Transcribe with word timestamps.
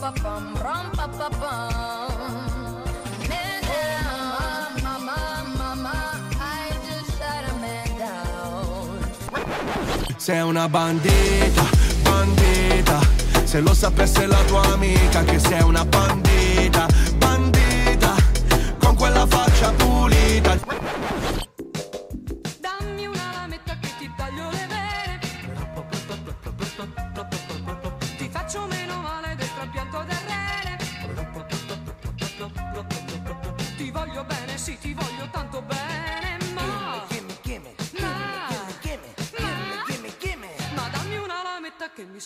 rum 0.00 0.12
pa 0.54 0.72
pa 0.96 1.06
pa 1.08 1.28
pa 1.28 1.28
bum. 1.38 2.34
Man 3.28 3.60
down, 3.68 4.82
mama, 4.82 5.18
mama, 5.58 5.96
I 6.40 6.72
just 6.86 7.18
shut 7.18 7.44
a 7.44 7.54
man 7.60 7.88
down. 7.98 9.04
Sei 10.16 10.40
una 10.40 10.68
bandita, 10.68 11.64
bandita. 12.02 12.98
Se 13.44 13.60
lo 13.60 13.74
sapesse 13.74 14.26
la 14.26 14.42
tua 14.46 14.62
amica 14.72 15.22
che 15.24 15.38
sei 15.38 15.62
una 15.62 15.84
bandita, 15.84 16.86
bandita. 17.18 18.14
Con 18.78 18.94
quella 18.96 19.26
faccia 19.26 19.72
pulita. 19.72 20.58
Voglio 34.70 34.78
bene, 34.78 34.78
sì, 34.80 34.99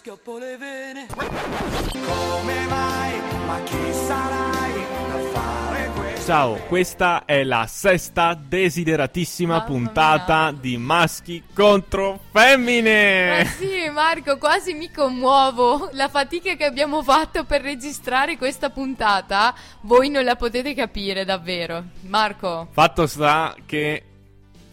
schioppo 0.05 0.37
le 0.37 0.59
vene. 0.59 1.07
Come 1.07 2.67
mai? 2.67 3.21
Ma 3.47 3.59
chi 3.65 3.91
sarai 3.91 4.73
per 4.75 5.21
fare 5.33 5.91
questo? 5.95 6.27
Ciao, 6.27 6.57
questa 6.69 7.25
è 7.25 7.43
la 7.43 7.65
sesta 7.67 8.35
desideratissima 8.35 9.55
Mamma 9.55 9.65
puntata 9.65 10.51
mia. 10.51 10.61
di 10.61 10.77
Maschi 10.77 11.43
contro 11.55 12.21
Femmine. 12.33 13.45
Ma 13.45 13.45
sì, 13.47 13.89
Marco, 13.91 14.37
quasi 14.37 14.75
mi 14.75 14.91
commuovo. 14.91 15.89
La 15.93 16.11
fatica 16.11 16.55
che 16.55 16.65
abbiamo 16.65 17.03
fatto 17.03 17.45
per 17.45 17.63
registrare 17.63 18.37
questa 18.37 18.69
puntata, 18.69 19.55
voi 19.83 20.11
non 20.11 20.25
la 20.25 20.37
potete 20.37 20.75
capire 20.75 21.25
davvero. 21.25 21.83
Marco. 22.03 22.69
Fatto 22.73 23.07
sta 23.07 23.57
che 23.65 24.03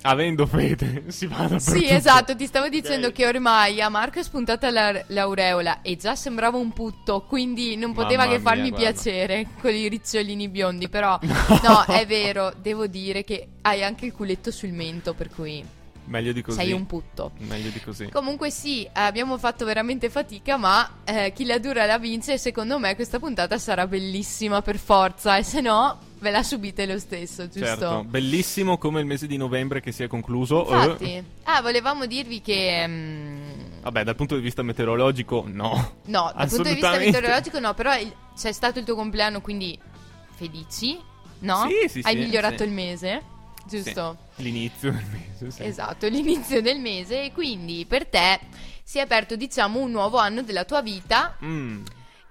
avendo 0.04 0.46
fede 0.46 1.06
si 1.12 1.28
va 1.28 1.48
dappertutto. 1.48 1.78
Sì, 1.78 1.88
esatto, 1.90 2.36
ti 2.36 2.46
stavo 2.46 2.70
dicendo 2.70 3.08
Ok. 3.08 3.14
che 3.14 3.28
ormai 3.28 3.82
a 3.82 3.90
Marco 3.90 4.20
è 4.20 4.24
spuntata 4.24 4.70
la- 4.72 5.04
l'aureola 5.08 5.82
e 5.82 5.96
già 5.96 6.16
sembrava 6.16 6.58
un 6.58 6.72
putto, 6.74 7.22
quindi 7.28 7.76
non 7.76 7.94
poteva 7.94 8.24
Mamma 8.24 8.36
che 8.36 8.42
farmi 8.42 8.70
mia, 8.72 8.78
piacere 8.78 9.48
con 9.60 9.74
i 9.74 9.88
ricciolini 9.88 10.50
biondi, 10.50 10.90
però 10.90 11.20
no, 11.64 11.84
è 11.88 12.06
vero, 12.06 12.54
devo 12.60 12.88
dire 12.88 13.24
che 13.24 13.48
hai 13.62 13.84
anche 13.84 14.06
il 14.06 14.14
culetto 14.14 14.52
sul 14.52 14.72
mento, 14.72 15.14
per 15.14 15.30
cui 15.30 15.64
Meglio 16.06 16.32
di 16.34 16.42
così. 16.42 16.58
sei 16.58 16.72
un 16.74 16.86
putto. 16.86 17.32
Meglio 17.40 17.70
di 17.70 17.80
così. 17.82 18.10
Comunque 18.10 18.50
sì, 18.50 18.88
abbiamo 18.94 19.38
fatto 19.38 19.64
veramente 19.66 20.10
fatica, 20.10 20.58
ma 20.58 20.98
eh, 21.06 21.32
chi 21.34 21.46
la 21.46 21.58
dura 21.60 21.86
la 21.86 21.98
vince 21.98 22.34
e 22.34 22.38
secondo 22.38 22.80
me 22.80 22.96
questa 22.96 23.20
puntata 23.20 23.58
sarà 23.58 23.88
bellissima 23.88 24.62
per 24.62 24.78
forza 24.78 25.38
e 25.38 25.44
se 25.44 25.62
no 25.62 26.00
ve 26.20 26.32
la 26.32 26.44
subite 26.44 26.86
lo 26.86 27.00
stesso, 27.00 27.44
giusto? 27.48 27.60
Certo, 27.66 28.04
bellissimo 28.04 28.78
come 28.78 29.00
il 29.00 29.06
mese 29.06 29.26
di 29.26 29.38
novembre 29.38 29.80
che 29.82 29.92
si 29.92 30.04
è 30.04 30.08
concluso. 30.08 30.60
Infatti, 30.70 31.04
Eh, 31.06 31.24
ah, 31.44 31.62
volevamo 31.62 32.06
dirvi 32.06 32.42
che... 32.42 32.86
mm, 32.88 33.50
vabbè, 33.82 34.04
dal 34.04 34.16
punto 34.16 34.36
di 34.36 34.42
vista 34.42 34.62
meteorologico, 34.64 35.46
no. 35.48 35.94
No, 36.06 36.32
dal 36.36 36.48
punto 36.50 36.64
di 36.64 36.74
vista 36.74 36.98
meteorologico 36.98 37.60
no, 37.60 37.74
però 37.74 37.98
il- 37.98 38.14
c'è 38.38 38.52
stato 38.52 38.80
il 38.80 38.86
tuo 38.86 38.96
compleanno, 38.96 39.42
quindi 39.42 39.78
felici, 40.36 41.00
no? 41.40 41.68
Sì, 41.68 41.90
sì, 41.90 42.02
Hai 42.04 42.14
sì, 42.16 42.20
migliorato 42.22 42.58
sì. 42.58 42.64
il 42.64 42.72
mese, 42.72 43.22
giusto? 43.78 44.18
Sì, 44.36 44.42
L'inizio 44.44 44.92
del 44.92 45.06
mese, 45.12 45.52
sì. 45.52 45.64
Esatto, 45.64 46.08
l'inizio 46.08 46.62
del 46.62 46.80
mese 46.80 47.24
e 47.26 47.32
quindi 47.32 47.86
per 47.88 48.06
te 48.08 48.40
si 48.84 48.98
è 48.98 49.02
aperto, 49.02 49.36
diciamo, 49.36 49.80
un 49.80 49.92
nuovo 49.92 50.18
anno 50.18 50.42
della 50.42 50.66
tua 50.66 50.82
vita 50.82 51.38
Mm, 51.44 51.84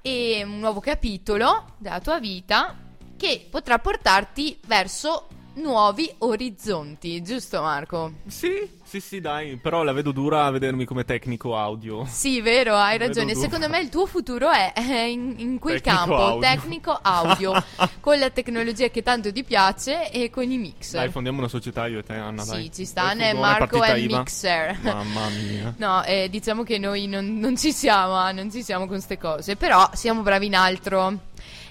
e 0.03 0.43
un 0.45 0.59
nuovo 0.59 0.81
capitolo 0.81 1.75
della 1.79 2.01
tua 2.01 2.19
vita 2.19 2.77
che 3.17 3.47
potrà 3.51 3.79
portarti 3.79 4.59
verso 4.67 5.29
nuovi 5.55 6.11
orizzonti, 6.19 7.23
giusto 7.23 7.61
Marco? 7.61 8.13
Sì, 8.27 8.69
sì, 8.83 9.01
sì, 9.01 9.21
dai. 9.21 9.57
Però 9.57 9.83
la 9.83 9.93
vedo 9.93 10.13
dura 10.13 10.45
a 10.47 10.51
vedermi 10.51 10.85
come 10.85 11.05
tecnico 11.05 11.57
audio. 11.57 12.05
Sì, 12.07 12.41
vero, 12.41 12.77
hai 12.77 12.99
Vedo 12.99 13.13
ragione. 13.13 13.35
Secondo 13.35 13.69
me 13.69 13.81
il 13.81 13.89
tuo 13.89 14.07
futuro 14.07 14.51
è 14.51 14.73
eh, 14.77 15.11
in, 15.11 15.35
in 15.39 15.59
quel 15.59 15.81
Tecnico 15.81 15.99
campo, 15.99 16.17
audio. 16.17 16.41
tecnico 16.41 16.99
audio, 17.03 17.65
con 18.01 18.19
la 18.19 18.31
tecnologia 18.31 18.89
che 18.89 19.03
tanto 19.03 19.33
ti 19.33 19.45
piace 19.45 20.11
e 20.11 20.31
con 20.31 20.51
i 20.51 20.57
mixer. 20.59 21.01
Dai, 21.01 21.11
fondiamo 21.11 21.39
una 21.39 21.49
società 21.49 21.87
io 21.87 21.99
e 21.99 22.03
te, 22.03 22.15
Anna, 22.15 22.45
dai. 22.45 22.63
sì, 22.65 22.73
ci 22.73 22.85
sta, 22.85 23.15
Dai, 23.15 23.31
fugone, 23.31 23.35
Marco 23.35 23.83
è 23.83 23.95
IVA. 23.97 24.19
mixer. 24.19 24.79
Mamma 24.83 25.29
mia. 25.29 25.75
No, 25.81 26.05
eh, 26.05 26.29
diciamo 26.31 26.63
che 26.63 26.79
noi 26.79 27.07
non, 27.07 27.39
non 27.39 27.57
ci 27.57 27.73
siamo, 27.73 28.15
ah, 28.15 28.33
non 28.33 28.51
ci 28.51 28.63
siamo 28.63 28.81
con 28.87 28.95
queste 28.97 29.19
cose, 29.19 29.57
però 29.57 29.89
siamo 29.95 30.21
bravi 30.23 30.47
in 30.47 30.55
altro. 30.55 31.19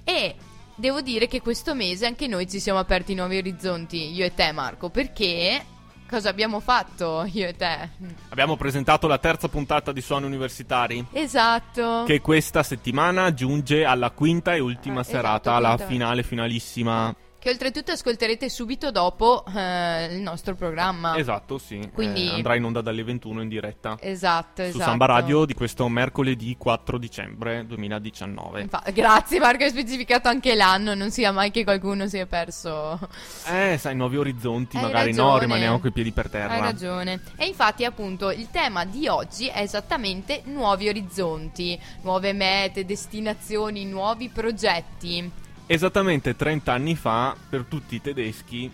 E 0.04 0.36
devo 0.80 1.02
dire 1.02 1.28
che 1.28 1.42
questo 1.42 1.76
mese 1.76 2.06
anche 2.06 2.28
noi 2.28 2.50
ci 2.50 2.60
siamo 2.60 2.80
aperti 2.80 3.14
nuovi 3.14 3.38
orizzonti, 3.38 4.14
io 4.14 4.26
e 4.26 4.34
te 4.34 4.52
Marco, 4.52 4.90
perché 4.90 5.64
cosa 6.10 6.30
abbiamo 6.30 6.60
fatto 6.60 7.28
io 7.32 7.48
e 7.48 7.56
te? 7.56 7.90
Abbiamo 8.30 8.56
presentato 8.56 9.06
la 9.08 9.18
terza 9.20 9.48
puntata 9.48 9.92
di 9.92 10.02
Suoni 10.02 10.26
Universitari. 10.26 11.06
Esatto. 11.12 12.04
Che 12.06 12.20
questa 12.22 12.64
settimana 12.64 13.34
giunge 13.34 13.86
alla 13.86 14.10
quinta 14.10 14.56
e 14.56 14.60
ultima 14.60 15.02
Eh, 15.02 15.04
serata, 15.04 15.52
esatto, 15.52 15.60
la 15.62 15.76
quinta. 15.76 15.86
finale 15.92 16.24
finalissima. 16.24 17.16
Che 17.40 17.50
oltretutto 17.50 17.94
ascolterete 17.94 18.50
subito 18.50 18.92
dopo 18.92 19.46
eh, 19.56 20.14
il 20.14 20.20
nostro 20.20 20.56
programma. 20.56 21.16
Esatto, 21.18 21.58
sì. 21.58 21.90
Quindi- 21.94 22.28
Eh, 22.28 22.34
andrà 22.34 22.56
in 22.56 22.66
onda 22.66 22.82
dalle 22.82 23.02
21 23.02 23.42
in 23.44 23.48
diretta. 23.48 23.98
Esatto, 24.02 24.62
esatto. 24.62 24.78
Su 24.78 24.84
Samba 24.84 25.06
Radio 25.06 25.46
di 25.46 25.54
questo 25.54 25.88
mercoledì 25.88 26.58
4 26.58 26.98
dicembre 26.98 27.66
2019. 27.66 28.62
Infa- 28.64 28.84
grazie 28.94 29.40
Marco, 29.40 29.64
hai 29.64 29.70
specificato 29.70 30.28
anche 30.28 30.54
l'anno, 30.54 30.94
non 30.96 31.12
sia 31.12 31.32
mai 31.32 31.50
che 31.52 31.64
qualcuno 31.64 32.08
si 32.08 32.18
è 32.18 32.26
perso. 32.26 33.00
Eh, 33.48 33.78
sai, 33.80 33.96
nuovi 33.96 34.18
orizzonti, 34.18 34.76
Hai 34.76 34.84
magari 34.84 35.14
no, 35.14 35.24
ragione. 35.24 35.40
rimaniamo 35.40 35.80
coi 35.80 35.92
piedi 35.94 36.12
per 36.12 36.30
terra. 36.30 36.56
Hai 36.56 36.60
ragione. 36.62 37.22
E 37.38 37.46
infatti, 37.46 37.86
appunto, 37.86 38.32
il 38.32 38.50
tema 38.52 38.84
di 38.84 39.08
oggi 39.08 39.48
è 39.48 39.62
esattamente 39.62 40.42
nuovi 40.44 40.90
orizzonti, 40.90 41.80
nuove 42.02 42.34
mete, 42.34 42.84
destinazioni, 42.84 43.86
nuovi 43.86 44.28
progetti. 44.28 45.48
Esattamente 45.72 46.36
30 46.36 46.74
anni 46.74 46.96
fa, 46.96 47.36
per 47.48 47.64
tutti 47.70 47.94
i 47.94 48.02
tedeschi, 48.02 48.72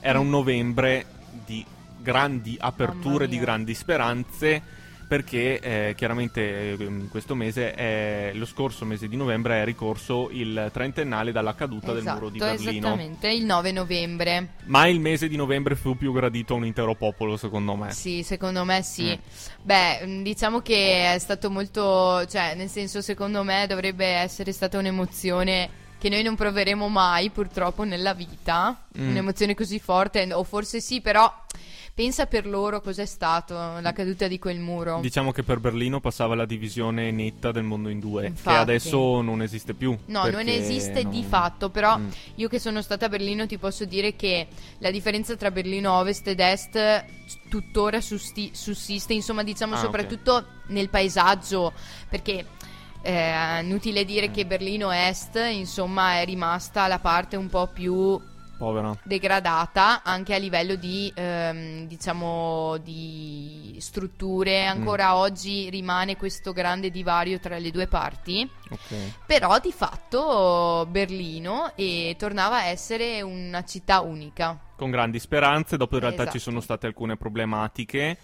era 0.00 0.18
un 0.18 0.28
novembre 0.28 1.06
di 1.46 1.64
grandi 2.00 2.56
aperture, 2.58 3.28
di 3.28 3.38
grandi 3.38 3.74
speranze, 3.74 4.60
perché 5.06 5.60
eh, 5.60 5.94
chiaramente 5.96 6.72
eh, 6.72 6.76
in 6.80 7.06
questo 7.08 7.36
mese, 7.36 7.72
è- 7.74 8.32
lo 8.34 8.44
scorso 8.44 8.84
mese 8.84 9.06
di 9.06 9.14
novembre, 9.14 9.62
è 9.62 9.64
ricorso 9.64 10.30
il 10.32 10.68
trentennale 10.72 11.30
dalla 11.30 11.54
caduta 11.54 11.92
del 11.92 12.02
muro 12.02 12.28
di 12.28 12.38
Esatto, 12.38 12.56
Berlino. 12.56 12.86
esattamente, 12.88 13.28
il 13.28 13.44
9 13.44 13.70
novembre. 13.70 14.48
Mai 14.64 14.92
il 14.92 14.98
mese 14.98 15.28
di 15.28 15.36
novembre 15.36 15.76
fu 15.76 15.96
più 15.96 16.12
gradito 16.12 16.54
a 16.54 16.56
un 16.56 16.66
intero 16.66 16.96
popolo, 16.96 17.36
secondo 17.36 17.76
me. 17.76 17.92
Sì, 17.92 18.24
secondo 18.24 18.64
me 18.64 18.82
sì. 18.82 19.16
Mm. 19.16 19.62
Beh, 19.62 20.06
mh, 20.06 20.22
diciamo 20.24 20.58
che 20.60 21.14
è 21.14 21.18
stato 21.20 21.52
molto, 21.52 22.26
cioè, 22.26 22.56
nel 22.56 22.68
senso, 22.68 23.00
secondo 23.00 23.44
me 23.44 23.66
dovrebbe 23.68 24.06
essere 24.06 24.50
stata 24.50 24.76
un'emozione 24.76 25.78
che 26.02 26.08
noi 26.08 26.24
non 26.24 26.34
proveremo 26.34 26.88
mai, 26.88 27.30
purtroppo, 27.30 27.84
nella 27.84 28.12
vita. 28.12 28.76
Mm. 28.98 29.10
Un'emozione 29.10 29.54
così 29.54 29.78
forte, 29.78 30.32
o 30.32 30.42
forse 30.42 30.80
sì, 30.80 31.00
però 31.00 31.32
pensa 31.94 32.26
per 32.26 32.44
loro 32.44 32.80
cos'è 32.80 33.06
stato 33.06 33.54
la 33.54 33.92
caduta 33.92 34.26
di 34.26 34.40
quel 34.40 34.58
muro. 34.58 34.98
Diciamo 35.00 35.30
che 35.30 35.44
per 35.44 35.60
Berlino 35.60 36.00
passava 36.00 36.34
la 36.34 36.44
divisione 36.44 37.12
netta 37.12 37.52
del 37.52 37.62
mondo 37.62 37.88
in 37.88 38.00
due, 38.00 38.26
Infatti. 38.26 38.48
che 38.56 38.60
adesso 38.62 39.20
non 39.20 39.42
esiste 39.42 39.74
più. 39.74 39.96
No, 40.06 40.28
non 40.28 40.48
esiste 40.48 41.04
di 41.04 41.20
non- 41.20 41.28
fatto, 41.28 41.68
però 41.70 41.96
Mm. 41.98 42.08
io 42.34 42.48
che 42.48 42.58
sono 42.58 42.82
stata 42.82 43.06
a 43.06 43.08
Berlino 43.08 43.46
ti 43.46 43.56
posso 43.58 43.84
dire 43.84 44.16
che 44.16 44.48
la 44.78 44.90
differenza 44.90 45.36
tra 45.36 45.52
Berlino 45.52 45.92
Ovest 45.92 46.26
ed 46.26 46.40
Est 46.40 47.04
tuttora 47.48 48.00
susti- 48.00 48.50
sussiste, 48.54 49.12
insomma 49.12 49.44
diciamo 49.44 49.74
Ah, 49.76 49.78
soprattutto 49.78 50.46
nel 50.68 50.88
paesaggio, 50.88 51.72
perché 52.08 52.44
è 53.02 53.60
inutile 53.62 54.04
dire 54.04 54.28
Mm. 54.28 54.32
che 54.32 54.46
Berlino 54.46 54.90
Est 54.90 55.36
insomma 55.52 56.20
è 56.20 56.24
rimasta 56.24 56.86
la 56.86 56.98
parte 57.00 57.36
un 57.36 57.48
po' 57.48 57.66
più 57.66 58.20
Povera. 58.56 58.96
degradata 59.02 60.02
anche 60.04 60.34
a 60.34 60.38
livello 60.38 60.76
di 60.76 61.12
ehm, 61.14 61.86
diciamo 61.88 62.76
di 62.78 63.76
strutture 63.80 64.64
ancora 64.66 65.16
oggi 65.16 65.68
rimane 65.68 66.16
questo 66.16 66.52
grande 66.52 66.90
divario 66.90 67.40
tra 67.40 67.58
le 67.58 67.70
due 67.72 67.88
parti 67.88 68.48
Ok. 68.70 68.94
però 69.26 69.58
di 69.58 69.72
fatto 69.72 70.86
Berlino 70.88 71.72
e 71.74 72.14
tornava 72.16 72.58
a 72.58 72.64
essere 72.66 73.20
una 73.20 73.64
città 73.64 74.00
unica. 74.00 74.56
con 74.76 74.90
grandi 74.90 75.18
speranze. 75.20 75.76
Dopo 75.76 75.94
in 75.94 76.00
realtà 76.00 76.22
Esatto. 76.22 76.38
ci 76.38 76.42
sono 76.42 76.60
state 76.60 76.86
alcune 76.86 77.16
problematiche. 77.16 78.16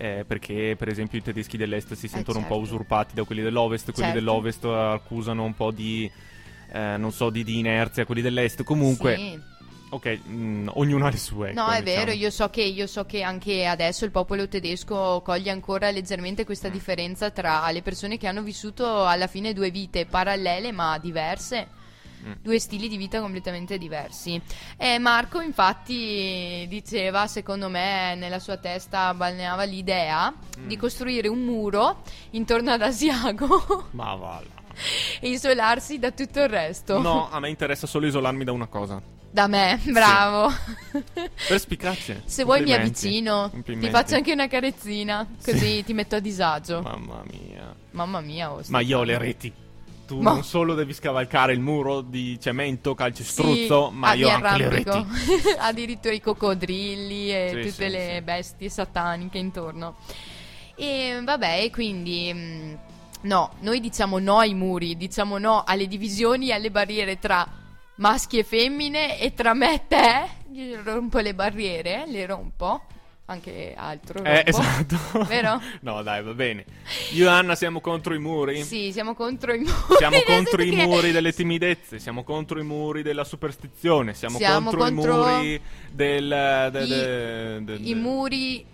Eh, 0.00 0.24
perché 0.24 0.76
per 0.78 0.86
esempio 0.88 1.18
i 1.18 1.22
tedeschi 1.22 1.56
dell'est 1.56 1.94
si 1.94 2.06
sentono 2.06 2.38
un 2.38 2.46
po' 2.46 2.54
certo. 2.54 2.68
usurpati 2.68 3.14
da 3.16 3.24
quelli 3.24 3.42
dell'ovest, 3.42 3.90
quelli 3.90 4.10
Certo. 4.10 4.14
dell'ovest 4.18 4.64
accusano 4.64 5.42
un 5.42 5.54
po' 5.54 5.72
di, 5.72 6.08
eh, 6.72 6.96
non 6.96 7.10
so, 7.10 7.30
di, 7.30 7.42
di 7.42 7.58
inerzia, 7.58 8.04
quelli 8.06 8.22
dell'est. 8.22 8.62
Comunque, 8.62 9.16
Sì. 9.16 9.56
Ok, 9.90 10.20
mm, 10.28 10.68
ognuno 10.74 11.06
ha 11.06 11.10
le 11.10 11.16
sue. 11.16 11.52
No, 11.52 11.62
ecco, 11.62 11.72
è 11.72 11.82
diciamo. 11.82 12.04
vero, 12.04 12.16
io 12.16 12.30
so, 12.30 12.48
che, 12.50 12.62
io 12.62 12.86
so 12.86 13.06
che 13.06 13.22
anche 13.22 13.64
adesso 13.64 14.04
il 14.04 14.10
popolo 14.10 14.46
tedesco 14.46 15.22
coglie 15.24 15.50
ancora 15.50 15.90
leggermente 15.90 16.44
questa 16.44 16.68
differenza 16.68 17.30
tra 17.30 17.68
le 17.70 17.80
persone 17.80 18.18
che 18.18 18.26
hanno 18.26 18.42
vissuto 18.42 19.06
alla 19.06 19.26
fine 19.26 19.52
due 19.54 19.70
vite 19.70 20.04
parallele 20.06 20.72
ma 20.72 20.98
diverse. 20.98 21.68
Mm. 22.26 22.32
Due 22.42 22.58
stili 22.58 22.88
di 22.88 22.96
vita 22.96 23.20
completamente 23.20 23.78
diversi. 23.78 24.40
E 24.76 24.98
Marco, 24.98 25.40
infatti, 25.40 26.66
diceva, 26.68 27.26
secondo 27.26 27.68
me, 27.68 28.14
nella 28.16 28.38
sua 28.38 28.56
testa 28.56 29.14
balneava 29.14 29.62
l'idea 29.64 30.32
di 30.58 30.76
Mm. 30.76 30.78
costruire 30.78 31.28
un 31.28 31.40
muro 31.40 32.02
intorno 32.30 32.72
ad 32.72 32.82
Asiago 32.82 33.86
Ma 33.92 34.14
va 34.14 34.40
là. 34.42 34.56
e 35.20 35.28
isolarsi 35.28 35.98
da 35.98 36.10
tutto 36.10 36.40
il 36.40 36.48
resto. 36.48 36.98
No, 37.00 37.28
a 37.30 37.38
me 37.40 37.48
interessa 37.48 37.86
solo 37.86 38.06
isolarmi 38.06 38.44
da 38.44 38.52
una 38.52 38.66
cosa. 38.66 39.00
Da 39.30 39.46
me, 39.46 39.78
bravo. 39.84 40.50
Perspicace. 41.46 42.22
Se 42.26 42.44
vuoi 42.44 42.62
mi 42.62 42.72
avvicino, 42.72 43.50
ti 43.64 43.90
faccio 43.90 44.14
anche 44.14 44.32
una 44.32 44.48
carezzina, 44.48 45.26
così 45.44 45.84
ti 45.84 45.92
metto 45.92 46.16
a 46.16 46.20
disagio. 46.20 46.80
Mamma 46.82 47.22
mia. 47.30 47.74
Mamma 47.92 48.20
mia, 48.20 48.52
oh, 48.52 48.60
Ma 48.68 48.80
io 48.80 48.98
ho 48.98 49.02
le 49.02 49.18
reti. 49.18 49.52
Tu 50.08 50.22
Ma- 50.22 50.32
non 50.32 50.42
solo 50.42 50.74
devi 50.74 50.94
scavalcare 50.94 51.52
il 51.52 51.60
muro 51.60 52.00
di 52.00 52.40
cemento, 52.40 52.94
Sì, 53.20 53.66
calcestruzzo, 53.66 53.90
ma 53.90 54.08
ah, 54.08 54.14
io 54.14 54.30
anche 54.30 54.56
le 54.56 54.68
reti. 54.70 55.06
Addirittura 55.58 56.14
i 56.14 56.20
coccodrilli 56.20 57.30
e 57.30 57.48
Sì, 57.50 57.60
tutte 57.60 57.84
sì, 57.84 57.90
le 57.90 58.16
sì. 58.16 58.22
bestie 58.22 58.68
sataniche 58.70 59.38
intorno. 59.38 59.96
E 60.74 61.20
vabbè, 61.22 61.68
quindi 61.70 62.30
mm, 62.32 62.74
no, 63.22 63.52
noi 63.60 63.80
diciamo 63.80 64.18
no 64.18 64.38
ai 64.38 64.54
muri, 64.54 64.96
diciamo 64.96 65.38
no 65.38 65.62
alle 65.66 65.86
divisioni 65.86 66.48
e 66.48 66.52
alle 66.54 66.70
barriere 66.70 67.18
tra 67.18 67.46
maschi 67.96 68.38
e 68.38 68.44
femmine 68.44 69.18
e 69.18 69.34
tra 69.34 69.54
me 69.54 69.74
e 69.74 69.86
te. 69.88 70.28
Io 70.52 70.82
rompo 70.82 71.18
le 71.18 71.34
barriere, 71.34 72.04
le 72.06 72.26
rompo. 72.26 72.82
Anche 73.30 73.74
altro. 73.76 74.24
Eh, 74.24 74.42
esatto. 74.46 74.96
Vero? 75.28 75.60
No, 75.80 76.02
dai, 76.02 76.22
va 76.22 76.32
bene. 76.32 76.64
Io 77.12 77.26
e 77.26 77.28
Anna 77.28 77.54
siamo 77.56 77.80
contro 77.80 78.14
i 78.14 78.18
muri. 78.18 78.62
Sì, 78.64 78.90
siamo 78.90 79.14
contro 79.14 79.52
i 79.52 79.58
muri. 79.58 79.70
Siamo 79.98 80.22
contro 80.24 80.62
i 80.62 80.70
che- 80.70 80.86
muri 80.86 81.12
delle 81.12 81.34
timidezze, 81.34 81.98
siamo 81.98 82.24
contro 82.24 82.58
i 82.58 82.64
muri 82.64 83.02
della 83.02 83.24
superstizione, 83.24 84.14
siamo, 84.14 84.38
Siamo 84.38 84.70
contro, 84.70 84.78
contro 84.80 85.12
i 85.12 85.16
muri 85.34 85.60
del... 85.92 86.68
de- 86.72 86.82
i- 86.84 86.88
de- 86.88 87.64
de- 87.64 87.74
I 87.90 87.94
muri, 87.94 88.64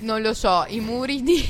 non 0.00 0.20
lo 0.22 0.34
so, 0.34 0.64
i 0.68 0.80
muri 0.80 1.22
di, 1.22 1.42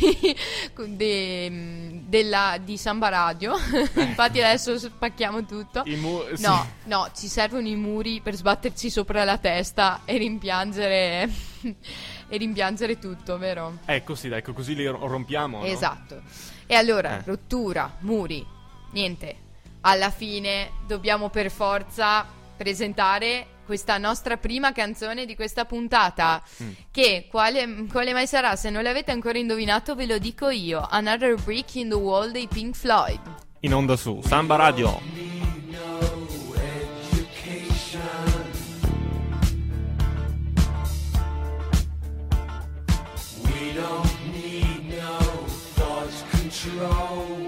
de- 0.88 2.00
della, 2.06 2.58
di 2.62 2.76
Samba 2.76 3.08
Radio. 3.08 3.54
Infatti 3.94 4.40
adesso 4.40 4.78
spacchiamo 4.78 5.44
tutto. 5.44 5.82
mu- 5.87 6.22
sì. 6.34 6.43
No, 6.43 6.66
no, 6.84 7.10
ci 7.14 7.28
servono 7.28 7.66
i 7.66 7.76
muri 7.76 8.20
per 8.20 8.34
sbatterci 8.34 8.90
sopra 8.90 9.25
la 9.25 9.38
testa 9.38 10.02
e 10.04 10.16
rimpiangere, 10.16 11.28
e 12.28 12.37
rimpiangere 12.37 12.98
tutto, 12.98 13.38
vero? 13.38 13.78
Ecco 13.84 14.14
sì, 14.14 14.28
dai, 14.28 14.38
ecco, 14.38 14.52
così 14.52 14.75
li 14.75 14.87
ro- 14.87 15.06
rompiamo. 15.06 15.58
no? 15.58 15.64
Esatto. 15.64 16.22
E 16.66 16.75
allora, 16.75 17.19
Eh. 17.19 17.22
rottura, 17.25 17.96
muri, 18.00 18.44
niente. 18.92 19.37
Alla 19.82 20.10
fine 20.10 20.70
dobbiamo 20.87 21.28
per 21.28 21.50
forza 21.50 22.26
presentare 22.56 23.46
questa 23.66 23.98
nostra 23.98 24.38
prima 24.38 24.72
canzone 24.72 25.26
di 25.26 25.34
questa 25.34 25.66
puntata. 25.66 26.42
Mm. 26.62 26.70
Che 26.90 27.26
quale, 27.28 27.86
quale 27.90 28.14
mai 28.14 28.26
sarà? 28.26 28.56
Se 28.56 28.70
non 28.70 28.82
l'avete 28.82 29.10
ancora 29.10 29.36
indovinato, 29.36 29.94
ve 29.94 30.06
lo 30.06 30.16
dico 30.16 30.48
io. 30.48 30.86
Another 30.88 31.34
Brick 31.34 31.74
in 31.74 31.90
the 31.90 31.94
Wall 31.96 32.30
dei 32.30 32.46
Pink 32.46 32.74
Floyd. 32.74 33.20
In 33.60 33.74
onda 33.74 33.96
su 33.96 34.22
Samba 34.24 34.56
Radio. 34.56 35.00
We 43.42 43.72
don't 43.74 44.32
need 44.32 44.88
no 44.88 45.18
thought 45.74 46.12
control. 46.30 47.45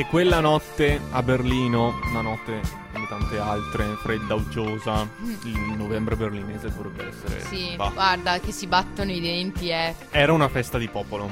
E 0.00 0.06
quella 0.06 0.40
notte 0.40 0.98
a 1.10 1.22
Berlino, 1.22 2.00
una 2.08 2.22
notte 2.22 2.62
come 2.90 3.06
tante 3.06 3.38
altre, 3.38 3.84
fredda, 3.96 4.34
uggiosa, 4.34 5.06
il 5.44 5.74
novembre 5.76 6.16
berlinese 6.16 6.70
dovrebbe 6.70 7.08
essere... 7.08 7.40
Sì, 7.40 7.76
bah. 7.76 7.90
guarda 7.90 8.40
che 8.40 8.50
si 8.50 8.66
battono 8.66 9.12
i 9.12 9.20
denti, 9.20 9.68
eh. 9.68 9.94
Era 10.10 10.32
una 10.32 10.48
festa 10.48 10.78
di 10.78 10.88
popolo. 10.88 11.28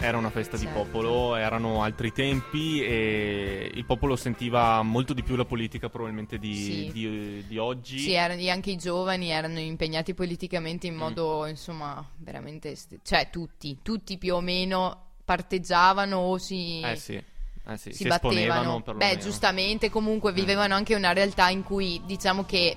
Era 0.00 0.18
una 0.18 0.30
festa 0.30 0.56
di 0.56 0.64
Certo. 0.64 0.76
popolo, 0.82 1.36
erano 1.36 1.84
altri 1.84 2.10
tempi 2.10 2.82
e 2.82 3.70
il 3.72 3.84
popolo 3.84 4.16
sentiva 4.16 4.82
molto 4.82 5.12
di 5.14 5.22
più 5.22 5.36
la 5.36 5.44
politica 5.44 5.88
probabilmente 5.88 6.36
di, 6.38 6.54
Sì. 6.56 6.90
di- 6.92 7.44
di 7.46 7.58
oggi. 7.58 8.00
Sì, 8.00 8.10
erano, 8.14 8.42
anche 8.50 8.72
i 8.72 8.76
giovani 8.76 9.30
erano 9.30 9.60
impegnati 9.60 10.14
politicamente 10.14 10.88
in 10.88 10.96
modo, 10.96 11.46
insomma, 11.46 12.04
veramente... 12.16 12.74
st- 12.74 12.98
cioè, 13.04 13.30
tutti, 13.30 13.78
tutti 13.82 14.18
più 14.18 14.34
o 14.34 14.40
meno 14.40 15.10
parteggiavano 15.24 16.16
o 16.16 16.38
si... 16.38 16.80
Eh 16.80 16.96
sì, 16.96 17.22
eh 17.70 17.76
sì, 17.76 17.90
si, 17.92 18.02
si, 18.02 18.08
battevano. 18.08 18.82
Beh, 18.94 19.18
giustamente, 19.18 19.90
comunque 19.90 20.32
vivevano 20.32 20.74
anche 20.74 20.94
una 20.94 21.12
realtà 21.12 21.48
in 21.48 21.62
cui 21.62 22.00
diciamo 22.04 22.44
che, 22.44 22.76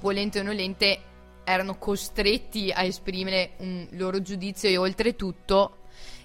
volente 0.00 0.40
o 0.40 0.42
nolente, 0.42 1.00
erano 1.44 1.76
costretti 1.76 2.70
a 2.70 2.82
esprimere 2.82 3.52
un 3.58 3.86
loro 3.92 4.20
giudizio 4.22 4.68
e 4.68 4.76
oltretutto 4.76 5.78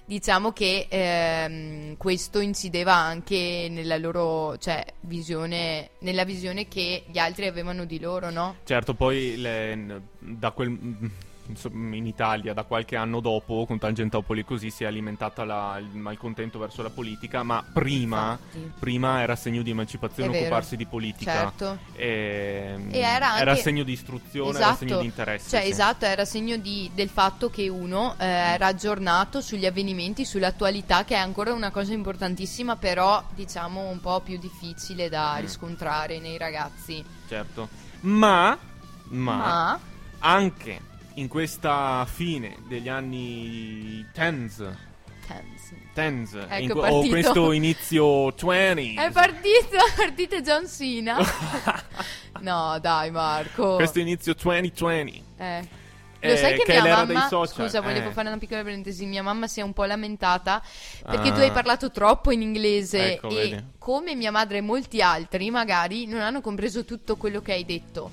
diciamo 0.05 0.51
che 0.51 0.87
ehm, 0.89 1.97
questo 1.97 2.39
incideva 2.39 2.93
anche 2.93 3.67
nella 3.69 3.97
loro 3.97 4.57
cioè, 4.57 4.85
visione, 5.01 5.91
nella 5.99 6.25
visione 6.25 6.67
che 6.67 7.05
gli 7.09 7.17
altri 7.17 7.47
avevano 7.47 7.85
di 7.85 7.99
loro, 7.99 8.29
no? 8.29 8.57
Certo, 8.65 8.93
poi 8.93 9.37
le- 9.37 10.01
da 10.19 10.51
quel, 10.51 10.77
in 11.71 12.05
Italia 12.07 12.53
da 12.53 12.63
qualche 12.63 12.95
anno 12.95 13.19
dopo, 13.19 13.65
con 13.65 13.77
Tangentopoli 13.77 14.43
così, 14.45 14.69
si 14.69 14.83
è 14.83 14.87
alimentata 14.87 15.43
la- 15.43 15.77
il 15.79 15.97
malcontento 15.97 16.57
verso 16.57 16.81
la 16.81 16.89
politica, 16.89 17.43
ma 17.43 17.63
prima, 17.73 18.37
prima 18.79 19.21
era 19.21 19.35
segno 19.35 19.61
di 19.61 19.69
emancipazione 19.71 20.37
occuparsi 20.39 20.75
di 20.77 20.85
politica. 20.85 21.31
Certo. 21.33 21.77
E, 21.95 22.75
E 22.89 22.99
era 22.99 23.33
anche- 23.33 23.55
segno 23.57 23.83
di 23.83 23.91
istruzione, 23.91 24.49
era 24.57 24.59
Esatto. 24.59 24.77
segno 24.77 24.99
di 24.99 25.05
interesse. 25.05 25.49
Cioè, 25.49 25.63
sì. 25.63 25.69
esatto, 25.69 26.05
era 26.05 26.25
segno 26.25 26.57
di- 26.57 26.89
del 26.93 27.09
fatto 27.09 27.49
che 27.49 27.67
uno 27.67 28.15
eh, 28.17 28.25
era 28.25 28.67
aggiornato 28.67 29.41
sugli 29.41 29.65
avvenimenti, 29.65 30.25
sull'attualità, 30.25 31.03
che 31.03 31.15
è 31.15 31.19
ancora 31.19 31.51
una 31.53 31.71
cosa 31.71 31.93
importantissima, 31.93 32.75
però 32.77 33.21
diciamo 33.35 33.89
un 33.89 33.99
po' 33.99 34.21
più 34.21 34.37
difficile 34.39 35.09
da 35.09 35.35
Mm. 35.37 35.41
riscontrare 35.41 36.19
nei 36.19 36.37
ragazzi. 36.37 37.03
Certo. 37.27 37.67
Ma, 38.01 38.57
ma, 39.09 39.35
Ma, 39.35 39.79
anche 40.19 40.79
in 41.15 41.27
questa 41.27 42.05
fine 42.11 42.57
degli 42.67 42.89
anni 42.89 44.05
tens, 44.13 44.57
Tens. 45.27 45.73
tens 45.93 46.33
Ecco, 46.49 46.85
in- 46.85 46.93
o 46.93 47.07
questo 47.07 47.51
inizio 47.51 48.33
20 48.35 48.95
È 48.95 49.11
partito, 49.11 49.77
partito 49.95 50.41
John 50.41 50.67
Cena. 50.67 51.17
no, 52.41 52.77
dai, 52.79 53.11
Marco. 53.11 53.75
questo 53.75 53.99
inizio 53.99 54.33
2020 54.33 55.23
Eh, 55.37 55.67
Lo 56.29 56.35
sai 56.37 56.53
eh, 56.53 56.57
che, 56.57 56.63
che 56.63 56.73
è 56.73 56.81
mia 56.81 56.95
mamma, 57.05 57.27
scusa, 57.45 57.81
volevo 57.81 58.09
eh. 58.09 58.11
fare 58.11 58.27
una 58.29 58.37
piccola 58.37 58.61
parentesi, 58.63 59.05
mia 59.05 59.21
mamma 59.23 59.47
si 59.47 59.59
è 59.59 59.63
un 59.63 59.73
po' 59.73 59.83
lamentata 59.85 60.61
perché 61.05 61.29
Ah. 61.29 61.31
tu 61.33 61.39
hai 61.41 61.51
parlato 61.51 61.91
troppo 61.91 62.31
in 62.31 62.41
inglese 62.41 63.13
Ecco, 63.13 63.29
e 63.29 63.33
vedi. 63.35 63.63
come 63.77 64.15
mia 64.15 64.31
madre 64.31 64.57
e 64.57 64.61
molti 64.61 65.01
altri 65.01 65.49
magari 65.51 66.05
non 66.05 66.21
hanno 66.21 66.41
compreso 66.41 66.85
tutto 66.85 67.17
quello 67.17 67.41
che 67.41 67.51
hai 67.53 67.65
detto. 67.65 68.09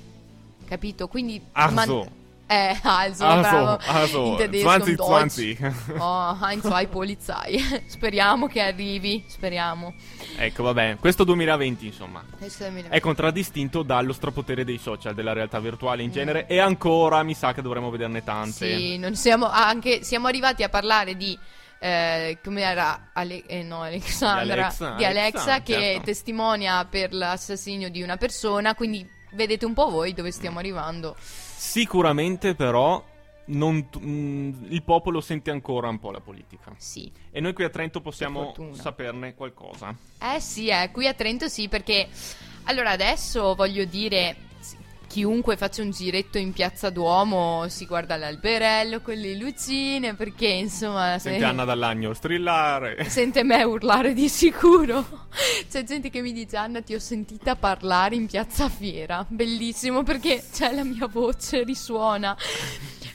Capito? 0.67 1.07
Quindi 1.09 1.41
Also. 1.53 2.19
Eh, 2.51 2.77
also, 2.81 3.23
Also, 3.25 3.49
bravo. 3.49 3.79
also, 3.85 4.25
In 4.25 4.35
tedesco, 4.35 4.67
20, 4.69 4.89
in 4.89 4.95
Deutsch. 4.97 5.57
20. 5.57 5.93
Oh, 6.03 6.37
ein, 6.41 6.61
zwei 6.61 6.87
Polizei. 6.87 7.57
speriamo 7.87 8.47
che 8.47 8.59
arrivi, 8.61 9.23
speriamo. 9.27 9.93
ecco, 10.35 10.63
vabbè, 10.63 10.97
questo 10.99 11.23
2020, 11.23 11.85
insomma, 11.85 12.21
Questo 12.37 12.65
è 12.65 12.67
il 12.67 12.73
mio- 12.73 12.83
è 12.89 12.99
contraddistinto 12.99 13.83
dallo 13.83 14.11
strapotere 14.11 14.65
dei 14.65 14.77
social, 14.79 15.13
della 15.13 15.31
realtà 15.31 15.59
virtuale 15.59 16.01
in 16.03 16.09
Mm. 16.09 16.13
genere 16.13 16.45
e 16.47 16.59
ancora 16.59 17.23
mi 17.23 17.33
sa 17.35 17.53
che 17.53 17.61
dovremmo 17.61 17.89
vederne 17.89 18.21
tante. 18.23 18.75
Sì, 18.77 18.97
non 18.97 19.15
siamo 19.15 19.47
anche 19.49 20.03
siamo 20.03 20.27
arrivati 20.27 20.63
a 20.63 20.67
parlare 20.69 21.15
di 21.15 21.37
eh, 21.79 22.37
come 22.43 22.61
era 22.63 23.09
Ale- 23.13 23.45
eh, 23.47 23.63
no, 23.63 23.81
Alexandra 23.81 24.43
Di 24.43 24.51
Alexa, 24.51 24.93
di 24.97 25.05
Alexa, 25.05 25.41
Alexa, 25.53 25.61
che 25.63 25.73
certo. 25.73 26.01
testimonia 26.03 26.85
per 26.85 27.13
l'assassinio 27.13 27.89
di 27.89 28.01
una 28.03 28.17
persona, 28.17 28.75
quindi 28.75 29.07
vedete 29.31 29.65
un 29.65 29.73
po' 29.73 29.89
voi 29.89 30.13
dove 30.13 30.31
stiamo 30.31 30.59
arrivando. 30.59 31.15
Sicuramente 31.61 32.55
però 32.55 33.05
non 33.45 33.75
mh, 33.77 34.65
il 34.69 34.81
popolo 34.83 35.21
sente 35.21 35.51
ancora 35.51 35.89
un 35.89 35.99
po' 35.99 36.09
la 36.09 36.19
politica. 36.19 36.73
Sì. 36.75 37.09
E 37.29 37.39
noi 37.39 37.53
qui 37.53 37.63
a 37.63 37.69
Trento 37.69 38.01
possiamo 38.01 38.51
saperne 38.71 39.35
qualcosa. 39.35 39.95
Eh 40.19 40.39
sì, 40.39 40.69
eh, 40.69 40.89
qui 40.91 41.07
a 41.07 41.13
Trento 41.13 41.47
sì, 41.47 41.69
perché 41.69 42.09
allora 42.63 42.89
adesso 42.89 43.53
voglio 43.53 43.85
dire, 43.85 44.35
chiunque 45.11 45.57
faccia 45.57 45.81
un 45.81 45.91
giretto 45.91 46.37
in 46.37 46.53
piazza 46.53 46.89
Duomo 46.89 47.67
si 47.67 47.85
guarda 47.85 48.15
l'alberello 48.15 49.01
con 49.01 49.15
le 49.15 49.35
lucine, 49.35 50.15
perché 50.15 50.47
insomma... 50.47 51.19
Sente 51.19 51.39
se- 51.39 51.45
Anna 51.45 51.65
Dall'Agno 51.65 52.13
strillare. 52.13 53.03
Sente 53.09 53.43
me 53.43 53.61
urlare 53.63 54.13
di 54.13 54.29
sicuro. 54.29 55.27
C'è 55.69 55.83
gente 55.83 56.09
che 56.09 56.21
mi 56.21 56.31
dice: 56.31 56.55
Anna, 56.55 56.81
ti 56.81 56.93
ho 56.95 56.99
sentita 56.99 57.57
parlare 57.57 58.15
in 58.15 58.25
piazza 58.25 58.69
Fiera. 58.69 59.25
Bellissimo 59.27 60.03
perché 60.03 60.45
c'è 60.49 60.73
la 60.73 60.85
mia 60.85 61.07
voce, 61.07 61.63
risuona. 61.63 62.37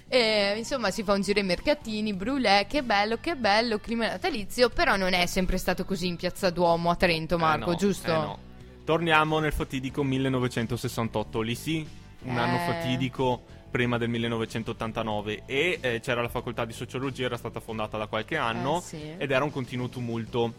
E, 0.06 0.52
insomma, 0.58 0.90
si 0.90 1.02
fa 1.02 1.14
un 1.14 1.22
giro 1.22 1.40
ai 1.40 1.46
mercatini, 1.46 2.12
brulè, 2.12 2.66
che 2.68 2.82
bello, 2.82 3.16
che 3.18 3.36
bello, 3.36 3.78
clima 3.78 4.06
natalizio. 4.06 4.68
Però 4.68 4.96
non 4.96 5.14
è 5.14 5.24
sempre 5.24 5.56
stato 5.56 5.86
così 5.86 6.08
in 6.08 6.16
piazza 6.16 6.50
Duomo 6.50 6.90
a 6.90 6.96
Trento, 6.96 7.38
Marco, 7.38 7.70
Eh 7.70 7.72
no, 7.72 7.78
giusto? 7.78 8.10
eh 8.10 8.14
no. 8.14 8.38
Torniamo 8.86 9.40
nel 9.40 9.52
fatidico 9.52 10.04
1968, 10.04 11.40
lì 11.40 11.56
sì, 11.56 11.84
un 12.22 12.36
Eh. 12.36 12.40
anno 12.40 12.58
fatidico 12.72 13.42
prima 13.68 13.98
del 13.98 14.08
1989 14.10 15.42
e 15.44 15.78
eh, 15.80 16.00
c'era 16.00 16.22
la 16.22 16.28
facoltà 16.28 16.64
di 16.64 16.72
sociologia, 16.72 17.24
era 17.24 17.36
stata 17.36 17.58
fondata 17.58 17.98
da 17.98 18.06
qualche 18.06 18.36
anno 18.36 18.78
Eh, 18.78 18.82
sì. 18.82 19.14
ed 19.18 19.28
era 19.32 19.42
un 19.42 19.50
continuo 19.50 19.88
tumulto. 19.88 20.52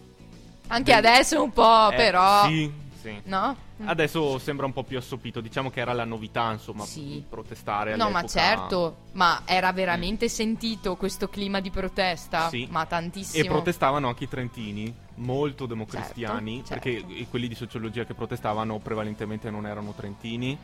Anche 0.68 0.94
Del- 0.94 1.06
adesso 1.06 1.42
un 1.42 1.54
po', 1.54 1.90
Eh, 1.92 1.96
però. 1.96 2.46
Sì, 2.48 2.70
sì. 3.02 3.18
No? 3.24 3.56
Adesso 3.86 4.38
sembra 4.40 4.66
un 4.66 4.74
po' 4.74 4.84
più 4.84 4.98
assopito, 4.98 5.40
diciamo 5.40 5.70
che 5.70 5.80
era 5.80 5.94
la 5.94 6.04
novità, 6.04 6.52
insomma, 6.52 6.84
Sì. 6.84 7.24
protestare 7.30 7.96
No, 7.96 8.10
ma 8.10 8.26
certo, 8.26 9.04
ma 9.14 9.44
era 9.46 9.72
veramente 9.72 10.28
sentito 10.28 10.98
questo 10.98 11.30
clima 11.30 11.62
di 11.62 11.70
protesta? 11.72 12.50
Sì. 12.50 12.68
Ma 12.70 12.86
tantissimo. 12.86 13.42
E 13.42 13.48
protestavano 13.48 14.10
anche 14.10 14.26
i 14.26 14.28
trentini, 14.28 14.94
molto 15.18 15.66
democristiani, 15.66 16.64
Certo, 16.66 16.70
perché 16.74 17.00
certo. 17.00 17.14
i- 17.14 17.28
quelli 17.30 17.48
di 17.48 17.56
sociologia 17.56 18.06
che 18.06 18.14
protestavano 18.14 18.80
prevalentemente 18.80 19.50
non 19.50 19.66
erano 19.68 19.94
trentini 19.94 20.58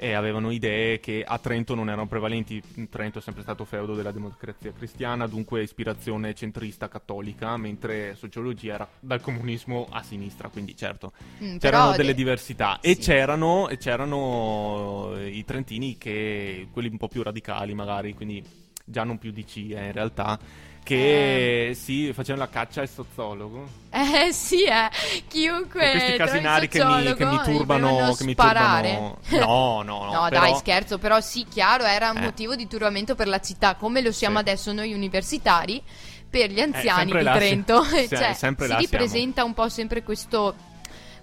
e 0.00 0.12
avevano 0.12 0.52
idee 0.52 1.00
che 1.00 1.24
a 1.26 1.38
Trento 1.38 1.74
non 1.74 1.88
erano 1.88 2.06
prevalenti. 2.06 2.62
Trento 2.88 3.18
è 3.18 3.20
sempre 3.20 3.42
stato 3.42 3.64
feudo 3.64 3.96
della 3.96 4.12
democrazia 4.12 4.72
cristiana, 4.72 5.26
dunque 5.26 5.62
ispirazione 5.64 6.34
centrista 6.36 6.86
cattolica, 6.88 7.56
mentre 7.56 8.14
sociologia 8.14 8.74
era 8.74 8.88
dal 9.00 9.20
comunismo 9.20 9.88
a 9.90 10.02
sinistra, 10.04 10.50
quindi 10.50 10.76
certo 10.76 11.12
Mm, 11.42 11.56
c'erano 11.56 11.90
delle 11.96 12.12
de- 12.12 12.14
diversità 12.14 12.78
e 12.80 12.94
sì. 12.94 13.00
c'erano, 13.00 13.68
e 13.68 13.76
c'erano 13.76 15.14
eh, 15.16 15.28
i 15.30 15.44
trentini 15.44 15.98
che 15.98 16.68
quelli 16.72 16.88
un 16.88 16.96
po' 16.96 17.08
più 17.08 17.22
radicali 17.24 17.74
magari 17.74 18.14
quindi 18.14 18.42
già 18.84 19.02
non 19.04 19.18
più 19.18 19.32
DC 19.32 19.56
eh, 19.56 19.86
in 19.86 19.92
realtà 19.92 20.38
che 20.82 21.76
sì 21.78 22.12
facevano 22.12 22.44
la 22.44 22.50
caccia 22.50 22.80
al 22.80 22.88
soziologo 22.88 23.68
Eh 23.90 24.32
sì, 24.32 24.64
eh. 24.64 24.88
Chiunque. 25.28 25.80
Con 25.80 25.90
questi 25.90 26.16
casinari 26.16 26.68
che 26.68 26.84
mi, 26.84 27.14
che 27.14 27.24
mi 27.24 27.40
turbano 27.42 28.14
che 28.14 28.24
mi 28.24 28.34
turbano 28.34 29.18
no 29.30 29.82
no 29.82 30.04
no, 30.04 30.12
No, 30.12 30.28
però- 30.28 30.40
dai, 30.40 30.54
scherzo, 30.56 30.98
però 30.98 31.20
sì, 31.20 31.44
chiaro, 31.48 31.84
era 31.84 32.10
un 32.10 32.18
Eh. 32.18 32.22
motivo 32.22 32.54
di 32.56 32.66
turbamento 32.66 33.14
per 33.14 33.28
la 33.28 33.40
città, 33.40 33.74
come 33.74 34.00
lo 34.00 34.12
siamo 34.12 34.36
Sì. 34.36 34.40
adesso 34.40 34.72
noi 34.72 34.92
universitari 34.92 35.82
per 36.30 36.50
gli 36.50 36.60
anziani 36.60 37.10
sempre 37.10 37.24
di 37.24 37.30
Trento. 37.38 37.82
sì, 37.84 38.08
cioè, 38.14 38.32
si 38.34 38.54
là 38.66 38.76
ripresenta 38.76 39.44
un 39.44 39.54
po' 39.54 39.68
sempre 39.68 40.02
questo 40.02 40.54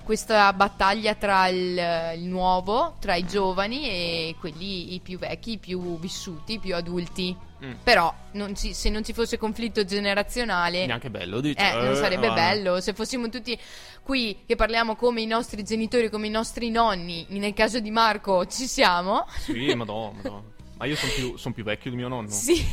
questa 0.05 0.53
battaglia 0.53 1.15
tra 1.15 1.47
il, 1.47 2.13
il 2.15 2.23
nuovo, 2.23 2.95
tra 2.99 3.15
i 3.15 3.25
giovani 3.25 3.89
e 3.89 4.35
quelli 4.39 4.93
i 4.93 4.99
più 5.01 5.17
vecchi, 5.17 5.53
i 5.53 5.57
più 5.57 5.99
vissuti, 5.99 6.53
i 6.53 6.59
più 6.59 6.75
adulti. 6.75 7.35
Mm. 7.63 7.71
Però 7.83 8.13
non 8.33 8.55
ci- 8.55 8.73
se 8.73 8.89
non 8.89 9.03
ci 9.03 9.13
fosse 9.13 9.37
conflitto 9.37 9.85
generazionale 9.85 10.85
neanche 10.85 11.09
bello 11.09 11.39
dici 11.39 11.57
eh, 11.57 11.71
non 11.81 11.95
sarebbe 11.95 12.27
va. 12.27 12.33
bello 12.33 12.81
se 12.81 12.93
fossimo 12.93 13.29
tutti 13.29 13.57
qui 14.03 14.39
che 14.45 14.57
parliamo 14.57 14.95
come 14.95 15.21
i 15.21 15.25
nostri 15.25 15.63
genitori, 15.63 16.09
come 16.09 16.27
i 16.27 16.31
nostri 16.31 16.69
nonni. 16.69 17.25
Nel 17.29 17.53
caso 17.53 17.79
di 17.79 17.91
Marco 17.91 18.45
ci 18.45 18.67
siamo. 18.67 19.25
sì 19.37 19.73
madonna, 19.73 20.19
madonna. 20.21 20.53
ma 20.77 20.85
io 20.85 20.95
sono 20.95 21.11
più, 21.13 21.37
son 21.37 21.53
più 21.53 21.63
vecchio 21.63 21.89
di 21.89 21.95
mio 21.95 22.07
nonno 22.07 22.29
Sì, 22.29 22.65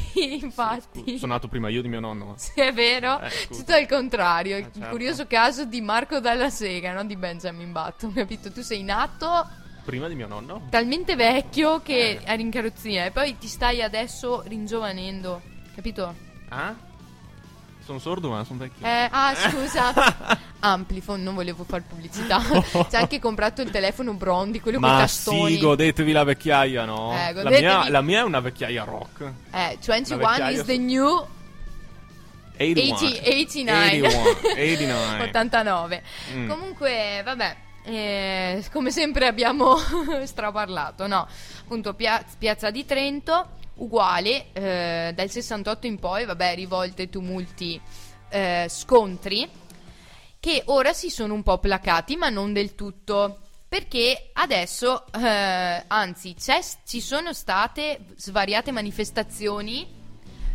infatti. 0.43 1.19
sono 1.19 1.33
nato 1.35 1.49
prima 1.49 1.69
io 1.69 1.83
di 1.83 1.89
mio 1.89 2.01
nonno 2.01 2.35
Sì, 2.37 2.61
è 2.61 2.73
vero. 2.73 3.21
Eh. 3.21 3.31
Tutto 3.49 3.73
al 3.73 3.87
contrario. 3.87 4.57
Eh, 4.57 4.61
Il 4.61 4.71
certo. 4.73 4.89
curioso 4.91 5.27
caso 5.27 5.65
di 5.65 5.81
Marco 5.81 6.21
Dalla 6.21 6.51
Sega, 6.51 6.93
non 6.93 7.07
di 7.07 7.17
Benjamin 7.17 7.71
Button. 7.73 8.13
Capito? 8.15 8.51
Tu 8.51 8.63
sei 8.63 8.83
nato 8.83 9.49
prima 9.85 10.07
di 10.09 10.15
mio 10.15 10.29
nonno 10.29 10.67
talmente 10.71 11.17
vecchio 11.17 11.81
che 11.83 12.11
Eh. 12.11 12.21
eri 12.25 12.43
in 12.43 12.51
carrozzina 12.51 13.05
e 13.05 13.11
poi 13.11 13.37
ti 13.39 13.47
stai 13.49 13.83
adesso 13.83 14.43
ringiovanendo. 14.47 15.41
Capito? 15.75 16.15
ah? 16.51 16.75
Sono 17.85 17.99
sordo 17.99 18.31
ma 18.31 18.45
sono 18.45 18.59
vecchio 18.61 18.87
Eh, 18.87 19.09
ah, 19.11 19.35
scusa. 19.35 19.93
Amplifon, 20.61 21.23
non 21.23 21.35
volevo 21.35 21.65
fare 21.65 21.83
pubblicità. 21.89 22.41
C'è 22.89 22.97
anche 22.99 23.19
comprato 23.19 23.63
il 23.63 23.71
telefono 23.71 24.13
Brondi, 24.15 24.61
quello 24.61 24.79
con 24.79 24.89
i 24.89 24.93
tastoni. 24.93 25.55
sì, 25.55 25.59
godetevi 25.61 26.13
la 26.13 26.25
vecchiaia, 26.25 26.85
no? 26.85 27.13
Eh, 27.17 27.33
la, 27.33 27.51
mia, 27.51 27.89
la 27.91 28.01
mia 28.01 28.21
è 28.21 28.23
una 28.23 28.41
vecchiaia 28.41 28.85
rock. 28.85 29.33
Eh, 29.51 29.79
21 29.85 30.19
vecchiaia 30.21 30.51
is 30.51 30.65
the 30.65 30.77
new 30.79 31.27
81. 32.59 32.95
80 32.95 33.23
89. 33.33 34.07
81, 34.07 35.23
89. 35.23 35.25
89. 35.25 36.03
Mm. 36.35 36.49
Comunque, 36.49 37.23
vabbè. 37.25 37.57
eh, 37.85 38.65
come 38.71 38.91
sempre 38.93 39.27
abbiamo 39.27 39.77
straparlato, 40.25 41.07
no? 41.09 41.27
Appunto, 41.61 41.95
Pia- 41.95 42.25
Piazza 42.39 42.71
di 42.71 42.85
Trento, 42.85 43.49
uguale, 43.83 44.53
eh, 44.53 45.13
dal 45.15 45.31
68 45.31 45.87
in 45.87 45.99
poi, 45.99 46.25
vabbè, 46.25 46.55
rivolte, 46.55 47.09
tumulti, 47.09 47.81
eh, 48.31 48.67
scontri, 48.69 49.49
che 50.41 50.63
ora 50.67 50.93
si 50.93 51.11
sono 51.11 51.35
un 51.35 51.43
po' 51.43 51.59
placati, 51.59 52.17
ma 52.17 52.29
non 52.29 52.53
del 52.53 52.75
tutto. 52.75 53.39
Perché 53.69 54.31
adesso, 54.35 55.07
eh, 55.13 55.85
anzi, 55.87 56.37
ci 56.85 57.01
sono 57.01 57.33
state 57.33 58.01
svariate 58.17 58.71
manifestazioni 58.71 60.01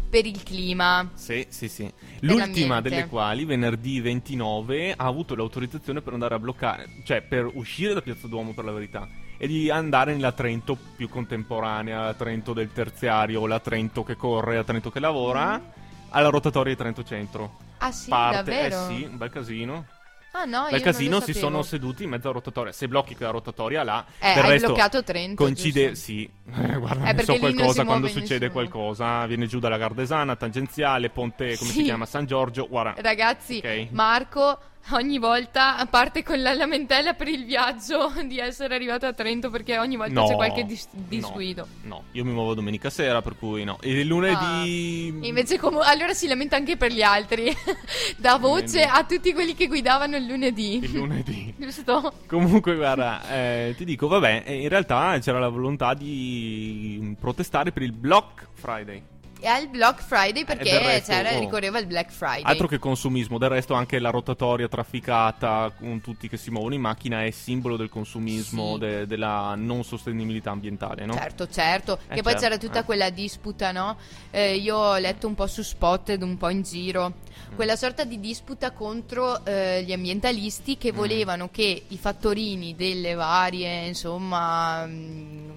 per 0.10 0.26
il 0.26 0.42
clima. 0.44 1.10
Sì, 1.14 1.46
sì, 1.50 1.68
sì. 1.68 1.92
L'ultima 2.22 2.82
delle 2.82 3.08
quali, 3.08 3.46
venerdì 3.46 4.00
29, 4.00 4.94
ha 4.94 5.06
avuto 5.06 5.36
l'autorizzazione 5.36 6.02
per 6.02 6.14
andare 6.14 6.36
a 6.36 6.40
bloccare, 6.40 6.88
cioè 7.04 7.22
per 7.22 7.50
uscire 7.54 7.94
da 7.94 8.02
Piazza 8.02 8.28
Duomo 8.28 8.54
per 8.54 8.66
la 8.66 8.72
verità, 8.72 9.08
e 9.38 9.48
di 9.48 9.70
andare 9.70 10.14
nella 10.14 10.32
Trento 10.32 10.78
più 10.96 11.10
contemporanea, 11.10 12.06
la 12.06 12.14
Trento 12.14 12.54
del 12.54 12.72
terziario, 12.72 13.46
la 13.46 13.60
Trento 13.60 14.04
che 14.04 14.16
corre, 14.16 14.56
la 14.56 14.64
Trento 14.64 14.90
che 14.90 15.00
lavora, 15.00 15.62
alla 16.10 16.30
rotatoria 16.30 16.74
di 16.74 16.78
Trento 16.78 17.04
Centro. 17.04 17.58
Ah 17.80 17.92
sì, 17.92 18.10
Parte, 18.10 18.52
davvero? 18.52 18.90
eh 18.90 18.96
sì, 18.96 19.04
un 19.04 19.18
bel 19.18 19.30
casino. 19.30 19.86
Ah 20.32 20.46
no, 20.46 20.68
Bel 20.70 20.82
casino, 20.82 21.20
si 21.20 21.34
sono 21.34 21.64
seduti 21.64 22.04
in 22.04 22.10
mezzo 22.10 22.30
a 22.30 22.32
rotatoria. 22.32 22.72
Se 22.72 22.88
blocchi 22.88 23.16
quella 23.16 23.32
rotatoria 23.32 23.84
là, 23.84 24.06
Eh, 24.20 24.34
del 24.36 24.44
hai 24.44 24.50
resto 24.52 24.68
bloccato 24.68 25.04
Trento, 25.04 25.44
Coincide, 25.44 25.88
giusto? 25.90 26.04
sì. 26.06 26.30
Guarda, 26.46 26.94
Eh, 26.94 26.98
ne 27.06 27.14
perché 27.16 27.24
so 27.24 27.38
qualcosa 27.40 27.86
quando 27.86 28.08
succede 28.08 28.46
nessuno. 28.48 28.52
qualcosa. 28.52 29.26
Viene 29.26 29.48
giù 29.48 29.60
dalla 29.60 29.78
Gardesana, 29.78 30.36
tangenziale, 30.36 31.10
ponte, 31.10 31.58
come 31.58 31.72
Sì. 31.72 31.78
si 31.78 31.84
chiama? 31.84 32.06
San 32.06 32.26
Giorgio. 32.26 32.68
Guarda, 32.68 33.02
Ragazzi, 33.02 33.58
Ok. 33.64 33.88
Marco 33.92 34.60
ogni 34.92 35.18
volta 35.18 35.86
parte 35.90 36.24
con 36.24 36.42
la 36.42 36.54
lamentela 36.54 37.14
per 37.14 37.28
il 37.28 37.46
viaggio 37.46 38.14
di 38.26 38.40
essere 38.40 38.76
arrivato 38.76 39.06
a 39.06 39.14
Trento 39.14 39.50
perché 39.50 39.78
ogni 39.78 39.96
volta 39.96 40.14
no, 40.14 40.28
c'è 40.28 40.36
qualche 40.36 40.66
dis- 40.66 40.88
no, 40.92 41.04
disguido. 41.08 41.68
No, 41.84 42.04
io 42.12 42.24
mi 42.24 42.32
muovo 42.32 42.54
domenica 42.54 42.90
sera, 42.90 43.22
per 43.22 43.38
cui 43.38 43.64
no. 43.64 43.78
E 43.82 44.00
il 44.00 44.08
lunedì. 44.08 45.20
E 45.22 45.28
Invece 45.28 45.58
comu- 45.58 45.84
allora 45.84 46.14
si 46.14 46.28
lamenta 46.28 46.56
anche 46.56 46.78
per 46.78 46.92
gli 46.92 47.02
altri. 47.02 47.52
Dà 48.18 48.38
voce 48.38 48.84
a 48.84 49.04
tutti 49.04 49.34
quelli 49.34 49.56
che 49.56 49.68
guidavano 49.68 50.16
il 50.16 50.26
lunedì. 50.26 50.84
Il 50.84 50.92
lunedì. 50.94 51.54
Giusto? 51.58 52.14
Comunque, 52.28 52.76
guarda, 52.76 53.28
eh, 53.30 53.74
ti 53.78 53.86
dico, 53.86 54.08
vabbè, 54.08 54.44
eh, 54.46 54.62
in 54.62 54.70
realtà 54.70 55.18
c'era 55.20 55.40
la 55.40 55.50
volontà 55.50 55.94
di 55.94 57.16
protestare 57.20 57.72
per 57.72 57.84
il 57.84 57.92
Block 57.92 58.48
Friday. 58.54 59.04
E 59.40 59.46
al 59.48 59.68
Black 59.70 60.02
Friday 60.02 60.42
Eh, 60.42 60.46
perché 60.46 60.80
resto, 60.80 61.12
c'era, 61.12 61.36
oh. 61.36 61.40
ricorreva 61.40 61.78
il 61.78 61.86
Black 61.86 62.12
Friday. 62.12 62.42
Altro 62.42 62.68
che 62.68 62.80
consumismo, 62.80 63.38
del 63.38 63.50
resto 63.50 63.76
anche 63.76 64.00
la 64.00 64.10
rotatoria 64.10 64.68
trafficata 64.68 65.72
con 65.78 66.02
tutti 66.02 66.28
che 66.28 66.38
si 66.38 66.50
muovono 66.50 66.74
in 66.74 66.82
macchina 66.82 67.24
è 67.24 67.30
simbolo 67.30 67.78
del 67.78 67.90
consumismo, 67.90 68.74
Sì. 68.74 68.80
de- 68.80 69.06
della 69.06 69.54
non 69.56 69.84
sostenibilità 69.84 70.50
ambientale, 70.50 71.06
no? 71.06 71.14
Certo, 71.14 71.48
certo. 71.50 72.00
Eh, 72.08 72.16
che 72.16 72.22
poi 72.24 72.32
certo, 72.32 72.40
c'era 72.48 72.58
tutta 72.58 72.80
eh. 72.80 72.84
quella 72.84 73.10
disputa, 73.12 73.72
no? 73.72 73.98
Eh, 74.32 74.56
io 74.56 74.76
ho 74.76 74.98
letto 74.98 75.28
un 75.28 75.36
po' 75.36 75.46
su 75.48 75.62
Spotted, 75.62 76.22
un 76.24 76.38
po' 76.38 76.50
in 76.50 76.64
giro. 76.64 77.14
Mm. 77.52 77.56
Quella 77.56 77.76
sorta 77.76 78.06
di 78.06 78.20
disputa 78.20 78.72
contro 78.72 79.46
eh, 79.46 79.84
gli 79.84 79.92
ambientalisti 79.94 80.78
che 80.80 80.92
Mm. 80.92 80.96
volevano 80.96 81.50
che 81.52 81.84
i 81.90 81.98
fattorini 81.98 82.76
delle 82.76 83.14
varie, 83.14 83.86
insomma, 83.86 84.84
mm, 84.88 85.50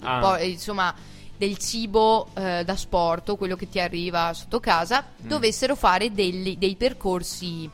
Ah. 0.00 0.18
poi, 0.20 0.52
insomma, 0.52 0.94
del 1.38 1.56
cibo 1.58 2.28
eh, 2.34 2.64
da 2.64 2.76
sport, 2.76 3.36
quello 3.36 3.54
che 3.56 3.68
ti 3.68 3.78
arriva 3.80 4.32
sotto 4.34 4.58
casa, 4.60 5.04
Mm. 5.22 5.28
dovessero 5.28 5.74
fare 5.76 6.12
degli- 6.12 6.56
dei 6.58 6.76
percorsi. 6.76 7.70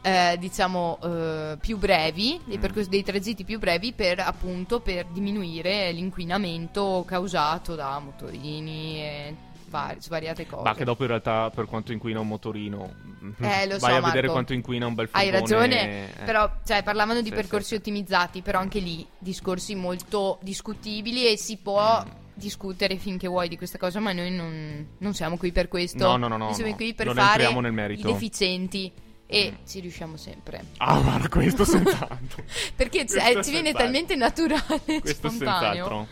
eh, 0.00 0.36
diciamo 0.38 0.98
eh, 1.02 1.56
più 1.60 1.76
brevi, 1.76 2.40
dei, 2.46 2.56
Mm. 2.56 2.60
percorsi, 2.60 2.88
dei 2.88 3.02
tragitti 3.02 3.42
più 3.44 3.58
brevi 3.58 3.92
per 3.92 4.20
appunto 4.20 4.78
per 4.78 5.06
diminuire 5.06 5.90
l'inquinamento 5.90 7.02
causato 7.04 7.74
da 7.74 7.98
motorini 7.98 9.00
e 9.00 9.34
vari- 9.68 10.00
svariate 10.00 10.46
cose. 10.46 10.62
Ma 10.62 10.74
che 10.74 10.84
dopo 10.84 11.02
in 11.02 11.08
realtà 11.08 11.50
per 11.50 11.66
quanto 11.66 11.90
inquina 11.92 12.20
un 12.20 12.28
motorino, 12.28 12.94
Eh, 13.40 13.66
lo 13.66 13.74
so, 13.80 13.86
vai 13.86 13.96
a 13.96 14.00
vedere 14.00 14.20
Marco. 14.28 14.32
quanto 14.32 14.52
inquina 14.52 14.86
un 14.86 14.94
bel 14.94 15.08
Hai 15.10 15.30
furgone. 15.30 15.40
ragione, 15.40 16.08
eh. 16.20 16.24
però 16.24 16.48
cioè, 16.64 16.82
parlavano 16.84 17.20
di 17.20 17.28
Sì, 17.30 17.34
percorsi 17.34 17.66
sì. 17.70 17.74
ottimizzati, 17.74 18.40
però 18.40 18.60
anche 18.60 18.78
lì 18.78 19.04
discorsi 19.18 19.74
molto 19.74 20.38
discutibili 20.42 21.26
e 21.26 21.36
si 21.36 21.56
può 21.56 22.02
Mm. 22.04 22.26
Discutere 22.38 22.96
finché 22.96 23.26
vuoi 23.28 23.48
di 23.48 23.56
questa 23.56 23.76
cosa, 23.78 24.00
ma 24.00 24.12
noi 24.12 24.30
non, 24.30 24.86
non 24.98 25.12
siamo 25.14 25.36
qui 25.36 25.52
per 25.52 25.68
questo. 25.68 26.06
No, 26.06 26.16
no, 26.16 26.28
no, 26.28 26.36
no, 26.36 26.44
Noi 26.46 26.54
siamo 26.54 26.70
no. 26.70 26.76
qui 26.76 26.94
per 26.94 27.06
Non 27.06 27.14
fare 27.16 27.52
nel 27.52 27.90
i 27.90 28.02
deficienti 28.02 28.92
e 29.26 29.50
Mm. 29.52 29.66
ci 29.66 29.80
riusciamo 29.80 30.16
sempre. 30.16 30.64
Ah, 30.78 30.98
guarda, 31.00 31.28
questo 31.28 31.64
senz'altro. 31.64 32.42
Perché 32.74 33.04
Questo 33.04 33.18
cioè, 33.18 33.42
ci 33.44 33.50
viene 33.50 33.72
senz'altro. 33.72 33.82
talmente 33.82 34.14
naturale 34.16 35.00
questo 35.00 35.28
spontaneo. 35.28 35.84
senz'altro. 35.84 36.06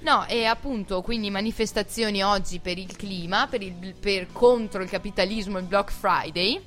No, 0.00 0.26
e 0.26 0.44
appunto, 0.44 1.02
quindi 1.02 1.30
manifestazioni 1.30 2.22
oggi 2.22 2.60
per 2.60 2.78
il 2.78 2.94
clima, 2.96 3.46
per, 3.48 3.62
il- 3.62 3.94
per 3.98 4.28
contro 4.32 4.82
il 4.82 4.88
capitalismo, 4.88 5.58
il 5.58 5.64
Black 5.64 5.90
Friday. 5.90 6.62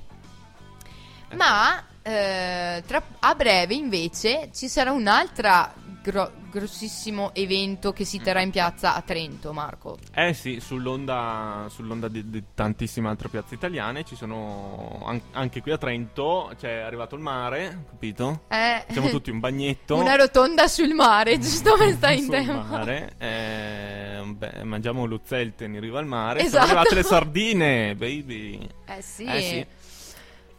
Ma 1.34 1.84
eh, 2.02 2.82
tra- 2.86 3.02
a 3.20 3.34
breve 3.34 3.74
invece 3.74 4.50
ci 4.54 4.68
sarà 4.68 4.90
un'altra 4.92 5.72
gro- 6.02 6.32
grossissimo 6.50 7.32
evento 7.34 7.92
che 7.92 8.04
si 8.04 8.20
terrà 8.20 8.40
in 8.40 8.50
piazza 8.50 8.94
a 8.94 9.00
Trento, 9.02 9.52
Marco. 9.52 9.98
Eh 10.14 10.32
sì, 10.34 10.58
sull'onda, 10.60 11.66
sull'onda 11.68 12.08
di, 12.08 12.28
di 12.30 12.42
tantissime 12.54 13.08
altre 13.08 13.28
piazze 13.28 13.54
italiane 13.54 14.04
ci 14.04 14.16
sono 14.16 15.02
an- 15.04 15.20
anche 15.32 15.60
qui 15.62 15.72
a 15.72 15.78
Trento, 15.78 16.52
c'è 16.58 16.78
arrivato 16.78 17.14
il 17.14 17.20
mare, 17.20 17.84
capito? 17.90 18.42
Eh, 18.48 18.84
Siamo 18.90 19.08
tutti 19.08 19.30
in 19.30 19.38
bagnetto. 19.40 19.96
una 20.00 20.16
rotonda 20.16 20.66
sul 20.68 20.92
mare, 20.94 21.38
giusto 21.40 21.76
per 21.76 21.92
stare 21.92 22.14
in 22.14 22.28
tema. 22.28 22.62
mare, 22.62 23.12
eh, 23.18 24.22
beh, 24.26 24.64
mangiamo 24.64 25.04
lo 25.06 25.20
zelten 25.24 25.74
in 25.74 25.80
riva 25.80 25.98
al 25.98 26.06
mare, 26.06 26.40
Esatto. 26.40 26.66
sono 26.66 26.78
arrivate 26.78 26.94
le 26.94 27.02
sardine, 27.08 27.94
baby. 27.94 28.66
Eh 28.86 29.02
sì. 29.02 29.24
Eh 29.24 29.40
sì. 29.40 29.66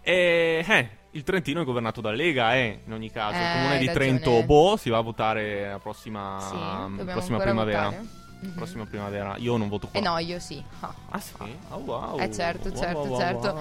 E 0.03 0.63
eh, 0.67 0.89
il 1.11 1.23
Trentino 1.23 1.61
è 1.61 1.65
governato 1.65 2.01
dalla 2.01 2.15
Lega, 2.15 2.55
eh, 2.55 2.81
in 2.85 2.93
ogni 2.93 3.11
caso. 3.11 3.35
Eh, 3.37 3.41
il 3.43 3.51
comune 3.51 3.73
hai 3.73 3.79
di 3.79 3.85
ragione. 3.87 4.19
Trento, 4.19 4.43
boh, 4.43 4.77
si 4.77 4.89
va 4.89 4.97
a 4.97 5.01
votare 5.01 5.69
la 5.71 5.79
prossima, 5.79 6.37
Sì, 6.39 6.55
dobbiamo 6.55 7.11
prossima 7.11 7.37
primavera. 7.39 7.83
votare. 7.85 8.05
Mhm. 8.41 8.53
Prossima 8.55 8.85
primavera. 8.85 9.35
Io 9.37 9.55
non 9.57 9.69
voto 9.69 9.87
qua. 9.87 9.99
Eh 9.99 10.01
no, 10.03 10.17
io 10.17 10.39
sì. 10.39 10.63
Ah. 10.79 10.93
Ah 11.09 11.19
sì? 11.19 11.33
Ah, 11.69 11.75
wow. 11.75 12.19
Eh 12.19 12.31
certo, 12.31 12.69
Wow, 12.69 12.77
certo, 12.77 12.99
wow, 12.99 13.19
certo. 13.19 13.59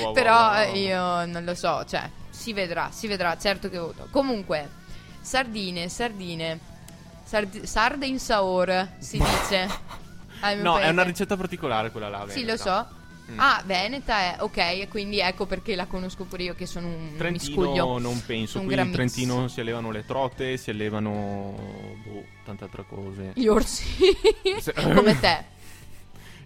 wow. 0.00 0.12
Però 0.14 0.54
eh, 0.54 0.78
io 0.78 1.26
non 1.26 1.44
lo 1.44 1.54
so, 1.54 1.84
cioè, 1.84 2.08
si 2.30 2.52
vedrà, 2.54 2.88
si 2.90 3.06
vedrà, 3.08 3.36
certo 3.36 3.68
che 3.68 3.78
voto. 3.78 4.06
Comunque, 4.10 4.68
sardine, 5.20 5.88
sardine. 5.90 6.58
Sardi- 7.24 7.66
sarde 7.66 8.06
in 8.06 8.18
saor, 8.18 8.88
si 8.98 9.18
dice. 9.18 9.92
No, 10.44 10.74
è 10.76 10.80
paese. 10.80 10.90
una 10.90 11.02
ricetta 11.04 11.36
particolare 11.38 11.90
quella 11.90 12.10
là. 12.10 12.24
Sì, 12.28 12.44
lo 12.44 12.58
so. 12.58 12.86
Mm. 13.30 13.38
Ah, 13.40 13.62
Veneta 13.64 14.18
è, 14.18 14.36
ok, 14.40 14.88
quindi 14.88 15.18
ecco 15.18 15.46
perché 15.46 15.74
la 15.74 15.86
conosco 15.86 16.24
pure 16.24 16.42
io 16.42 16.54
che 16.54 16.66
sono 16.66 16.88
un 16.88 17.14
Trentino 17.16 17.56
miscuglio. 17.62 17.98
non 17.98 18.22
penso. 18.26 18.58
Un 18.58 18.66
Qui 18.66 18.74
gran 18.74 18.86
in 18.86 18.92
mix. 18.92 19.12
Trentino 19.12 19.48
si 19.48 19.60
allevano 19.60 19.90
le 19.90 20.04
trote, 20.04 20.56
si 20.58 20.68
allevano 20.70 21.54
boh, 22.04 22.24
tante 22.44 22.64
altre 22.64 22.84
cose. 22.86 23.30
Gli 23.34 23.46
orsi. 23.46 23.84
Come 24.94 25.18
te. 25.20 25.44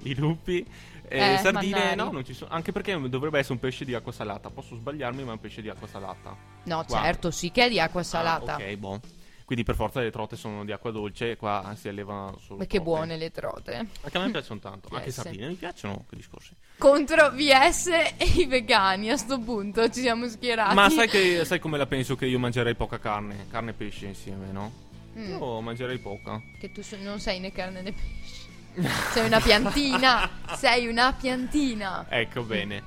I 0.02 0.14
lupi. 0.14 0.64
E 1.10 1.32
Eh, 1.34 1.38
sardine 1.38 1.78
mannari. 1.78 1.96
no, 1.96 2.10
non 2.12 2.24
ci 2.24 2.34
sono. 2.34 2.50
Anche 2.52 2.70
perché 2.70 2.96
dovrebbe 3.08 3.38
essere 3.38 3.54
un 3.54 3.60
pesce 3.60 3.84
di 3.84 3.94
acqua 3.94 4.12
salata. 4.12 4.50
Posso 4.50 4.76
sbagliarmi, 4.76 5.24
ma 5.24 5.30
è 5.30 5.34
un 5.34 5.40
pesce 5.40 5.62
di 5.62 5.68
acqua 5.70 5.88
salata. 5.88 6.36
No, 6.64 6.84
Qua. 6.86 7.02
certo, 7.02 7.30
sì 7.32 7.50
che 7.50 7.64
è 7.64 7.68
di 7.68 7.80
acqua 7.80 8.02
salata. 8.04 8.52
Ah, 8.54 8.56
ok, 8.56 8.76
boh. 8.76 9.00
Quindi 9.48 9.64
per 9.64 9.76
forza 9.76 10.00
le 10.00 10.10
trote 10.10 10.36
sono 10.36 10.62
di 10.62 10.72
acqua 10.72 10.90
dolce 10.90 11.30
e 11.30 11.36
qua 11.38 11.72
si 11.74 11.88
alleva 11.88 12.34
solo 12.38 12.58
Ma 12.58 12.64
che 12.66 12.76
trote. 12.76 12.84
buone 12.84 13.16
le 13.16 13.30
trote. 13.30 13.76
Anche 14.02 14.18
a 14.18 14.20
me 14.20 14.30
piacciono 14.30 14.60
tanto. 14.60 14.94
Anche 14.94 15.10
sardine 15.10 15.48
mi 15.48 15.54
piacciono, 15.54 16.04
che 16.06 16.16
discorsi. 16.16 16.54
Contro 16.76 17.30
VS 17.30 17.86
e 17.86 18.14
i 18.36 18.44
vegani 18.44 19.10
a 19.10 19.16
sto 19.16 19.40
punto 19.40 19.88
ci 19.88 20.00
siamo 20.02 20.28
schierati. 20.28 20.74
Ma 20.74 20.90
sai, 20.90 21.08
che, 21.08 21.46
sai 21.46 21.60
come 21.60 21.78
la 21.78 21.86
penso 21.86 22.14
che 22.14 22.26
io 22.26 22.38
mangerei 22.38 22.74
poca 22.74 22.98
carne? 22.98 23.46
Carne 23.50 23.70
e 23.70 23.72
pesce 23.72 24.04
insieme, 24.04 24.52
no? 24.52 24.70
Mm, 25.16 25.30
Io 25.30 25.60
mangerei 25.62 25.98
poca. 25.98 26.42
Che 26.60 26.70
tu 26.70 26.82
non 26.98 27.18
sei 27.18 27.40
né 27.40 27.50
carne 27.50 27.80
né 27.80 27.92
pesce. 27.92 28.92
sei 29.12 29.24
una 29.24 29.40
piantina. 29.40 30.28
sei 30.58 30.88
una 30.88 31.14
piantina. 31.14 32.04
Ecco 32.10 32.42
bene. 32.42 32.82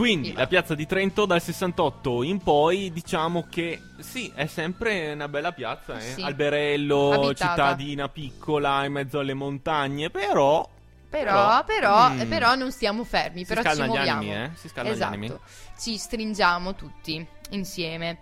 Quindi 0.00 0.32
la 0.32 0.46
piazza 0.46 0.74
di 0.74 0.86
Trento 0.86 1.26
dal 1.26 1.42
68 1.42 2.22
in 2.22 2.38
poi 2.38 2.90
diciamo 2.90 3.46
che 3.50 3.82
sì, 3.98 4.32
è 4.34 4.46
sempre 4.46 5.12
una 5.12 5.28
bella 5.28 5.52
piazza, 5.52 5.98
eh? 5.98 6.14
Sì. 6.14 6.22
Alberello, 6.22 7.10
Abitata. 7.10 7.50
cittadina 7.50 8.08
piccola 8.08 8.82
in 8.86 8.92
mezzo 8.92 9.18
alle 9.18 9.34
montagne, 9.34 10.08
però 10.08 10.66
Però, 11.10 11.62
però, 11.64 12.12
mm, 12.12 12.28
però 12.30 12.54
non 12.54 12.72
stiamo 12.72 13.04
fermi, 13.04 13.44
si 13.44 13.52
però 13.54 13.74
ci 13.74 13.82
muoviamo. 13.82 14.20
animi, 14.20 14.34
eh? 14.34 14.50
Si 14.54 14.68
scaldano 14.68 14.96
esatto. 14.96 15.10
gli 15.10 15.16
animi. 15.16 15.38
Ci 15.78 15.96
stringiamo 15.98 16.74
tutti 16.74 17.26
insieme. 17.50 18.20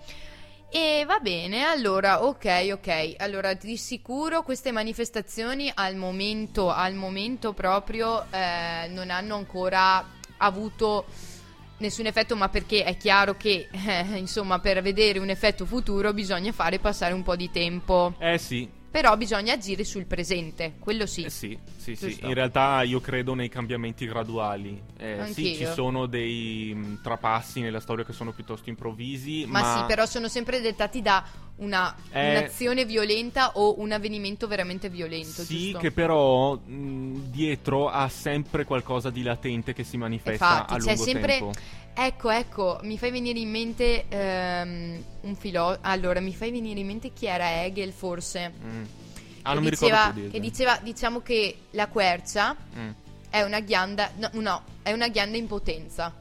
E 0.71 1.05
va 1.07 1.21
bene, 1.21 1.63
allora, 1.63 2.25
ok, 2.25 2.71
ok. 2.73 3.15
Allora, 3.19 3.55
di 3.55 3.77
sicuro 3.77 4.43
queste 4.43 4.73
manifestazioni 4.73 5.71
al 5.73 5.95
momento, 5.95 6.73
al 6.73 6.95
momento 6.95 7.53
proprio 7.53 8.25
eh, 8.33 8.89
non 8.89 9.11
hanno 9.11 9.37
ancora 9.37 10.05
avuto 10.39 11.07
nessun 11.79 12.07
effetto, 12.07 12.37
ma 12.37 12.49
perché 12.49 12.85
è 12.85 12.97
chiaro 12.97 13.37
che, 13.37 13.69
eh, 13.71 14.17
insomma, 14.17 14.59
per 14.59 14.81
vedere 14.83 15.19
un 15.19 15.31
effetto 15.31 15.67
futuro 15.67 16.13
bisogna 16.13 16.53
fare 16.53 16.79
passare 16.79 17.15
un 17.15 17.23
po' 17.23 17.37
di 17.37 17.51
tempo. 17.51 18.15
Eh 18.19 18.39
sì, 18.39 18.69
Però 18.91 19.17
bisogna 19.19 19.53
agire 19.53 19.85
sul 19.85 20.07
presente, 20.07 20.75
quello 20.79 21.05
sì. 21.05 21.25
eh 21.25 21.31
sì, 21.31 21.57
sì, 21.77 21.95
sì. 21.95 22.19
In 22.23 22.33
realtà 22.33 22.83
io 22.83 23.01
credo 23.01 23.35
nei 23.35 23.49
cambiamenti 23.51 24.07
graduali. 24.07 24.81
Eh, 24.97 25.27
sì, 25.33 25.55
ci 25.57 25.67
sono 25.67 26.07
dei 26.07 26.73
mh, 26.75 27.01
trapassi 27.03 27.61
nella 27.61 27.81
storia 27.81 28.05
che 28.05 28.15
sono 28.15 28.33
piuttosto 28.33 28.71
improvvisi, 28.71 29.45
Ma, 29.47 29.61
ma, 29.61 29.77
sì, 29.81 29.85
però 29.87 30.07
sono 30.07 30.27
sempre 30.29 30.61
dettati 30.63 31.03
da 31.03 31.23
una, 31.57 31.95
Eh. 32.11 32.31
un'azione 32.31 32.87
violenta 32.87 33.53
o 33.57 33.79
un 33.81 33.93
avvenimento 33.93 34.47
veramente 34.47 34.89
violento, 34.89 35.43
Sì, 35.43 35.65
giusto? 35.65 35.79
che 35.79 35.93
però 35.93 36.55
mh, 36.57 37.31
dietro 37.31 37.89
ha 37.91 38.09
sempre 38.09 38.65
qualcosa 38.65 39.11
di 39.11 39.23
latente 39.23 39.75
che 39.75 39.85
si 39.85 39.99
manifesta 39.99 40.33
Infatti, 40.33 40.73
a 40.73 40.77
c'è 40.79 40.87
lungo 40.87 41.03
sempre- 41.05 41.39
tempo. 41.39 41.53
Ecco, 42.01 42.31
ecco, 42.31 42.79
mi 42.83 42.97
fai 42.97 43.11
venire 43.11 43.41
in 43.41 43.51
mente 43.51 44.05
ehm, 44.09 45.03
un 45.23 45.35
filosofo. 45.35 45.79
Allora, 45.83 46.21
mi 46.21 46.33
fai 46.33 46.53
venire 46.53 46.79
in 46.79 46.87
mente 46.87 47.13
chi 47.13 47.27
era 47.27 47.65
Hegel, 47.65 47.93
forse. 47.93 48.53
Mm. 48.65 48.83
Ah, 49.43 49.49
che 49.49 49.55
non 49.55 49.65
mi 49.65 49.71
diceva, 49.71 49.97
ricordo 50.07 50.21
più 50.21 50.31
che 50.31 50.41
diceva, 50.41 50.79
diciamo 50.81 51.21
che 51.23 51.57
la 51.71 51.89
quercia 51.89 52.55
Mm. 52.77 52.91
è 53.31 53.43
una 53.43 53.59
ghianda. 53.61 54.13
No, 54.17 54.31
no, 54.35 54.63
è 54.83 54.93
una 54.93 55.09
ghianda 55.09 55.37
in 55.37 55.49
potenza. 55.49 56.15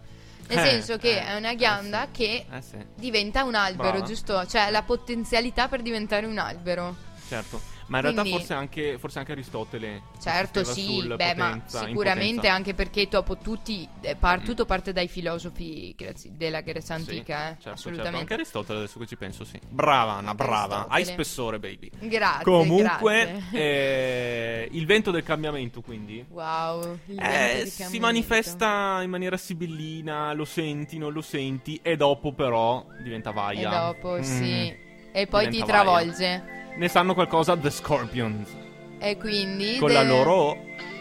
Nel 0.47 0.57
Eh, 0.57 0.61
senso 0.61 0.97
che 0.97 1.11
eh, 1.11 1.25
è 1.27 1.35
una 1.35 1.51
eh, 1.51 1.55
ghianda 1.55 2.05
sì. 2.05 2.11
che 2.11 2.45
Eh 2.51 2.61
sì, 2.61 2.77
diventa 2.95 3.43
un 3.43 3.53
albero, 3.53 3.91
Brava. 3.91 4.05
giusto? 4.05 4.47
Cioè, 4.47 4.71
la 4.71 4.81
potenzialità 4.81 5.67
per 5.67 5.83
diventare 5.83 6.25
un 6.25 6.39
albero. 6.39 6.95
certo. 7.27 7.61
Ma 7.88 7.97
in 7.97 8.04
realtà 8.04 8.21
Quindi- 8.21 8.39
forse 8.39 8.54
anche, 8.54 8.97
forse 8.97 9.19
anche 9.19 9.32
Aristotele 9.32 10.02
Certo, 10.21 10.63
sì, 10.65 11.02
beh, 11.08 11.36
ma 11.36 11.45
potenza, 11.45 11.82
in 11.84 11.88
sicuramente 11.88 12.47
anche 12.50 12.73
perché 12.73 13.08
dopo 13.08 13.38
tutti, 13.38 13.88
eh, 14.02 14.15
par- 14.15 14.41
Mm. 14.41 14.43
tutto 14.43 14.65
parte 14.65 14.91
dai 14.91 15.08
filosofi 15.08 15.95
della 16.32 16.60
Grecia 16.62 16.95
Sì, 16.97 17.02
antica, 17.02 17.36
eh, 17.36 17.38
certo, 17.39 17.54
certo. 17.62 17.69
assolutamente. 17.71 18.17
Anche 18.19 18.34
Aristotele, 18.34 18.80
adesso 18.80 19.00
che 19.00 19.06
ci 19.08 19.15
penso, 19.15 19.45
sì. 19.45 19.58
Brava, 19.69 20.13
Anna, 20.13 20.34
brava. 20.36 20.88
Hai 20.89 21.06
spessore, 21.06 21.60
baby. 21.60 21.89
Grazie, 22.00 22.43
Comunque, 22.43 23.26
grazie. 23.26 23.60
eh, 23.60 24.67
il 24.71 24.86
vento 24.86 25.12
del 25.12 25.23
cambiamento, 25.23 25.82
quindi. 25.82 26.26
Wow, 26.30 27.00
Eh, 27.08 27.65
si 27.67 28.00
manifesta 28.00 29.02
in 29.02 29.10
maniera 29.10 29.38
sibillina, 29.38 30.34
lo 30.34 30.43
senti, 30.45 30.97
non 30.97 31.13
lo 31.13 31.21
senti, 31.21 31.80
e 31.82 31.95
dopo 31.95 32.34
però 32.34 32.86
diventa 33.02 33.30
E 33.30 33.34
vaia. 33.34 33.69
dopo, 33.69 34.17
Mm. 34.17 34.21
sì. 34.21 34.86
E 35.17 35.25
poi 35.25 35.49
ti 35.49 35.63
travolge. 35.63 36.43
ne 36.75 36.88
sanno 36.88 37.15
qualcosa 37.15 37.58
The 37.58 37.71
Scorpions. 37.71 38.56
E 38.99 39.17
quindi... 39.17 39.77
Con 39.80 39.91
la 39.91 40.03
de- 40.03 40.08
loro 40.08 40.56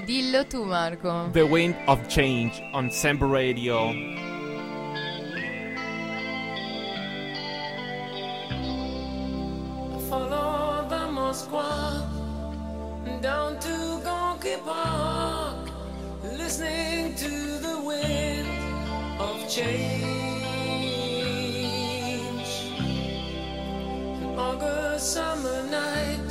Dillo 0.06 0.46
tu 0.46 0.64
Marco. 0.64 1.28
The 1.32 1.42
Wind 1.42 1.74
of 1.84 2.06
Change 2.06 2.66
on 2.72 2.90
Semper 2.90 3.28
Radio. 3.28 3.92
Follow 10.08 10.86
the 10.88 11.06
Moskwa 11.10 12.02
down 13.20 13.58
to 13.58 14.00
Gonky 14.02 14.56
Park, 14.64 15.68
listening 16.38 17.14
to 17.16 17.28
the 17.60 17.82
wind 17.84 18.48
of 19.20 19.46
change. 19.48 20.55
August 24.46 25.12
summer 25.12 25.62
night, 25.64 26.30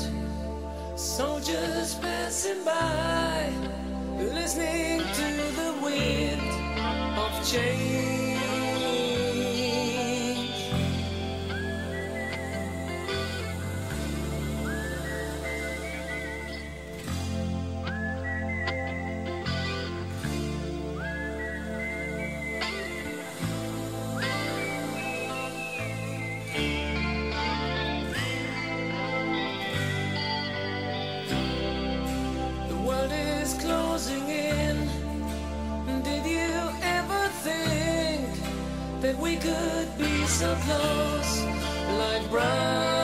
soldiers 0.96 1.96
passing 1.96 2.64
by, 2.64 3.52
listening 4.18 5.00
to 5.00 5.28
the 5.60 5.72
wind 5.84 6.50
of 7.20 7.46
change. 7.46 8.35
Close, 40.66 41.46
like 41.98 42.30
brothers? 42.32 42.95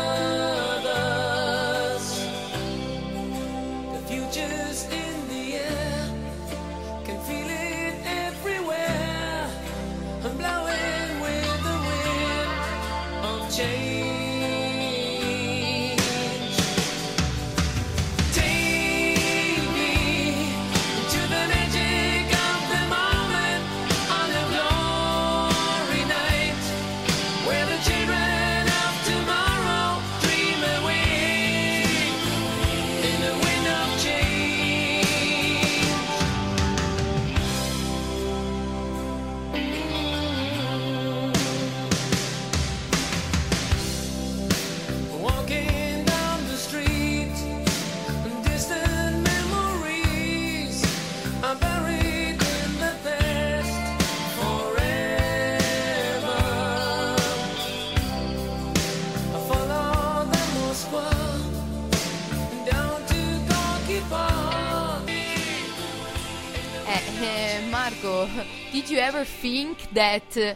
Did 68.71 68.89
you 68.89 68.99
ever 68.99 69.25
think 69.25 69.91
that 69.93 70.55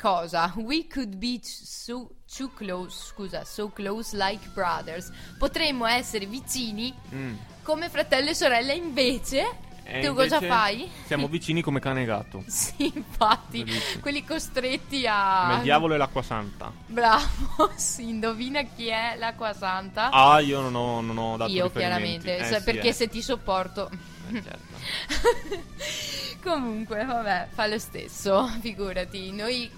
cosa? 0.00 0.52
We 0.56 0.86
could 0.86 1.16
be 1.16 1.40
so 1.42 2.10
too 2.26 2.50
close, 2.54 3.12
scusa, 3.14 3.44
so 3.44 3.68
close 3.70 4.16
like 4.16 4.48
brothers. 4.54 5.10
Potremmo 5.38 5.86
essere 5.86 6.26
vicini 6.26 6.92
Mm. 7.14 7.34
come 7.62 7.88
fratello 7.88 8.30
e 8.30 8.34
sorella, 8.34 8.72
invece 8.72 9.62
E 9.86 10.00
tu 10.00 10.14
cosa 10.14 10.40
fai? 10.40 10.90
Siamo 11.04 11.28
vicini 11.28 11.60
come 11.60 11.78
cane 11.78 12.02
e 12.02 12.04
gatto. 12.06 12.42
Sì, 12.48 12.90
infatti, 12.94 13.62
Bellissimo. 13.62 14.00
quelli 14.00 14.24
costretti 14.24 15.04
a 15.06 15.42
Come 15.44 15.56
il 15.56 15.62
diavolo 15.62 15.92
e 15.94 15.98
l'acqua 15.98 16.22
santa. 16.22 16.72
Bravo, 16.86 17.70
si 17.76 18.08
indovina 18.08 18.62
chi 18.62 18.86
è 18.86 19.14
l'acqua 19.18 19.52
santa? 19.52 20.08
Ah, 20.10 20.40
io 20.40 20.62
non 20.62 20.74
ho, 20.74 21.00
non 21.02 21.18
ho 21.18 21.36
dato 21.36 21.52
Io 21.52 21.70
chiaramente, 21.70 22.38
Eh, 22.38 22.44
sì, 22.44 22.62
perché 22.62 22.88
eh. 22.88 22.92
se 22.94 23.08
ti 23.08 23.20
sopporto 23.20 23.90
certo. 24.32 25.62
Comunque, 26.42 27.04
vabbè, 27.04 27.48
fa 27.52 27.66
lo 27.66 27.78
stesso, 27.78 28.46
figurati. 28.60 29.32
Noi 29.32 29.70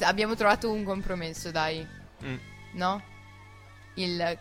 abbiamo 0.00 0.34
trovato 0.34 0.70
un 0.70 0.84
compromesso, 0.84 1.50
dai, 1.50 1.86
Mm. 2.24 2.36
no? 2.72 3.00
Il, 3.94 4.38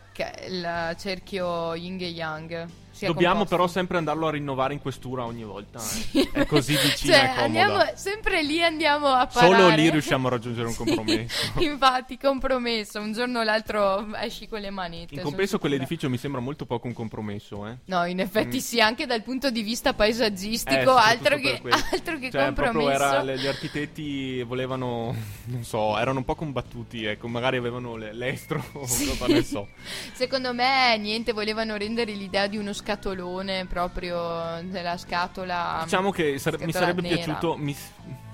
il 0.48 0.96
cerchio 0.98 1.76
yin 1.76 2.02
e 2.02 2.08
yang. 2.08 2.68
Dobbiamo 3.06 3.34
composto. 3.36 3.56
però 3.56 3.68
sempre 3.68 3.98
andarlo 3.98 4.28
a 4.28 4.32
rinnovare 4.32 4.74
in 4.74 4.80
questura 4.80 5.24
ogni 5.26 5.44
volta. 5.44 5.80
eh. 5.80 5.82
Sì. 5.82 6.30
È 6.32 6.46
così 6.46 6.76
vicina 6.76 7.14
cioè, 7.16 7.24
e 7.24 7.28
comoda. 7.28 7.44
andiamo 7.44 7.92
sempre 7.96 8.44
lì 8.44 8.64
andiamo 8.64 9.08
a 9.08 9.28
parlare. 9.28 9.56
Solo 9.62 9.76
lì 9.76 9.90
riusciamo 9.90 10.28
a 10.28 10.30
raggiungere 10.32 10.68
un 10.68 10.74
Sì, 10.74 10.84
compromesso. 10.84 11.52
infatti, 11.64 12.18
compromesso. 12.18 13.00
Un 13.00 13.14
giorno 13.14 13.40
o 13.40 13.44
l'altro 13.44 14.14
esci 14.16 14.48
con 14.48 14.60
le 14.60 14.70
manette. 14.70 15.16
In 15.16 15.22
compenso 15.22 15.60
quell'edificio 15.60 16.10
mi 16.10 16.18
sembra 16.18 16.42
molto 16.42 16.66
poco 16.66 16.88
un 16.88 16.94
compromesso, 16.94 17.68
eh. 17.68 17.78
No, 17.86 18.06
in 18.06 18.20
effetti 18.20 18.58
Mm. 18.58 18.60
sì, 18.60 18.82
anche 18.82 19.06
dal 19.06 19.22
punto 19.24 19.50
di 19.50 19.62
vista 19.62 19.90
Eh, 19.92 19.94
paesaggistico, 19.94 20.80
soprattutto 20.80 20.96
altro, 20.98 21.38
che, 21.38 21.62
altro 21.92 22.18
che 22.20 22.32
Cioè, 22.32 22.44
compromesso. 22.46 22.90
era, 22.90 23.22
le- 23.24 23.38
gli 23.38 23.48
architetti 23.48 24.42
volevano, 24.44 25.16
non 25.46 25.64
so, 25.64 25.98
erano 25.98 26.20
un 26.20 26.26
po' 26.26 26.36
combattuti, 26.36 27.06
ecco, 27.06 27.28
magari 27.28 27.58
avevano 27.58 27.96
le- 27.96 28.14
l'estro 28.14 28.64
Sì. 28.86 29.44
so. 29.44 29.68
Secondo 30.14 30.54
me, 30.54 30.98
niente, 30.98 31.32
volevano 31.34 31.76
rendere 31.76 32.14
l'idea 32.14 32.48
di 32.48 32.58
uno 32.58 32.74
scatolone 32.92 33.66
proprio 33.66 34.62
della 34.64 34.96
scatola. 34.98 35.82
Diciamo 35.84 36.12
che 36.12 36.40
sare- 36.40 36.64
mi 36.66 36.72
sarebbe 36.72 37.02
nera. 37.02 37.16
piaciuto, 37.16 37.58
mi, 37.58 37.76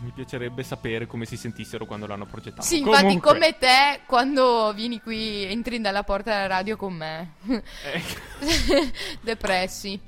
mi 0.01 0.11
piacerebbe 0.13 0.61
sapere 0.61 1.07
come 1.07 1.25
si 1.25 1.37
sentissero 1.37 1.85
quando 1.87 2.05
l'hanno 2.05 2.25
progettato. 2.27 2.61
Sì, 2.61 2.79
infatti, 2.79 3.01
Comunque, 3.01 3.31
come 3.31 3.57
te, 3.57 4.01
quando 4.05 4.71
vieni 4.73 5.01
qui, 5.01 5.43
entri 5.45 5.81
dalla 5.81 6.03
porta 6.03 6.31
della 6.31 6.47
radio 6.47 6.75
con 6.77 6.93
me. 6.93 7.33
eh, 7.47 8.01
Depressi. 9.21 9.99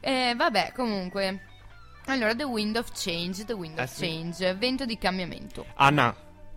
Eh, 0.00 0.34
vabbè, 0.36 0.72
comunque. 0.74 1.46
Allora, 2.06 2.34
The 2.34 2.44
Wind 2.44 2.76
of 2.76 2.90
Change, 2.92 3.46
The 3.46 3.54
Wind 3.54 3.78
Eh 3.78 3.84
of 3.84 3.90
sì. 3.90 4.00
Change, 4.06 4.54
vento 4.56 4.84
di 4.84 4.98
cambiamento. 4.98 5.64
Anna, 5.76 6.14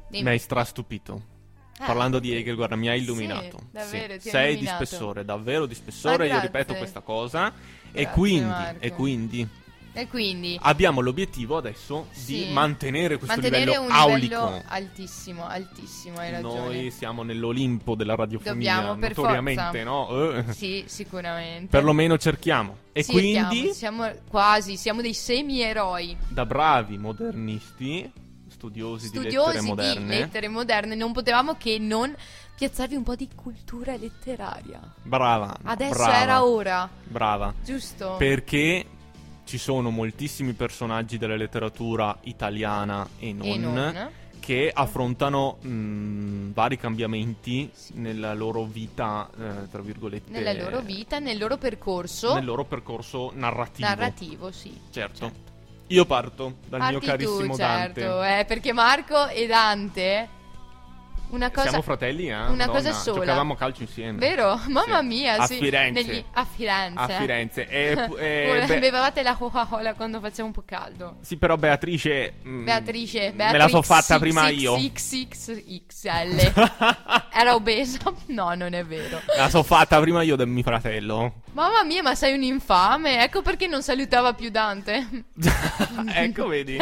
Dimmi. 0.09 0.23
mi 0.23 0.29
hai 0.31 0.39
strastupito. 0.39 1.35
Ah, 1.79 1.85
Parlando 1.85 2.19
di. 2.19 2.33
Hegel, 2.35 2.55
guarda, 2.55 2.75
mi 2.75 2.89
hai 2.89 2.99
illuminato. 3.01 3.59
Sì, 3.59 3.65
davvero, 3.71 4.13
ha 4.15 4.19
Sei 4.19 4.53
illuminato. 4.53 4.79
di 4.79 4.85
spessore, 4.85 5.25
davvero 5.25 5.65
di 5.67 5.75
spessore. 5.75 6.27
Ma 6.27 6.35
Io 6.35 6.41
ripeto 6.41 6.73
questa 6.75 7.01
cosa. 7.01 7.47
e 7.91 8.01
Grazie, 8.03 8.09
quindi, 8.11 8.45
Marco. 8.49 8.77
e 8.83 8.91
quindi 8.93 9.47
E 9.93 10.07
quindi 10.07 10.59
abbiamo 10.61 11.01
l'obiettivo 11.01 11.57
adesso 11.57 12.07
Sì. 12.11 12.45
di 12.45 12.51
mantenere 12.53 13.17
questo 13.17 13.39
mantenere 13.39 13.65
livello 13.65 13.85
un 13.85 13.91
aulico. 13.91 14.19
livello 14.45 14.63
altissimo, 14.67 15.47
altissimo, 15.47 16.17
hai 16.19 16.31
ragione. 16.31 16.59
Noi 16.59 16.91
siamo 16.91 17.23
nell'Olimpo 17.23 17.95
della 17.95 18.13
radiofonia, 18.15 18.75
Dobbiamo, 18.81 18.95
notoriamente, 19.07 19.83
no? 19.83 20.33
Eh, 20.35 20.53
Sì, 20.53 20.83
sicuramente. 20.87 21.67
Perlomeno 21.67 22.17
cerchiamo. 22.17 22.77
E 22.91 23.01
Sì, 23.03 23.11
quindi, 23.11 23.71
siamo, 23.73 24.03
siamo 24.03 24.11
quasi, 24.29 24.77
siamo 24.77 25.01
dei 25.01 25.13
semi-eroi. 25.15 26.15
da 26.27 26.45
bravi 26.45 26.97
modernisti, 26.99 28.11
studiosi, 28.57 29.09
di 29.11 29.17
Studiosi 29.19 29.47
lettere 29.53 29.61
moderne, 29.61 30.15
di 30.15 30.21
lettere 30.21 30.47
moderne, 30.47 30.95
non 30.95 31.13
potevamo 31.13 31.55
che 31.55 31.77
non 31.79 32.13
piazzarvi 32.57 32.95
un 32.95 33.03
po' 33.03 33.15
di 33.15 33.29
cultura 33.35 33.95
letteraria. 33.95 34.81
brava. 35.03 35.55
Adesso 35.63 35.93
brava, 35.93 36.21
era 36.21 36.43
ora, 36.43 36.89
Brava. 37.03 37.53
giusto? 37.63 38.15
Perché 38.17 38.85
ci 39.45 39.57
sono 39.59 39.91
moltissimi 39.91 40.53
personaggi 40.53 41.17
della 41.17 41.35
letteratura 41.35 42.17
italiana 42.23 43.07
e 43.19 43.31
non, 43.31 43.45
e 43.47 43.57
non. 43.57 44.09
che 44.39 44.71
affrontano 44.73 45.57
mh, 45.61 46.51
vari 46.53 46.77
cambiamenti 46.77 47.69
nella 47.93 48.33
loro 48.33 48.63
vita, 48.63 49.29
eh, 49.39 49.69
tra 49.69 49.81
virgolette, 49.81 50.31
Nella 50.31 50.51
loro 50.53 50.81
vita, 50.81 51.19
nel 51.19 51.37
loro 51.37 51.57
percorso 51.57 52.33
nel 52.33 52.43
loro 52.43 52.65
percorso 52.65 53.31
narrativo. 53.35 53.87
narrativo, 53.87 54.51
sì. 54.51 54.77
Certo. 54.89 55.31
Io 55.87 56.05
parto 56.05 56.57
dal 56.67 56.81
mio 56.81 56.99
Parti 56.99 57.05
carissimo 57.05 57.51
tu, 57.53 57.57
Dante. 57.57 58.01
certo, 58.01 58.23
eh, 58.23 58.45
perché 58.45 58.73
Marco 58.73 59.27
e 59.27 59.47
Dante 59.47 60.29
una 61.29 61.49
cosa 61.51 61.67
Siamo 61.69 61.83
fratelli, 61.83 62.27
eh? 62.29 62.33
una 62.33 62.49
Madonna, 62.49 62.65
cosa 62.67 62.93
sola. 62.93 63.19
Giocavamo 63.19 63.55
calcio 63.55 63.81
insieme. 63.83 64.17
Vero? 64.17 64.59
Mamma 64.67 64.99
Sì. 64.99 65.05
mia, 65.05 65.35
A 65.37 65.45
sì. 65.45 65.55
Firenze. 65.57 66.03
Negli- 66.03 66.23
a 66.33 66.45
Firenze. 66.45 66.99
A 66.99 67.07
Firenze. 67.07 67.67
E, 67.67 67.91
e- 68.17 68.63
beh, 68.65 68.79
Bevevate 68.79 69.23
la 69.23 69.35
Coca-Cola 69.35 69.93
quando 69.93 70.19
faceva 70.19 70.47
un 70.47 70.53
po' 70.53 70.63
caldo. 70.65 71.17
sì, 71.21 71.37
però 71.37 71.57
Beatrice... 71.57 72.33
mm, 72.45 72.63
Beatrice, 72.65 73.19
Me 73.29 73.33
Beatrice 73.35 73.57
la 73.63 73.67
so 73.69 73.81
fatta 73.81 74.19
prima 74.19 74.49
io. 74.49 74.75
XXXL. 74.75 76.53
Era 77.33 77.55
obesa? 77.55 77.99
No, 78.27 78.53
non 78.55 78.73
è 78.73 78.83
vero. 78.85 79.21
Me 79.27 79.37
la 79.37 79.49
so 79.49 79.63
fatta 79.63 79.99
prima 79.99 80.21
io 80.23 80.35
del 80.35 80.47
mio 80.47 80.63
fratello. 80.63 81.41
Mamma 81.53 81.83
mia, 81.83 82.01
ma 82.03 82.15
sei 82.15 82.33
un 82.35 82.43
infame. 82.43 83.23
Ecco 83.23 83.41
perché 83.41 83.67
non 83.67 83.81
salutava 83.81 84.33
più 84.33 84.49
Dante. 84.49 85.07
ecco, 86.13 86.47
vedi? 86.47 86.77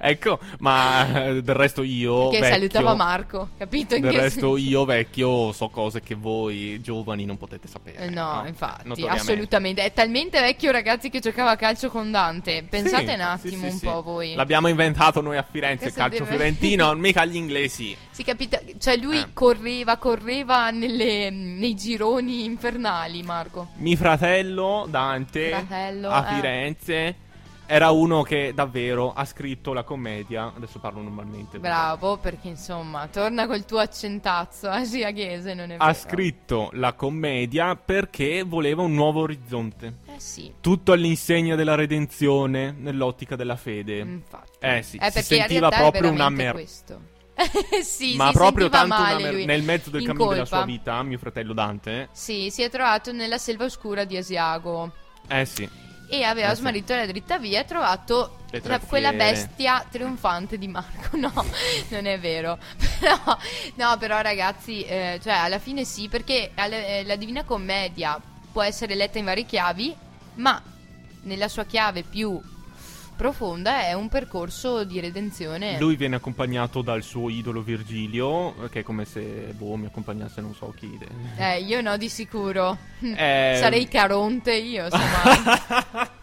Ecco, 0.00 0.38
ma 0.58 1.24
eh, 1.26 1.42
del 1.42 1.54
resto 1.54 1.82
io 1.82 2.28
Che 2.30 2.42
salutava 2.44 2.94
Marco, 2.94 3.50
capito? 3.58 3.89
In 3.96 4.02
Del 4.02 4.12
resto 4.12 4.56
senso? 4.56 4.56
io 4.56 4.84
vecchio 4.84 5.52
so 5.52 5.68
cose 5.68 6.00
che 6.00 6.14
voi 6.14 6.80
giovani 6.80 7.24
non 7.24 7.36
potete 7.36 7.68
sapere. 7.68 7.96
Eh, 8.06 8.10
No, 8.10 8.44
infatti, 8.46 8.88
Notoriamente. 8.88 9.30
assolutamente. 9.32 9.82
È 9.82 9.92
talmente 9.92 10.40
vecchio, 10.40 10.70
ragazzi, 10.70 11.10
che 11.10 11.20
giocava 11.20 11.50
a 11.50 11.56
calcio 11.56 11.88
con 11.90 12.10
Dante. 12.10 12.64
Pensate 12.68 13.06
Sì, 13.08 13.14
un 13.14 13.20
attimo 13.20 13.70
sì, 13.70 13.78
sì, 13.78 13.86
un 13.86 13.92
po' 13.92 14.02
voi. 14.02 14.34
L'abbiamo 14.34 14.68
inventato 14.68 15.20
noi 15.20 15.36
a 15.36 15.46
Firenze, 15.48 15.86
il 15.86 15.94
calcio 15.94 16.24
deve- 16.24 16.30
fiorentino, 16.36 16.92
mica 17.00 17.24
gli 17.24 17.36
inglesi. 17.36 17.96
Si 18.10 18.22
capita, 18.24 18.60
cioè 18.78 18.96
lui 18.96 19.18
Eh. 19.18 19.26
correva, 19.32 19.96
correva 19.96 20.70
nelle- 20.70 21.30
nei 21.30 21.74
gironi 21.74 22.44
infernali, 22.44 23.22
Marco. 23.22 23.68
Mio 23.76 23.96
fratello 23.96 24.86
Dante 24.88 25.48
Fratello, 25.50 26.08
a 26.10 26.26
eh. 26.28 26.34
Era 27.72 27.90
uno 27.92 28.22
che 28.22 28.50
davvero 28.52 29.12
ha 29.12 29.24
scritto 29.24 29.72
la 29.72 29.84
commedia. 29.84 30.52
Adesso 30.56 30.80
parlo 30.80 31.02
normalmente. 31.02 31.60
Bravo, 31.60 32.16
perché 32.16 32.48
insomma, 32.48 33.06
torna 33.06 33.46
col 33.46 33.64
tuo 33.64 33.78
accentazzo 33.78 34.68
asiaghese, 34.68 35.54
non 35.54 35.66
è 35.66 35.76
vero? 35.76 35.84
Ha 35.84 35.92
scritto 35.94 36.70
la 36.72 36.94
commedia 36.94 37.76
perché 37.76 38.42
voleva 38.42 38.82
un 38.82 38.92
nuovo 38.92 39.20
orizzonte. 39.20 39.98
Eh 40.06 40.18
sì, 40.18 40.52
Tutto 40.60 40.90
all'insegna 40.90 41.54
della 41.54 41.76
redenzione, 41.76 42.74
nell'ottica 42.76 43.36
della 43.36 43.54
fede. 43.54 43.98
infatti. 43.98 44.58
Eh 44.58 44.82
sì, 44.82 44.96
Eh, 44.96 45.10
si 45.12 45.22
sentiva 45.22 45.68
proprio 45.68 46.08
una 46.10 46.28
veramente 46.28 46.42
mer- 46.42 46.52
questo. 46.52 47.00
sì, 47.84 48.16
Ma 48.16 48.32
proprio 48.32 48.68
tanto 48.68 48.96
male 48.96 49.22
mer- 49.30 49.44
nel 49.46 49.62
mezzo 49.62 49.90
del 49.90 50.00
In 50.00 50.06
cammino 50.08 50.28
della 50.30 50.40
colpa. 50.42 50.56
sua 50.56 50.64
vita, 50.66 51.02
mio 51.04 51.18
fratello 51.18 51.52
Dante. 51.52 52.08
Sì, 52.10 52.50
si 52.50 52.62
è 52.62 52.68
trovato 52.68 53.12
nella 53.12 53.38
selva 53.38 53.64
oscura 53.64 54.02
di 54.02 54.16
Asiago 54.16 54.90
Eh 55.28 55.44
sì. 55.44 55.68
E 56.10 56.24
aveva 56.24 56.54
smarrito 56.54 56.94
la 56.94 57.06
dritta 57.06 57.38
via 57.38 57.58
e 57.58 57.62
ha 57.62 57.64
trovato 57.64 58.38
la- 58.50 58.80
quella 58.88 59.10
bestia 59.32 59.84
trionfante 59.88 60.58
di 60.58 60.66
Marco. 60.68 61.16
No, 61.16 61.32
non 61.90 62.06
è 62.06 62.18
vero. 62.18 62.58
Però, 63.00 63.38
no, 63.76 63.96
però 63.98 64.20
ragazzi, 64.20 64.82
eh, 64.84 65.18
cioè 65.22 65.32
alla 65.32 65.58
fine 65.58 65.84
sì, 65.84 66.08
perché 66.08 66.50
alla- 66.54 66.76
eh, 66.76 67.04
la 67.04 67.16
Divina 67.16 67.44
Commedia 67.44 68.20
può 68.52 68.62
essere 68.62 68.94
letta 68.94 69.18
in 69.18 69.24
varie 69.24 69.44
chiavi, 69.46 69.94
ma 70.34 70.60
nella 71.22 71.48
sua 71.48 71.64
chiave 71.64 72.02
più 72.02 72.38
profonda 73.20 73.82
è 73.82 73.92
un 73.92 74.08
percorso 74.08 74.82
di 74.84 74.98
redenzione. 74.98 75.78
Lui 75.78 75.94
viene 75.94 76.16
accompagnato 76.16 76.80
dal 76.80 77.02
suo 77.02 77.28
idolo 77.28 77.60
Virgilio, 77.60 78.54
che 78.70 78.80
è 78.80 78.82
come 78.82 79.04
se 79.04 79.20
boh, 79.54 79.76
mi 79.76 79.84
accompagnasse 79.84 80.40
non 80.40 80.54
so 80.54 80.72
chi. 80.74 80.98
Eh, 81.36 81.60
io 81.60 81.82
no 81.82 81.98
di 81.98 82.08
sicuro. 82.08 82.78
Eh, 83.00 83.58
Sarei 83.60 83.86
Caronte 83.88 84.54
io, 84.54 84.88
semmai. 84.88 86.08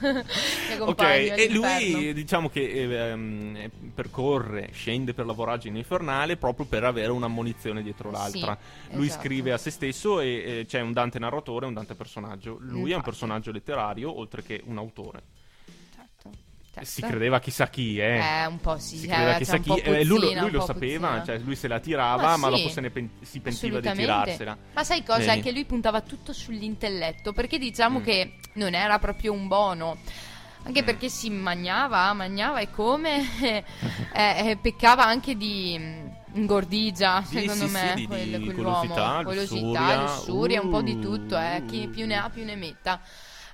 Mi 0.00 0.80
Ok, 0.80 1.00
e 1.02 1.48
lui 1.50 2.12
diciamo 2.12 2.50
che 2.50 2.68
eh, 2.68 2.94
ehm, 2.94 3.70
percorre, 3.94 4.68
scende 4.72 5.14
per 5.14 5.24
la 5.24 5.32
voragine 5.32 5.78
infernale 5.78 6.36
proprio 6.36 6.66
per 6.66 6.84
avere 6.84 7.12
un'ammonizione 7.12 7.82
dietro 7.82 8.10
l'altra. 8.10 8.58
Sì, 8.60 8.96
lui 8.96 9.06
esatto. 9.06 9.22
scrive 9.22 9.52
a 9.52 9.58
se 9.58 9.70
stesso 9.70 10.20
e 10.20 10.28
eh, 10.28 10.66
c'è 10.66 10.80
un 10.80 10.92
Dante 10.92 11.18
narratore 11.18 11.64
e 11.64 11.68
un 11.68 11.74
Dante 11.74 11.94
personaggio. 11.94 12.58
Lui 12.60 12.68
è 12.70 12.74
un 12.74 12.86
Infatti. 12.88 13.04
personaggio 13.04 13.52
letterario 13.52 14.18
oltre 14.18 14.42
che 14.42 14.60
un 14.66 14.76
autore. 14.76 15.22
Certo. 16.72 16.88
Si 16.88 17.02
credeva 17.02 17.40
chissà 17.40 17.68
chi, 17.68 17.98
eh. 17.98 18.18
Eh, 18.18 18.46
un 18.46 18.60
po' 18.60 18.78
sì, 18.78 18.98
si 18.98 19.06
eh, 19.06 19.08
credeva 19.08 19.32
c'è 19.32 19.38
chissà 19.38 19.58
chi. 19.58 19.76
eh, 19.80 20.04
lui, 20.04 20.14
lo- 20.14 20.20
puzzina, 20.20 20.40
lui 20.42 20.50
lo 20.52 20.60
sapeva, 20.60 21.08
puzzina. 21.08 21.24
cioè 21.24 21.38
lui 21.44 21.56
se 21.56 21.66
la 21.68 21.80
tirava, 21.80 22.22
Ma 22.22 22.36
ma, 22.36 22.46
sì, 22.46 22.62
dopo 22.62 22.68
se 22.68 22.80
ne 22.80 22.90
pen- 22.90 23.10
si 23.22 23.40
pentiva 23.40 23.80
di 23.80 23.90
tirarsela. 23.92 24.56
Ma 24.72 24.84
sai 24.84 25.02
cosa? 25.02 25.32
Anche 25.32 25.50
lui 25.50 25.64
puntava 25.64 26.00
tutto 26.00 26.32
sull'intelletto, 26.32 27.32
perché 27.32 27.58
diciamo 27.58 27.98
Mm. 27.98 28.02
che 28.04 28.34
non 28.54 28.74
era 28.74 28.98
proprio 29.00 29.32
un 29.32 29.48
bono. 29.48 29.98
Anche 30.62 30.82
Mm. 30.82 30.84
perché 30.84 31.08
si 31.08 31.28
mangiava, 31.30 32.12
mangiava 32.12 32.60
e 32.60 32.70
come 32.70 33.18
eh, 33.42 33.64
eh, 34.14 34.56
peccava 34.60 35.04
anche 35.06 35.34
di 35.36 35.76
mm, 35.76 36.06
ingordigia, 36.34 37.22
Sì, 37.24 37.38
secondo 37.40 37.66
sì, 37.66 37.72
me, 37.72 37.94
sì, 37.96 38.06
quel- 38.06 38.38
di 38.38 38.44
quell'uomo. 38.44 38.94
golosità, 38.94 39.20
lussuria. 39.22 40.00
lussuria, 40.02 40.60
un 40.60 40.68
po' 40.70 40.82
di 40.82 40.98
tutto, 41.00 41.36
eh, 41.36 41.64
chi 41.66 41.88
più 41.88 42.06
ne 42.06 42.14
ha 42.16 42.28
più 42.28 42.44
ne 42.44 42.54
metta. 42.56 43.00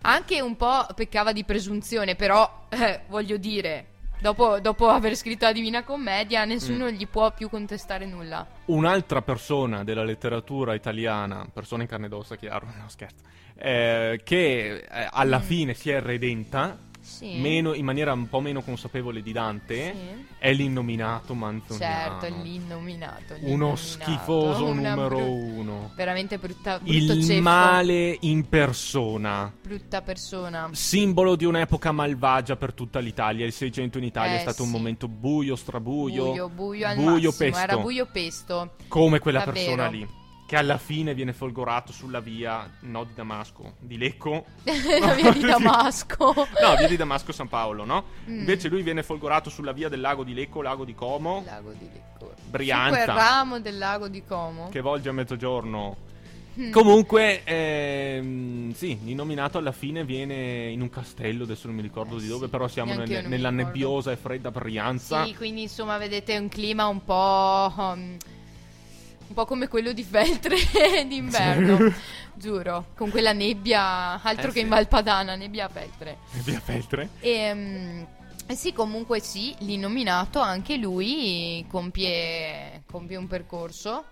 Anche 0.09 0.41
un 0.41 0.57
po' 0.57 0.87
peccava 0.95 1.33
di 1.33 1.43
presunzione, 1.45 2.15
però 2.15 2.67
eh, 2.69 3.01
voglio 3.09 3.37
dire, 3.39 3.87
dopo, 4.21 4.61
dopo 4.61 4.89
aver 4.89 5.17
scritto 5.17 5.45
la 5.47 5.53
Divina 5.53 5.83
Commedia, 5.83 6.45
nessuno 6.45 6.85
Mm. 6.85 6.89
gli 6.89 7.07
può 7.09 7.33
più 7.33 7.49
contestare 7.51 8.07
nulla. 8.07 8.47
Un'altra 8.67 9.21
persona 9.23 9.83
della 9.83 10.05
letteratura 10.05 10.75
italiana, 10.75 11.47
persona 11.53 11.83
in 11.83 11.89
carne 11.89 12.07
ed 12.07 12.13
ossa, 12.13 12.37
chiaro, 12.37 12.67
no 12.79 12.89
scherzo, 12.89 13.25
eh, 13.57 14.21
che 14.23 14.77
eh, 14.89 15.09
alla 15.11 15.39
Mm. 15.39 15.43
fine 15.43 15.75
si 15.75 15.91
è 15.91 16.01
redenta, 16.01 16.79
Sì. 17.07 17.39
meno- 17.39 17.73
in 17.73 17.85
maniera 17.85 18.13
un 18.13 18.29
po' 18.29 18.41
meno 18.41 18.63
consapevole 18.63 19.23
di 19.23 19.31
Dante, 19.33 19.95
Sì. 19.95 20.27
è 20.39 20.53
l'innominato 20.53 21.35
Manzoniano. 21.35 22.21
Certo, 22.21 22.43
l'innominato. 22.43 23.35
Uno 23.35 23.47
l'innominato, 23.47 23.77
schifoso 23.77 24.65
una 24.67 24.91
numero 24.95 25.17
bru- 25.17 25.57
uno. 25.59 25.93
Veramente 25.95 26.39
brutta, 26.39 26.79
brutto 26.79 26.93
Il 26.93 27.25
ceffo, 27.25 27.41
male 27.43 28.17
in 28.21 28.49
persona. 28.49 29.53
Brutta 29.63 30.03
persona. 30.03 30.69
Simbolo 30.73 31.37
di 31.37 31.45
un'epoca 31.45 31.93
malvagia 31.93 32.57
per 32.57 32.75
tutta 32.75 32.99
l'Italia. 32.99 33.47
Il 33.47 33.53
600 33.53 33.99
in 33.99 34.05
Italia 34.05 34.35
Eh, 34.35 34.37
è 34.39 34.41
stato 34.41 34.63
un 34.63 34.69
sì. 34.71 34.75
momento 34.75 35.09
buio, 35.09 35.55
strabuio. 35.57 36.25
Buio, 36.27 36.49
buio 36.49 36.87
al 36.89 36.97
buio 36.97 37.11
massimo. 37.31 37.33
pesto. 37.39 37.59
Era 37.63 37.77
buio 37.79 38.07
pesto. 38.13 38.75
Come 38.89 39.19
quella 39.21 39.45
Davvero. 39.45 39.65
persona 39.65 39.87
lì. 39.89 40.07
Che 40.47 40.57
alla 40.57 40.79
fine 40.79 41.13
viene 41.13 41.33
folgorato 41.33 41.91
sulla 41.91 42.21
via, 42.21 42.71
no 42.83 43.03
di 43.03 43.13
Damasco, 43.15 43.75
di 43.81 43.99
Lecco. 43.99 44.45
La 44.63 45.13
via 45.15 45.33
di 45.33 45.41
Damasco. 45.45 46.33
No, 46.37 46.77
via 46.79 46.87
di 46.87 46.97
Damasco 46.97 47.33
San 47.33 47.49
Paolo, 47.49 47.85
no? 47.85 48.05
Mm. 48.29 48.39
Invece 48.39 48.69
lui 48.69 48.83
viene 48.83 49.03
folgorato 49.03 49.51
sulla 49.51 49.73
via 49.73 49.89
del 49.89 50.01
lago 50.01 50.23
di 50.23 50.35
Lecco, 50.35 50.63
lago 50.63 50.85
di 50.85 50.95
Como, 50.95 51.43
Lago 51.45 51.73
di 51.73 51.89
Lecco. 51.93 52.33
Brianza. 52.49 53.03
Quel 53.05 53.17
ramo 53.17 53.59
del 53.59 53.77
lago 53.77 54.07
di 54.07 54.23
Como. 54.25 54.69
che 54.69 54.81
volge 54.81 55.09
a 55.09 55.13
mezzogiorno. 55.13 55.97
Mm. 56.59 56.71
Comunque, 56.71 57.43
ehm, 57.45 58.73
sì, 58.73 58.99
l'innominato 59.03 59.59
alla 59.59 59.73
fine 59.73 60.05
viene 60.05 60.69
in 60.71 60.81
un 60.81 60.89
castello, 60.89 61.43
adesso 61.43 61.67
non 61.67 61.75
mi 61.77 61.83
ricordo 61.83 62.17
Eh, 62.17 62.21
di 62.21 62.29
dove, 62.29 62.45
sì. 62.45 62.51
però 62.51 62.69
siamo 62.69 62.95
mi 62.95 63.05
nella 63.27 63.51
nebbiosa 63.51 64.13
e 64.13 64.17
fredda 64.17 64.51
Brianza. 64.53 65.25
Sì, 65.27 65.35
quindi 65.35 65.63
insomma 65.63 65.99
vedete 65.99 66.39
un 66.39 66.49
clima 66.49 66.87
un 66.87 67.05
po'... 67.05 67.73
um, 67.77 68.17
un 69.29 69.35
po' 69.35 69.45
come 69.45 69.69
quello 69.69 69.93
di 69.93 70.03
Feltre 70.03 70.57
d'inverno, 71.07 71.93
giuro, 72.35 72.87
con 72.97 73.11
quella 73.11 73.33
nebbia, 73.33 74.21
altro 74.23 74.49
Eh, 74.49 74.53
che 74.53 74.59
sì. 74.59 74.61
in 74.61 74.69
Valpadana, 74.69 75.35
nebbia 75.35 75.67
a 75.67 75.69
Feltre. 75.69 76.19
Via 76.45 76.61
Feltre. 76.61 77.09
E, 77.21 77.55
mm, 77.55 78.03
eh 78.47 78.55
sì, 78.55 78.73
comunque 78.73 79.21
sì, 79.21 79.55
l'innominato 79.59 80.41
anche 80.41 80.77
lui 80.77 81.65
compie, 81.69 82.83
compie 82.91 83.17
un 83.17 83.27
percorso. 83.27 84.05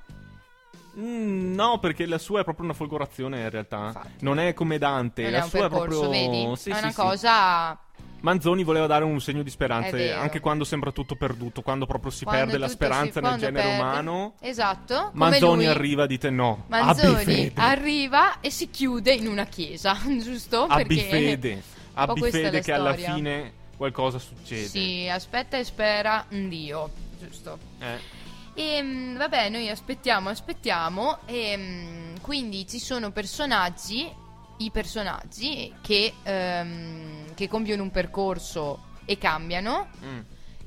Mm, 0.98 1.54
no, 1.54 1.78
perché 1.78 2.06
la 2.06 2.18
sua 2.18 2.40
è 2.40 2.44
proprio 2.44 2.64
una 2.64 2.74
folgorazione 2.74 3.40
in 3.40 3.50
realtà. 3.50 3.86
Infatti. 3.86 4.24
Non 4.24 4.38
è 4.38 4.52
come 4.54 4.78
Dante, 4.78 5.22
Non 5.22 5.32
la 5.32 5.38
è 5.38 5.42
un 5.42 5.48
sua 5.48 5.68
percorso, 5.68 5.84
è 5.84 5.88
proprio 5.88 6.10
vedi? 6.10 6.56
Sì, 6.56 6.70
è 6.70 6.74
sì, 6.74 6.80
una 6.80 6.90
sì. 6.90 6.96
cosa... 6.96 7.78
Manzoni 8.24 8.64
voleva 8.64 8.86
dare 8.86 9.04
un 9.04 9.20
segno 9.20 9.42
di 9.42 9.50
speranza, 9.50 10.18
anche 10.18 10.40
quando 10.40 10.64
sembra 10.64 10.90
tutto 10.92 11.14
perduto, 11.14 11.60
quando 11.60 11.84
proprio 11.84 12.10
si 12.10 12.24
quando 12.24 12.44
perde 12.44 12.58
la 12.58 12.68
tutto 12.68 12.78
si- 12.82 12.90
speranza 12.90 13.20
nel 13.20 13.38
genere 13.38 13.68
perde- 13.68 13.82
umano. 13.82 14.34
Esatto. 14.40 15.10
Manzoni 15.12 15.64
lui. 15.64 15.66
arriva, 15.66 16.06
dite 16.06 16.30
no. 16.30 16.64
Manzoni 16.68 17.52
arriva 17.54 18.40
e 18.40 18.48
si 18.48 18.70
chiude 18.70 19.12
in 19.12 19.26
una 19.26 19.44
chiesa, 19.44 19.94
giusto? 20.22 20.62
Abbi 20.64 20.96
Perché... 20.96 21.10
fede. 21.10 21.62
Abbi 21.92 22.30
fede 22.30 22.62
che 22.62 22.72
alla 22.72 22.94
fine 22.94 23.52
qualcosa 23.76 24.18
succede. 24.18 24.68
Sì, 24.68 25.06
aspetta 25.06 25.58
e 25.58 25.64
spera 25.64 26.24
in 26.30 26.48
Dio, 26.48 26.90
giusto? 27.20 27.58
Eh. 27.78 28.22
E 28.54 28.82
mm, 28.82 29.16
vabbè, 29.18 29.50
noi 29.50 29.68
aspettiamo, 29.68 30.30
aspettiamo. 30.30 31.18
E 31.26 31.56
mm, 31.58 32.16
quindi 32.22 32.66
ci 32.66 32.78
sono 32.78 33.10
personaggi, 33.10 34.10
i 34.58 34.70
personaggi 34.70 35.74
che, 35.80 36.12
ehm, 36.22 37.34
che 37.34 37.48
compiono 37.48 37.82
un 37.82 37.90
percorso 37.90 38.92
e 39.04 39.18
cambiano. 39.18 39.88
Mm. 40.04 40.20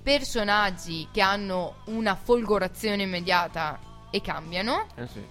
Personaggi 0.03 1.07
che 1.11 1.21
hanno 1.21 1.77
una 1.85 2.15
folgorazione 2.15 3.03
immediata 3.03 3.79
e 4.09 4.21
cambiano. 4.21 4.87
Eh 4.95 5.07
sì. 5.07 5.21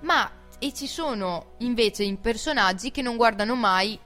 Ma 0.00 0.30
e 0.58 0.74
ci 0.74 0.86
sono 0.86 1.52
invece 1.58 2.04
i 2.04 2.16
personaggi 2.16 2.90
che 2.90 3.00
non 3.02 3.16
guardano 3.16 3.54
mai 3.54 3.98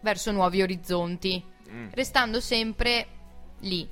verso 0.00 0.30
nuovi 0.32 0.60
orizzonti, 0.62 1.52
Mm. 1.70 1.88
restando 1.92 2.40
sempre 2.40 3.06
lì, 3.60 3.88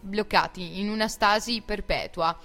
bloccati 0.00 0.78
in 0.78 0.88
una 0.88 1.08
stasi 1.08 1.60
perpetua. 1.60 2.36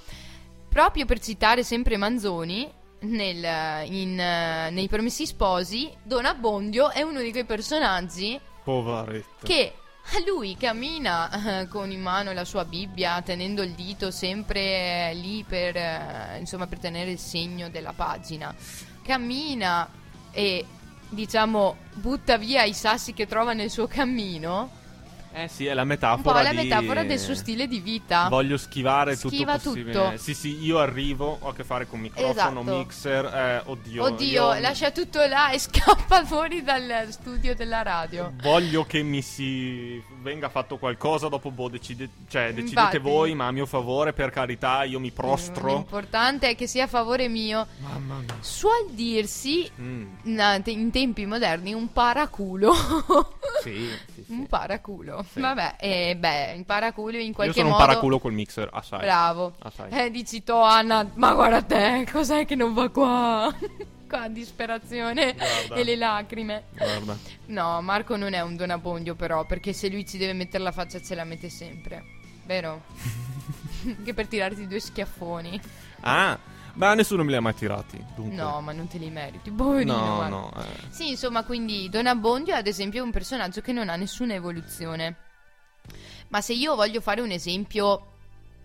proprio 0.68 1.06
per 1.06 1.20
citare 1.22 1.64
sempre 1.64 1.96
Manzoni, 1.96 2.70
nel- 3.06 3.90
in, 3.92 4.16
nei 4.16 4.88
Promessi 4.88 5.26
Sposi, 5.26 5.92
Don 6.04 6.26
Abbondio 6.26 6.92
è 6.92 7.02
uno 7.02 7.22
di 7.22 7.32
quei 7.32 7.46
personaggi 7.46 8.40
Poveretto. 8.64 9.46
che 9.46 9.74
lui 10.26 10.56
cammina 10.56 11.62
eh, 11.62 11.68
con 11.68 11.92
in 11.92 12.02
mano 12.02 12.32
la 12.32 12.46
sua 12.46 12.64
Bibbia, 12.66 13.22
tenendo 13.22 13.64
il 13.64 13.72
dito 13.72 14.12
sempre 14.12 15.10
eh, 15.10 15.14
lì 15.16 15.44
per, 15.48 15.76
eh, 15.76 16.38
insomma, 16.40 16.68
per 16.68 16.80
tenere 16.80 17.12
il 17.12 17.20
segno 17.20 17.70
della 17.70 17.94
pagina. 17.94 18.54
Cammina 19.04 19.90
e, 20.32 20.66
diciamo, 21.10 21.78
butta 21.94 22.38
via 22.38 22.64
i 22.64 22.74
sassi 22.74 23.14
che 23.14 23.26
trova 23.26 23.54
nel 23.54 23.70
suo 23.70 23.88
cammino. 23.88 24.84
Eh 25.38 25.50
sì, 25.50 25.66
è 25.66 25.74
la 25.74 25.82
Un 25.82 25.90
metafora 25.90 26.38
po' 26.38 26.44
la 26.44 26.50
di- 26.52 26.56
metafora 26.68 27.04
del 27.04 27.20
suo 27.20 27.36
stile 27.36 27.68
di 27.68 27.80
vita. 27.82 28.30
Voglio 28.30 28.56
schivare 28.58 29.16
tutto 29.18 29.28
Schiva 29.36 29.54
possibile. 29.60 29.92
tutto. 29.92 30.18
Sì, 30.18 30.34
sì, 30.34 30.64
io 30.64 30.80
arrivo, 30.80 31.38
ho 31.42 31.50
a 31.50 31.54
che 31.54 31.66
fare 31.66 31.88
con 31.88 32.00
microfono, 32.00 32.62
Esatto. 32.62 32.78
mixer, 32.78 33.26
eh, 33.26 33.62
oddio. 33.66 34.04
Oddio, 34.04 34.54
io 34.54 34.60
lascia 34.62 34.92
tutto 34.92 35.20
là 35.26 35.50
e 35.52 35.60
scappa 35.60 36.24
fuori 36.24 36.64
dal 36.64 37.08
studio 37.10 37.54
della 37.54 37.82
radio. 37.82 38.32
Voglio 38.42 38.86
che 38.86 39.02
mi 39.04 39.22
si 39.22 40.02
venga 40.22 40.48
fatto 40.48 40.78
qualcosa, 40.78 41.28
dopo 41.28 41.52
boh, 41.52 41.68
decide- 41.68 42.10
cioè, 42.30 42.54
decidete 42.54 42.80
Infatti. 42.80 42.98
voi, 43.00 43.36
ma 43.36 43.48
a 43.48 43.52
mio 43.52 43.66
favore, 43.66 44.14
per 44.14 44.30
carità, 44.30 44.84
io 44.84 45.00
mi 45.02 45.12
prostro. 45.12 45.68
L'importante 45.68 46.48
è 46.50 46.56
che 46.56 46.66
sia 46.66 46.86
a 46.86 46.88
favore 46.88 47.28
mio. 47.28 47.68
Mamma 47.80 48.20
mia. 48.20 48.36
Suol 48.40 48.88
dirsi 48.92 49.70
Mm, 49.82 50.06
in 50.24 50.90
tempi 50.92 51.26
moderni 51.26 51.74
un 51.74 51.92
paraculo. 51.92 52.74
sì, 53.62 53.90
sì, 54.14 54.24
sì. 54.24 54.32
un 54.32 54.48
paraculo. 54.48 55.25
Sì. 55.32 55.40
Vabbè, 55.40 55.76
e 55.80 56.16
beh, 56.18 56.54
il 56.54 56.66
paraculo 56.66 57.18
in 57.18 57.28
Io 57.28 57.34
qualche 57.34 57.54
sono 57.54 57.70
modo. 57.70 57.82
un 57.82 57.88
paraculo 57.88 58.20
col 58.20 58.34
mixer, 58.34 58.70
assai. 58.72 59.00
Bravo. 59.00 59.54
Assai. 59.60 59.90
Eh, 59.92 60.12
dici 60.12 60.44
to 60.44 60.62
Anna, 60.62 61.10
ma 61.16 61.34
guarda 61.34 61.62
te, 61.62 62.08
cos'è 62.12 62.46
che 62.46 62.56
non 62.56 62.74
va 62.74 62.90
qua? 62.90 63.54
qua 64.08 64.28
disperazione 64.28 65.34
Guarda. 65.34 65.76
e 65.76 65.84
le 65.84 65.96
lacrime. 65.96 66.64
Guarda. 66.76 67.18
No, 67.48 67.82
Marco 67.82 68.16
non 68.16 68.34
è 68.34 68.42
un 68.42 68.56
donabondio 68.56 69.16
però, 69.16 69.46
perché 69.46 69.74
se 69.74 69.90
lui 69.90 70.06
ci 70.06 70.18
deve 70.18 70.34
mettere 70.34 70.64
la 70.64 70.72
faccia 70.72 71.02
ce 71.02 71.16
la 71.16 71.24
mette 71.24 71.50
sempre. 71.50 72.04
Vero? 72.46 72.84
che 74.04 74.14
per 74.14 74.28
tirarti 74.28 74.68
due 74.68 74.80
schiaffoni. 74.80 75.60
Ah, 76.02 76.38
ma 76.76 76.94
nessuno 76.94 77.24
me 77.24 77.32
li 77.32 77.36
ha 77.36 77.42
mai 77.42 77.54
tirati. 77.56 78.04
Dunque. 78.16 78.36
No, 78.36 78.62
ma 78.62 78.72
non 78.72 78.88
te 78.88 78.98
li 78.98 79.10
meriti. 79.10 79.52
Poverino. 79.52 79.96
no, 79.96 80.16
guarda. 80.16 80.28
no. 80.30 80.52
eh. 80.58 80.88
Sì, 80.90 81.10
insomma, 81.10 81.44
quindi 81.44 81.90
Don 81.90 82.08
Abbondio 82.08 82.56
ad 82.56 82.68
esempio 82.68 83.02
è 83.02 83.04
un 83.04 83.12
personaggio 83.12 83.62
che 83.62 83.74
non 83.74 83.90
ha 83.90 83.96
nessuna 83.96 84.34
evoluzione. 84.34 85.16
Ma 86.30 86.42
se 86.42 86.54
io 86.54 86.76
voglio 86.76 87.02
fare 87.02 87.22
un 87.22 87.32
esempio 87.32 88.12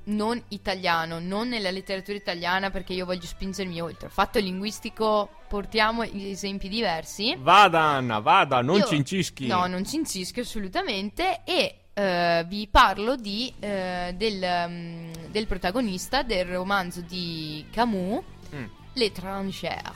non 0.04 0.42
italiano, 0.48 1.18
non 1.20 1.48
nella 1.48 1.70
letteratura 1.70 2.16
italiana 2.16 2.70
perché 2.70 2.92
io 2.94 3.04
voglio 3.04 3.26
spingermi 3.26 3.80
oltre, 3.80 4.08
fatto 4.08 4.38
linguistico 4.38 5.28
portiamo 5.46 6.02
esempi 6.02 6.68
diversi. 6.68 7.36
Vada, 7.38 7.80
Anna, 7.80 8.18
vada, 8.18 8.62
non 8.62 8.78
Io- 8.78 8.86
cincischi. 8.86 9.46
No, 9.46 9.66
non 9.66 9.84
ci 9.84 9.96
incisco 9.96 10.40
assolutamente 10.40 11.42
e 11.44 11.79
eh, 12.00 12.44
vi 12.46 12.66
parlo 12.68 13.16
di, 13.16 13.52
eh, 13.60 14.14
del, 14.16 14.66
mm, 14.68 15.12
del 15.30 15.46
protagonista 15.46 16.22
del 16.22 16.46
romanzo 16.46 17.00
di 17.02 17.66
Camus, 17.70 18.22
Mm. 18.52 18.64
L'étranger, 18.94 19.92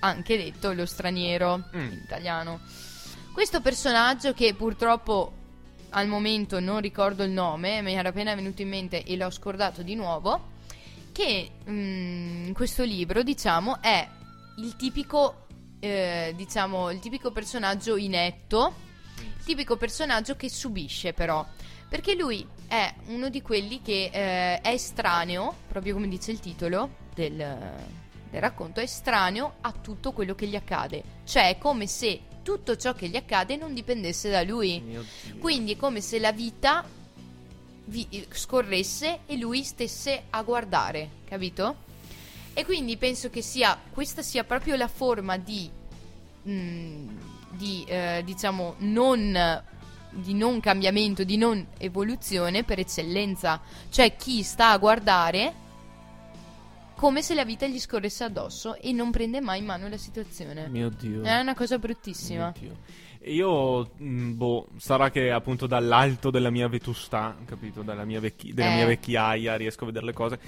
anche 0.00 0.36
detto 0.36 0.72
lo 0.72 0.86
straniero 0.86 1.68
Mm. 1.76 1.80
in 1.80 2.00
italiano. 2.04 2.60
Questo 3.32 3.60
personaggio 3.60 4.32
che 4.32 4.54
purtroppo 4.54 5.32
al 5.90 6.08
momento 6.08 6.58
non 6.58 6.80
ricordo 6.80 7.22
il 7.22 7.30
nome, 7.30 7.80
mi 7.82 7.92
era 7.94 8.08
appena 8.08 8.34
venuto 8.34 8.62
in 8.62 8.68
mente 8.70 9.04
e 9.04 9.16
l'ho 9.16 9.30
scordato 9.30 9.82
di 9.82 9.94
nuovo, 9.94 10.50
che 11.12 11.50
mm, 11.68 12.46
in 12.46 12.52
questo 12.54 12.82
libro, 12.82 13.22
diciamo, 13.22 13.80
è 13.80 14.08
il 14.56 14.74
tipico, 14.76 15.46
eh, 15.78 16.32
diciamo, 16.34 16.90
il 16.90 16.98
tipico 16.98 17.30
personaggio 17.30 17.96
inetto, 17.96 18.74
tipico 19.44 19.76
personaggio 19.76 20.36
che 20.36 20.48
subisce 20.48 21.12
però, 21.12 21.46
perché 21.88 22.14
lui 22.14 22.46
è 22.66 22.92
uno 23.06 23.28
di 23.28 23.42
quelli 23.42 23.82
che 23.82 24.10
eh, 24.12 24.60
è 24.60 24.68
estraneo, 24.68 25.54
proprio 25.68 25.94
come 25.94 26.08
dice 26.08 26.30
il 26.30 26.40
titolo 26.40 26.96
del, 27.14 27.36
del 27.36 28.40
racconto, 28.40 28.80
è 28.80 28.84
estraneo 28.84 29.54
a 29.60 29.72
tutto 29.72 30.12
quello 30.12 30.34
che 30.34 30.46
gli 30.46 30.56
accade, 30.56 31.02
cioè 31.24 31.48
è 31.50 31.58
come 31.58 31.86
se 31.86 32.20
tutto 32.42 32.76
ciò 32.76 32.92
che 32.94 33.08
gli 33.08 33.16
accade 33.16 33.56
non 33.56 33.72
dipendesse 33.72 34.30
da 34.30 34.42
lui. 34.42 34.82
Quindi 35.38 35.74
è 35.74 35.76
come 35.76 36.00
se 36.00 36.18
la 36.18 36.32
vita 36.32 36.84
vi- 37.84 38.26
scorresse 38.30 39.20
e 39.26 39.36
lui 39.36 39.62
stesse 39.62 40.24
a 40.30 40.42
guardare, 40.42 41.08
capito? 41.24 41.90
E 42.54 42.64
quindi 42.64 42.96
penso 42.96 43.30
che 43.30 43.42
sia 43.42 43.78
questa 43.92 44.22
sia 44.22 44.44
proprio 44.44 44.76
la 44.76 44.88
forma 44.88 45.38
di, 45.38 45.70
mm, 46.46 47.08
di 47.62 47.84
eh, 47.86 48.22
diciamo, 48.24 48.74
non, 48.78 49.62
di 50.10 50.34
non 50.34 50.58
cambiamento, 50.58 51.22
di 51.22 51.36
non 51.36 51.64
evoluzione 51.78 52.64
per 52.64 52.80
eccellenza. 52.80 53.60
Cioè 53.88 54.16
chi 54.16 54.42
sta 54.42 54.70
a 54.70 54.78
guardare 54.78 55.54
come 56.96 57.22
se 57.22 57.34
la 57.34 57.44
vita 57.44 57.66
gli 57.66 57.78
scorresse 57.78 58.24
addosso 58.24 58.76
e 58.76 58.92
non 58.92 59.10
prende 59.10 59.40
mai 59.40 59.60
in 59.60 59.64
mano 59.64 59.88
la 59.88 59.96
situazione. 59.96 60.68
Mio 60.68 60.88
Dio. 60.88 61.22
È 61.22 61.38
una 61.38 61.54
cosa 61.54 61.78
bruttissima. 61.78 62.52
E 63.24 63.32
Io, 63.34 63.90
mh, 63.96 64.32
boh, 64.34 64.66
sarà 64.78 65.10
che 65.10 65.30
appunto 65.30 65.68
dall'alto 65.68 66.30
della 66.30 66.50
mia 66.50 66.66
vetustà, 66.68 67.36
capito, 67.44 67.82
dalla 67.82 68.04
mia 68.04 68.18
vecchi- 68.18 68.52
della 68.52 68.72
Eh. 68.72 68.74
mia 68.74 68.86
vecchiaia 68.86 69.56
riesco 69.56 69.84
a 69.84 69.86
vedere 69.86 70.06
le 70.06 70.12
cose. 70.12 70.38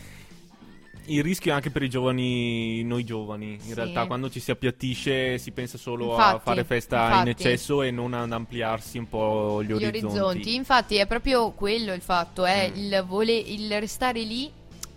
Il 1.07 1.23
rischio 1.23 1.53
è 1.53 1.55
anche 1.55 1.71
per 1.71 1.83
i 1.83 1.91
giovani, 1.91 2.83
noi 2.83 3.05
giovani. 3.05 3.53
In 3.55 3.61
Sì. 3.61 3.75
realtà, 3.75 4.07
quando 4.07 4.31
ci 4.31 4.41
si 4.41 4.51
appiattisce, 4.51 5.39
si 5.39 5.51
pensa 5.53 5.77
solo 5.77 6.17
a 6.17 6.25
Infatti, 6.27 6.43
fare 6.45 6.65
festa 6.65 6.97
in 6.97 7.11
infatti. 7.27 7.29
eccesso 7.31 7.83
e 7.83 7.91
non 7.91 8.15
ad 8.15 8.33
ampliarsi 8.33 8.99
un 8.99 9.09
po' 9.09 9.63
gli, 9.63 9.75
gli 9.75 9.85
orizzonti. 9.85 10.55
Infatti 10.55 10.97
è 10.97 11.07
proprio 11.07 11.51
quello 11.51 11.93
il 11.93 12.01
fatto, 12.01 12.45
è 12.45 12.71
Mm. 12.71 12.77
il, 12.77 13.05
vole- 13.07 13.33
il 13.37 13.79
restare 13.81 14.23
lì, 14.23 14.51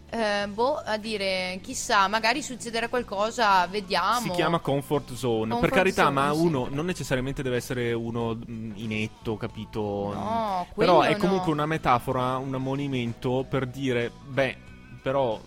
eh, 0.09 0.47
boh, 0.47 0.75
a 0.75 0.95
dire 0.97 1.59
chissà, 1.61 2.07
magari 2.07 2.41
succederà 2.41 2.87
qualcosa, 2.87 3.67
vediamo. 3.67 4.21
Si 4.21 4.29
chiama 4.29 4.59
comfort 4.59 5.13
zone. 5.13 5.49
Comfort 5.51 5.59
per 5.59 5.69
carità, 5.71 6.03
zone, 6.03 6.13
ma 6.13 6.31
uno 6.31 6.67
non 6.71 6.85
necessariamente 6.85 7.43
deve 7.43 7.57
essere 7.57 7.91
uno 7.91 8.33
mh, 8.33 8.71
inetto, 8.75 9.35
capito? 9.35 9.81
No, 10.13 10.67
Però 10.73 11.01
è 11.01 11.11
no. 11.11 11.17
comunque 11.17 11.51
una 11.51 11.65
metafora, 11.65 12.37
un 12.37 12.53
ammonimento 12.55 13.45
per 13.49 13.67
dire, 13.67 14.09
beh, 14.29 14.55
però 15.01 15.37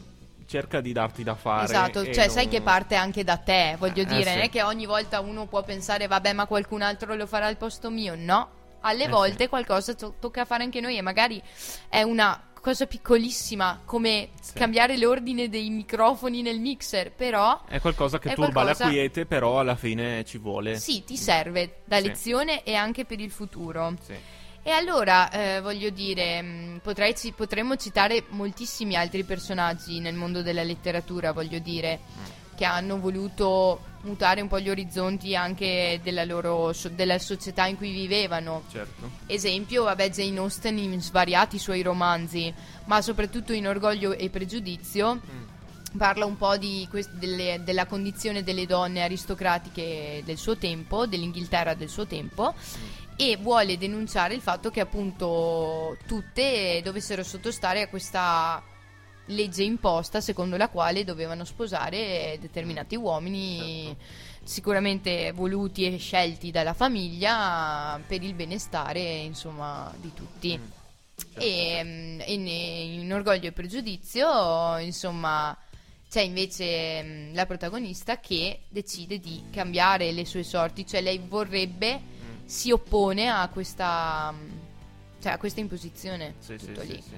cerca 0.50 0.80
di 0.80 0.92
darti 0.92 1.22
da 1.22 1.36
fare. 1.36 1.64
Esatto, 1.64 2.04
cioè 2.12 2.24
non- 2.26 2.34
sai 2.34 2.48
che 2.48 2.60
parte 2.60 2.96
anche 2.96 3.22
da 3.22 3.36
te, 3.36 3.76
voglio 3.78 4.02
Eh, 4.02 4.06
dire, 4.06 4.24
sì. 4.24 4.30
non 4.34 4.38
è 4.40 4.50
che 4.50 4.62
ogni 4.62 4.84
volta 4.84 5.20
uno 5.20 5.46
può 5.46 5.62
pensare 5.62 6.08
vabbè 6.08 6.32
ma 6.32 6.46
qualcun 6.46 6.82
altro 6.82 7.14
lo 7.14 7.26
farà 7.28 7.46
al 7.46 7.56
posto 7.56 7.88
mio, 7.88 8.14
no, 8.16 8.50
alle 8.80 9.04
Eh, 9.04 9.08
volte 9.08 9.44
sì. 9.44 9.48
qualcosa 9.48 9.94
to- 9.94 10.14
tocca 10.18 10.44
fare 10.44 10.64
anche 10.64 10.80
noi 10.80 10.96
e 10.96 11.02
magari 11.02 11.40
è 11.88 12.02
una 12.02 12.46
cosa 12.60 12.84
piccolissima 12.86 13.80
come 13.84 14.30
Sì. 14.42 14.54
cambiare 14.54 14.98
l'ordine 14.98 15.48
dei 15.48 15.70
microfoni 15.70 16.42
nel 16.42 16.58
mixer, 16.58 17.12
però 17.12 17.62
È 17.66 17.80
qualcosa 17.80 18.18
che 18.18 18.30
È 18.30 18.34
turba 18.34 18.50
qualcosa- 18.62 18.84
la 18.86 18.90
quiete, 18.90 19.26
però 19.26 19.60
alla 19.60 19.76
fine 19.76 20.24
ci 20.24 20.36
vuole. 20.38 20.76
sì, 20.78 21.04
ti 21.04 21.16
serve 21.16 21.82
da 21.84 21.98
Sì. 21.98 22.08
lezione 22.08 22.62
e 22.64 22.74
anche 22.74 23.04
per 23.04 23.20
il 23.20 23.30
futuro. 23.30 23.94
Sì. 24.02 24.14
E 24.62 24.70
allora, 24.70 25.30
eh, 25.30 25.60
voglio 25.62 25.88
dire, 25.90 26.42
mh, 26.42 26.80
potrei 26.82 27.14
ci- 27.16 27.32
potremmo 27.32 27.76
citare 27.76 28.24
moltissimi 28.28 28.94
altri 28.94 29.24
personaggi 29.24 30.00
nel 30.00 30.14
mondo 30.14 30.42
della 30.42 30.62
letteratura, 30.62 31.32
voglio 31.32 31.58
dire, 31.58 32.00
che 32.54 32.64
hanno 32.66 32.98
voluto 33.00 33.80
mutare 34.02 34.42
un 34.42 34.48
po' 34.48 34.60
gli 34.60 34.68
orizzonti 34.68 35.34
anche 35.34 35.98
della 36.02 36.24
loro 36.24 36.72
della 36.90 37.18
società 37.18 37.64
in 37.66 37.76
cui 37.78 37.90
vivevano. 37.90 38.64
Certo. 38.70 39.10
Esempio, 39.26 39.84
vabbè, 39.84 40.10
Jane 40.10 40.38
Austen 40.38 40.76
in 40.76 41.00
svariati 41.00 41.58
suoi 41.58 41.80
romanzi, 41.80 42.52
ma 42.84 43.00
soprattutto 43.00 43.54
in 43.54 43.66
Orgoglio 43.66 44.12
e 44.12 44.28
Pregiudizio 44.28 45.20
parla 45.96 46.24
un 46.26 46.36
po' 46.36 46.56
di 46.58 46.86
quest- 46.90 47.12
delle- 47.14 47.62
della 47.64 47.86
condizione 47.86 48.42
delle 48.44 48.66
donne 48.66 49.02
aristocratiche 49.02 50.22
del 50.24 50.36
suo 50.36 50.56
tempo, 50.58 51.06
dell'Inghilterra 51.06 51.72
del 51.74 51.88
suo 51.88 52.06
tempo, 52.06 52.54
e 53.22 53.36
vuole 53.36 53.76
denunciare 53.76 54.32
il 54.32 54.40
fatto 54.40 54.70
che 54.70 54.80
appunto 54.80 55.94
tutte 56.06 56.80
dovessero 56.82 57.22
sottostare 57.22 57.82
a 57.82 57.88
questa 57.88 58.62
legge 59.26 59.62
imposta 59.62 60.22
secondo 60.22 60.56
la 60.56 60.70
quale 60.70 61.04
dovevano 61.04 61.44
sposare 61.44 62.38
determinati 62.40 62.96
uomini 62.96 63.94
sicuramente 64.42 65.32
voluti 65.32 65.84
e 65.84 65.98
scelti 65.98 66.50
dalla 66.50 66.72
famiglia 66.72 68.00
per 68.06 68.22
il 68.22 68.32
benestare 68.32 69.00
insomma 69.00 69.92
di 70.00 70.12
tutti. 70.14 70.56
Mm. 70.56 70.62
Certo. 71.14 71.40
E, 71.40 71.80
mm, 71.84 72.20
e 72.22 72.36
ne- 72.38 73.02
in 73.02 73.12
Orgoglio 73.12 73.48
e 73.48 73.52
Pregiudizio, 73.52 74.78
insomma, 74.78 75.54
c'è 76.08 76.22
invece 76.22 77.02
mm, 77.02 77.34
la 77.34 77.44
protagonista 77.44 78.18
che 78.18 78.60
decide 78.70 79.20
di 79.20 79.42
cambiare 79.50 80.10
le 80.10 80.24
sue 80.24 80.42
sorti, 80.42 80.86
cioè 80.86 81.02
lei 81.02 81.20
vorrebbe. 81.22 82.16
Si 82.50 82.72
oppone 82.72 83.28
a 83.28 83.48
questa, 83.48 84.32
mm, 84.32 84.50
cioè 85.22 85.32
a 85.32 85.38
questa 85.38 85.60
imposizione. 85.60 86.34
Sì, 86.40 86.56
tutto 86.56 86.80
sì, 86.80 86.86
lì. 86.88 87.00
sì. 87.02 87.16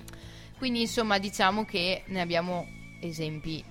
Quindi, 0.59 0.83
insomma, 0.83 1.19
diciamo 1.19 1.65
che 1.65 2.03
ne 2.07 2.21
abbiamo 2.21 2.67
esempi 3.01 3.65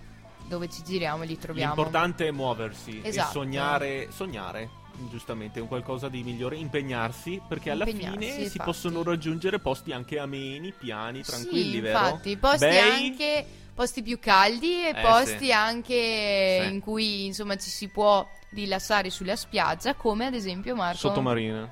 dove 0.48 0.68
ci 0.70 0.84
giriamo 0.84 1.24
li 1.24 1.38
troviamo. 1.38 1.76
L'importante 1.76 2.28
è 2.28 2.32
muoversi 2.32 3.00
Esatto. 3.04 3.30
e 3.30 3.32
sognare, 3.32 4.08
sognare, 4.12 4.70
giustamente, 5.10 5.60
un 5.60 5.68
qualcosa 5.68 6.10
di 6.10 6.24
migliore, 6.24 6.58
impegnarsi, 6.58 7.40
perché 7.48 7.70
alla 7.70 7.86
Impegnarsi, 7.86 8.18
fine 8.18 8.32
si 8.32 8.42
infatti. 8.42 8.60
possono 8.64 9.04
raggiungere 9.04 9.60
posti 9.60 9.92
anche 9.94 10.18
ameni, 10.18 10.74
piani, 10.74 11.22
tranquilli, 11.22 11.74
sì, 11.76 11.80
vero? 11.80 12.00
infatti, 12.00 12.38
posti 12.38 12.58
Bei, 12.66 13.06
anche 13.08 13.46
posti 13.74 14.02
più 14.02 14.20
caldi 14.20 14.84
e 14.88 14.90
Eh, 14.90 15.02
posti 15.02 15.46
sì. 15.46 15.52
anche 15.52 16.58
Sì. 16.64 16.74
in 16.74 16.80
cui 16.82 17.26
insomma 17.28 17.56
ci 17.56 17.70
si 17.70 17.88
può 17.88 18.28
rilassare 18.54 19.10
sulla 19.10 19.36
spiaggia, 19.36 19.94
come 19.96 20.26
ad 20.26 20.34
esempio 20.34 20.76
Marco 20.76 20.98
sottomarina. 20.98 21.70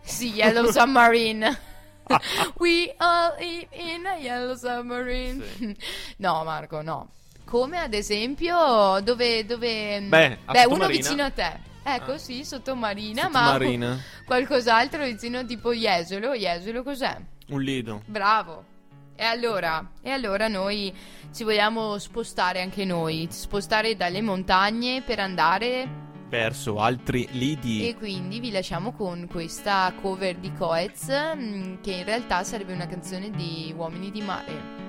Sì, 0.00 0.32
Yellow 0.32 0.70
Submarine. 0.72 1.72
We 2.58 2.94
all 2.98 3.34
in 3.40 4.04
a 4.06 4.14
Yellow 4.16 4.54
Submarine. 4.56 5.44
Sì. 5.56 5.76
No, 6.18 6.44
Marco, 6.44 6.82
no. 6.82 7.08
Come 7.44 7.78
ad 7.78 7.94
esempio 7.94 9.00
dove 9.02 9.44
dove 9.44 10.00
Beh, 10.02 10.38
a 10.46 10.66
uno 10.68 10.86
vicino 10.86 11.24
a 11.24 11.30
te. 11.30 11.72
Ecco, 11.86 12.12
Ah. 12.12 12.18
sì, 12.18 12.44
sottomarina, 12.44 13.22
Sottomarina. 13.24 13.88
ma 13.88 14.00
qualcos'altro 14.24 15.04
vicino 15.04 15.44
tipo 15.44 15.72
Jesolo. 15.72 16.32
Jesolo 16.34 16.82
cos'è? 16.82 17.16
Un 17.48 17.60
lido. 17.62 18.02
Bravo. 18.06 18.64
E 19.16 19.22
allora, 19.24 19.86
e 20.02 20.10
allora 20.10 20.48
noi 20.48 20.92
ci 21.32 21.44
vogliamo 21.44 21.98
spostare 21.98 22.60
anche 22.62 22.84
noi, 22.84 23.28
spostare 23.30 23.96
dalle 23.96 24.22
montagne 24.22 25.02
per 25.02 25.20
andare 25.20 25.88
Verso 26.34 26.80
altri 26.80 27.28
lidi. 27.30 27.86
e 27.88 27.94
quindi 27.94 28.40
vi 28.40 28.50
lasciamo 28.50 28.90
con 28.90 29.28
questa 29.30 29.94
cover 30.00 30.34
di 30.36 30.52
Coez, 30.52 31.08
mm, 31.36 31.74
che 31.80 31.92
in 31.92 32.04
realtà 32.04 32.42
sarebbe 32.42 32.72
una 32.72 32.88
canzone 32.88 33.30
di 33.30 33.72
Uomini 33.76 34.10
di 34.10 34.20
Mare. 34.20 34.83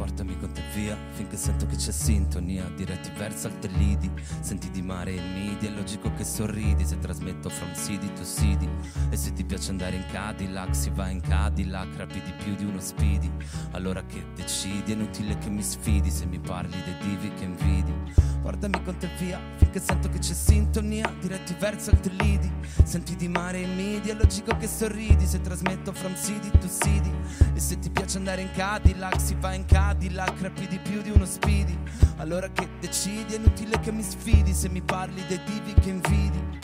Portami 0.00 0.34
con 0.38 0.50
te 0.50 0.62
via 0.74 0.96
finché 1.10 1.36
sento 1.36 1.66
che 1.66 1.76
c'è 1.76 1.92
sintonia 1.92 2.64
Diretti 2.74 3.10
verso 3.18 3.48
altri 3.48 3.70
lidi 3.76 4.10
Senti 4.40 4.70
di 4.70 4.80
mare 4.80 5.14
e 5.14 5.20
midi 5.20 5.66
È 5.66 5.70
logico 5.70 6.10
che 6.14 6.24
sorridi 6.24 6.86
se 6.86 6.98
trasmetto 6.98 7.50
from 7.50 7.74
city 7.74 8.10
to 8.14 8.24
city. 8.24 8.66
E 9.10 9.16
se 9.16 9.34
ti 9.34 9.44
piace 9.44 9.68
andare 9.68 9.96
in 9.96 10.06
Cadillac 10.10 10.74
Si 10.74 10.88
va 10.88 11.10
in 11.10 11.20
Cadillac 11.20 11.98
Rapidi 11.98 12.32
più 12.42 12.54
di 12.54 12.64
uno 12.64 12.80
speedy. 12.80 13.30
Allora 13.72 14.02
che 14.06 14.24
decidi 14.34 14.92
È 14.92 14.94
inutile 14.94 15.36
che 15.36 15.50
mi 15.50 15.62
sfidi 15.62 16.10
Se 16.10 16.24
mi 16.24 16.38
parli 16.38 16.82
dei 16.82 16.96
divi 17.02 17.34
che 17.34 17.44
invidi. 17.44 17.92
Portami 18.40 18.82
con 18.82 18.96
te 18.96 19.06
via 19.18 19.38
finché 19.56 19.80
sento 19.80 20.08
che 20.08 20.18
c'è 20.18 20.32
sintonia 20.32 21.12
Diretti 21.20 21.54
verso 21.58 21.90
altri 21.90 22.16
lidi 22.16 22.50
Senti 22.84 23.16
di 23.16 23.28
mare 23.28 23.60
e 23.60 23.66
midi 23.66 24.08
È 24.08 24.14
logico 24.14 24.56
che 24.56 24.66
sorridi 24.66 25.26
se 25.26 25.42
trasmetto 25.42 25.92
from 25.92 26.16
city 26.16 26.50
to 26.52 26.68
city. 26.68 27.12
E 27.52 27.60
se 27.60 27.78
ti 27.78 27.90
piace 27.90 28.16
andare 28.16 28.40
in 28.40 28.50
Cadillac 28.52 29.20
Si 29.20 29.36
va 29.38 29.52
in 29.52 29.66
Cadillac 29.66 29.88
Rapidi 29.92 30.78
più 30.78 31.02
di 31.02 31.10
uno 31.10 31.24
speedy 31.24 31.76
Allora 32.18 32.48
che 32.52 32.68
decidi 32.78 33.34
È 33.34 33.36
inutile 33.36 33.80
che 33.80 33.90
mi 33.90 34.02
sfidi 34.02 34.54
Se 34.54 34.68
mi 34.68 34.80
parli 34.80 35.24
dei 35.26 35.40
divi 35.44 35.74
che 35.74 35.88
invidi 35.88 36.58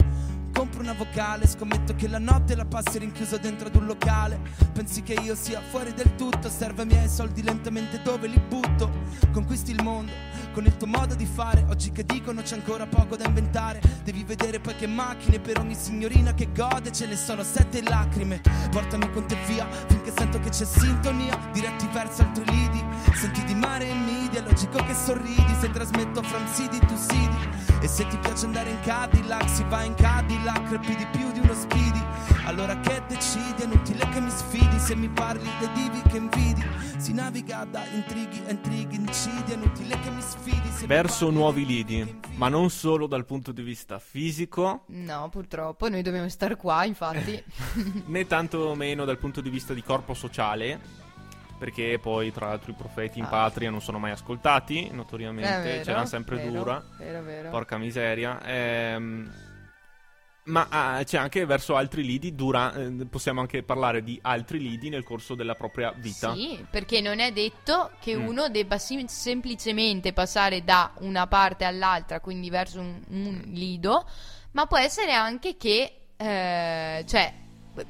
Compro 0.57 0.81
una 0.81 0.95
vocale, 0.95 1.47
scommetto 1.47 1.95
che 1.95 2.09
la 2.09 2.19
notte 2.19 2.55
la 2.55 2.65
passi 2.65 2.97
rinchiuso 2.97 3.37
dentro 3.37 3.69
ad 3.69 3.75
un 3.75 3.85
locale. 3.85 4.41
Pensi 4.73 5.03
che 5.03 5.13
io 5.13 5.35
sia 5.35 5.61
fuori 5.61 5.93
del 5.93 6.15
tutto, 6.15 6.49
serve 6.49 6.81
ai 6.81 6.89
miei 6.89 7.09
soldi 7.11 7.43
lentamente 7.43 8.01
dove 8.01 8.27
li 8.27 8.41
butto. 8.41 8.91
Conquisti 9.33 9.73
il 9.73 9.83
mondo 9.83 10.11
con 10.57 10.65
il 10.65 10.75
tuo 10.79 10.87
modo 10.87 11.15
di 11.15 11.27
fare. 11.27 11.67
Oggi 11.69 11.93
che 11.93 12.03
dicono 12.03 12.41
c'è 12.41 12.55
ancora 12.55 12.87
poco 12.87 13.15
da 13.15 13.27
inventare. 13.27 13.83
Devi 14.03 14.25
vedere 14.25 14.59
poi 14.59 14.75
che 14.77 14.87
macchine 14.87 15.39
per 15.39 15.59
ogni 15.59 15.75
signorina 15.75 16.33
che 16.33 16.49
gode 16.51 16.91
ce 16.91 17.07
ne 17.07 17.17
sono 17.17 17.43
sette 17.43 17.83
lacrime. 17.83 18.41
Portami 18.71 19.11
con 19.13 19.27
te 19.27 19.37
via 19.47 19.69
finché 19.89 20.11
sento 20.17 20.41
che 20.41 20.49
c'è 20.49 20.65
sintonia. 20.65 21.39
Diretti 21.53 21.87
verso 21.93 22.23
altri 22.23 22.45
lidi. 22.47 22.83
Senti 23.13 23.45
di 23.45 23.55
mare 23.55 23.87
e 23.87 23.95
media, 23.95 24.41
logico 24.41 24.79
che 24.79 24.95
sorridi 24.95 25.55
se 25.61 25.71
trasmetto 25.71 26.23
from 26.23 26.47
city 26.55 26.79
to 26.79 26.97
city. 26.97 27.57
E 27.83 27.89
se 27.89 28.07
ti 28.09 28.17
piace 28.17 28.47
andare 28.47 28.71
in 28.71 28.81
Cadillac, 28.81 29.51
si 29.51 29.63
va 29.69 29.83
in 29.83 29.95
Cadillac, 29.95 30.45
rapidi 30.53 31.07
più 31.11 31.33
di 31.33 31.41
uno 31.41 31.55
speedy. 31.55 32.01
Allora 32.45 32.79
che 32.81 33.03
decidi? 33.09 33.63
È 33.63 33.65
inutile 33.65 34.09
che 34.11 34.21
mi 34.21 34.31
sfidi 34.31 34.79
se 34.79 34.95
mi 34.95 35.09
parli 35.09 35.49
dei 35.59 35.73
divi 35.73 36.03
che 36.09 36.17
invidi. 36.17 36.65
Si 36.99 37.13
naviga 37.13 37.65
da 37.65 37.85
intrighi 37.87 38.43
a 38.47 38.51
intrighi, 38.51 38.97
incidi, 38.97 39.53
è 39.53 39.55
inutile 39.55 39.99
che 40.01 40.11
mi 40.11 40.21
sfidi 40.21 40.69
se 40.71 40.83
mi 40.83 40.87
Verso 40.87 41.25
parli 41.27 41.35
nuovi 41.41 41.67
lidi. 41.67 42.21
Ma 42.37 42.49
non 42.49 42.71
solo 42.71 43.07
dal 43.07 43.25
punto 43.25 43.53
di 43.53 43.63
vista 43.63 43.99
fisico, 43.99 44.85
No, 44.87 45.29
purtroppo, 45.31 45.89
noi 45.89 46.03
dobbiamo 46.03 46.29
stare 46.29 46.57
qua, 46.57 46.85
infatti. 46.85 47.43
né 48.07 48.27
tanto 48.27 48.75
meno 48.75 49.05
dal 49.05 49.19
punto 49.19 49.41
di 49.41 49.51
vista 49.51 49.75
di 49.75 49.83
corpo 49.83 50.15
sociale. 50.15 51.05
Perché 51.59 51.99
poi, 52.01 52.31
tra 52.33 52.49
l'altro, 52.49 52.71
i 52.71 52.75
profeti 52.75 53.19
in 53.19 53.25
Ah. 53.25 53.29
patria 53.29 53.71
non 53.71 53.81
sono 53.81 53.99
mai 53.99 54.11
ascoltati, 54.11 54.91
notoriamente. 54.93 55.63
vero, 55.63 55.83
C'era 55.85 56.05
sempre 56.05 56.37
vero, 56.37 56.51
dura. 56.51 56.85
Vero, 56.99 57.23
vero. 57.23 57.49
Porca 57.49 57.79
miseria. 57.79 58.43
Ehm, 58.45 59.33
ma 60.47 60.67
ah, 60.71 61.03
c'è 61.05 61.19
anche 61.19 61.45
verso 61.45 61.77
altri 61.77 62.05
lidi, 62.05 62.35
dura, 62.35 62.73
eh, 62.75 63.07
possiamo 63.11 63.41
anche 63.41 63.63
parlare 63.63 64.03
di 64.03 64.19
altri 64.23 64.59
lidi 64.61 64.89
nel 64.89 65.03
corso 65.05 65.35
della 65.35 65.55
propria 65.55 65.93
vita. 65.97 66.35
Sì, 66.35 66.65
perché 66.71 67.01
non 67.01 67.19
è 67.19 67.33
detto 67.33 67.91
che 68.01 68.17
Mm. 68.17 68.27
uno 68.27 68.49
debba 68.49 68.79
sim- 68.79 69.07
semplicemente 69.07 70.13
passare 70.13 70.63
da 70.65 70.93
una 71.01 71.27
parte 71.27 71.65
all'altra, 71.65 72.21
quindi 72.21 72.49
verso 72.51 72.81
un, 72.81 73.01
un 73.09 73.43
lido, 73.47 74.07
ma 74.53 74.67
può 74.67 74.79
essere 74.79 75.13
anche 75.13 75.57
che, 75.57 76.01
eh, 76.17 77.05
cioè, 77.07 77.35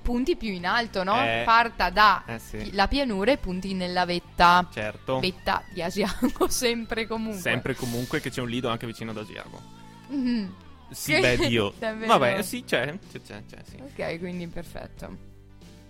punti 0.02 0.34
più 0.36 0.48
in 0.50 0.66
alto, 0.66 1.04
no? 1.04 1.22
Eh, 1.22 1.42
Parta 1.44 1.90
da 1.90 2.24
eh 2.26 2.38
sì. 2.40 2.72
la 2.72 2.88
pianura 2.88 3.30
e 3.32 3.36
punti 3.36 3.72
nella 3.74 4.04
vetta. 4.04 4.66
Certo. 4.72 5.20
Vetta 5.20 5.62
di 5.72 5.82
Asiago, 5.82 6.48
sempre 6.50 7.06
comunque. 7.06 7.40
Sempre 7.40 7.74
comunque 7.74 8.20
che 8.20 8.30
c'è 8.30 8.40
un 8.40 8.48
lido 8.48 8.68
anche 8.68 8.86
vicino 8.86 9.10
ad 9.12 9.18
Asiago. 9.18 9.62
Mhm. 10.08 10.54
Sì, 10.90 11.12
Che- 11.12 11.20
beh, 11.20 11.36
Dio. 11.48 11.72
Vabbè, 11.78 12.42
sì, 12.42 12.64
c'è, 12.64 12.98
c'è, 13.10 13.20
c'è, 13.22 13.42
c'è, 13.48 13.58
sì. 13.64 13.76
Ok, 13.80 14.18
quindi 14.18 14.46
perfetto. 14.46 15.34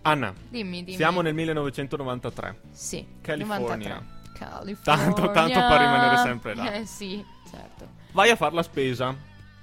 Anna, 0.03 0.33
Dimmi, 0.49 0.85
dimmi. 0.85 0.97
siamo 0.97 1.21
nel 1.21 1.35
1993. 1.35 2.61
Sì, 2.71 3.05
California. 3.21 3.95
93. 3.97 4.15
California. 4.39 5.05
Tanto- 5.05 5.31
tanto 5.33 5.59
per 5.59 5.81
rimanere 5.81 6.17
sempre 6.19 6.55
là. 6.55 6.73
Eh 6.73 6.87
sì, 6.87 7.25
certo. 7.51 7.89
Vai 8.13 8.31
a 8.31 8.37
fare 8.37 8.55
la 8.55 8.63
spesa. 8.63 9.15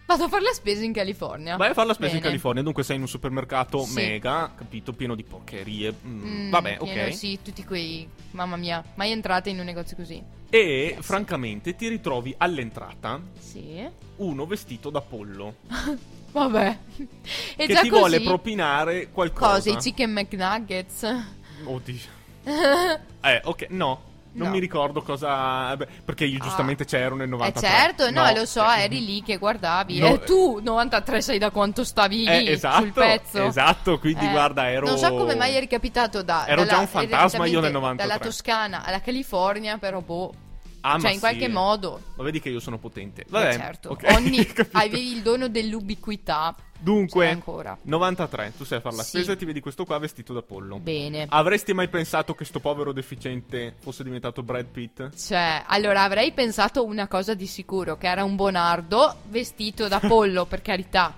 Vado 0.05 0.25
a 0.25 0.27
fare 0.27 0.43
la 0.43 0.51
spesa 0.53 0.83
in 0.83 0.91
California. 0.91 1.55
Vai 1.55 1.69
a 1.69 1.73
fare 1.73 1.87
la 1.87 1.93
spesa 1.93 2.11
in 2.11 2.17
Bene. 2.17 2.27
California. 2.29 2.61
Dunque 2.61 2.83
sei 2.83 2.97
in 2.97 3.01
un 3.03 3.07
supermercato 3.07 3.83
Sì. 3.83 3.93
mega, 3.95 4.51
capito, 4.55 4.91
pieno 4.93 5.15
di 5.15 5.23
porcherie. 5.23 5.93
Mm, 6.05 6.47
Mm, 6.47 6.49
vabbè, 6.51 6.77
pieno, 6.77 7.07
ok. 7.07 7.15
Sì, 7.15 7.39
tutti 7.41 7.63
quei... 7.63 8.07
Mamma 8.31 8.55
mia, 8.57 8.83
mai 8.95 9.11
entrate 9.11 9.49
in 9.49 9.59
un 9.59 9.65
negozio 9.65 9.95
così? 9.95 10.21
E 10.49 10.97
francamente 10.99 11.75
ti 11.75 11.87
ritrovi 11.87 12.33
all'entrata 12.37 13.19
Sì. 13.39 13.83
uno 14.17 14.45
vestito 14.45 14.89
da 14.91 15.01
pollo 15.01 15.55
Vabbè. 16.33 16.77
E 17.55 17.65
che 17.65 17.73
già 17.73 17.81
ti 17.81 17.89
così... 17.89 17.99
vuole 17.99 18.21
propinare 18.21 19.09
qualcosa. 19.11 19.53
Cosa? 19.55 19.69
I 19.69 19.77
chicken 19.77 20.11
McNuggets? 20.11 21.15
Oddio. 21.63 22.21
eh, 23.21 23.41
ok, 23.43 23.67
no. 23.69 24.11
Non 24.35 24.47
No. 24.47 24.53
mi 24.53 24.59
ricordo 24.59 25.01
cosa. 25.01 25.75
beh, 25.77 25.87
perché 26.03 26.25
io 26.25 26.39
Ah. 26.39 26.43
giustamente 26.43 26.85
c'ero 26.85 27.15
nel 27.15 27.27
Eh 27.27 27.29
93. 27.29 27.67
certo, 27.67 28.09
no, 28.11 28.31
lo 28.33 28.45
so, 28.45 28.63
eh, 28.71 28.83
eri 28.83 29.05
lì 29.05 29.21
che 29.23 29.37
guardavi. 29.37 29.99
No, 29.99 30.07
e 30.15 30.19
tu, 30.23 30.59
93, 30.61 31.21
sai 31.21 31.37
da 31.37 31.49
quanto 31.51 31.83
stavi 31.83 32.25
Eh, 32.25 32.39
lì 32.39 32.49
esatto, 32.49 32.81
sul 32.81 32.91
pezzo. 32.93 33.43
esatto, 33.45 33.99
quindi 33.99 34.25
Eh, 34.25 34.31
guarda, 34.31 34.69
ero- 34.71 34.87
Non 34.87 34.97
so 34.97 35.13
come 35.13 35.35
mai 35.35 35.55
eri 35.55 35.67
capitato 35.67 36.21
da... 36.23 36.45
Ero 36.47 36.61
già 36.61 36.67
dalla- 36.71 36.79
un 36.81 36.87
fantasma 36.87 37.45
io 37.45 37.59
nel 37.59 37.69
evidentemente 37.69 37.79
93. 37.79 38.07
Dalla 38.07 38.19
Toscana 38.19 38.83
alla 38.85 39.01
California, 39.01 39.77
però 39.77 40.01
boh... 40.01 40.33
Ah, 40.85 40.99
cioè, 40.99 41.09
in 41.09 41.13
sì. 41.15 41.19
qualche 41.21 41.47
modo... 41.47 42.01
Ma 42.15 42.23
vedi 42.23 42.39
che 42.41 42.49
io 42.49 42.59
sono 42.59 42.77
potente. 42.77 43.21
Eh, 43.21 43.25
Vabbè, 43.29 43.53
certo, 43.55 43.89
ok, 43.91 44.03
ogni... 44.15 44.45
avevi 44.73 45.11
il 45.13 45.21
dono 45.21 45.47
dell'ubiquità. 45.47 46.53
Dunque, 46.77 47.25
C'è 47.27 47.31
ancora. 47.31 47.77
93, 47.83 48.53
tu 48.57 48.65
sai 48.65 48.81
fare 48.81 48.97
la 48.97 49.03
Sì. 49.03 49.09
spesa 49.11 49.31
e 49.31 49.35
ti 49.37 49.45
vedi 49.45 49.61
questo 49.61 49.85
qua 49.85 49.97
vestito 49.97 50.33
da 50.33 50.41
pollo. 50.41 50.79
Bene. 50.79 51.25
Avresti 51.29 51.71
mai 51.73 51.87
pensato 51.87 52.35
che 52.35 52.43
sto 52.43 52.59
povero 52.59 52.91
deficiente 52.91 53.75
fosse 53.79 54.03
diventato 54.03 54.43
Brad 54.43 54.65
Pitt? 54.65 55.15
Cioè, 55.15 55.63
allora 55.67 56.03
avrei 56.03 56.33
pensato 56.33 56.83
una 56.83 57.07
cosa 57.07 57.33
di 57.33 57.47
sicuro, 57.47 57.97
che 57.97 58.07
era 58.07 58.25
un 58.25 58.35
bonardo 58.35 59.15
vestito 59.29 59.87
da 59.87 59.99
pollo, 60.01 60.45
per 60.45 60.61
carità. 60.63 61.13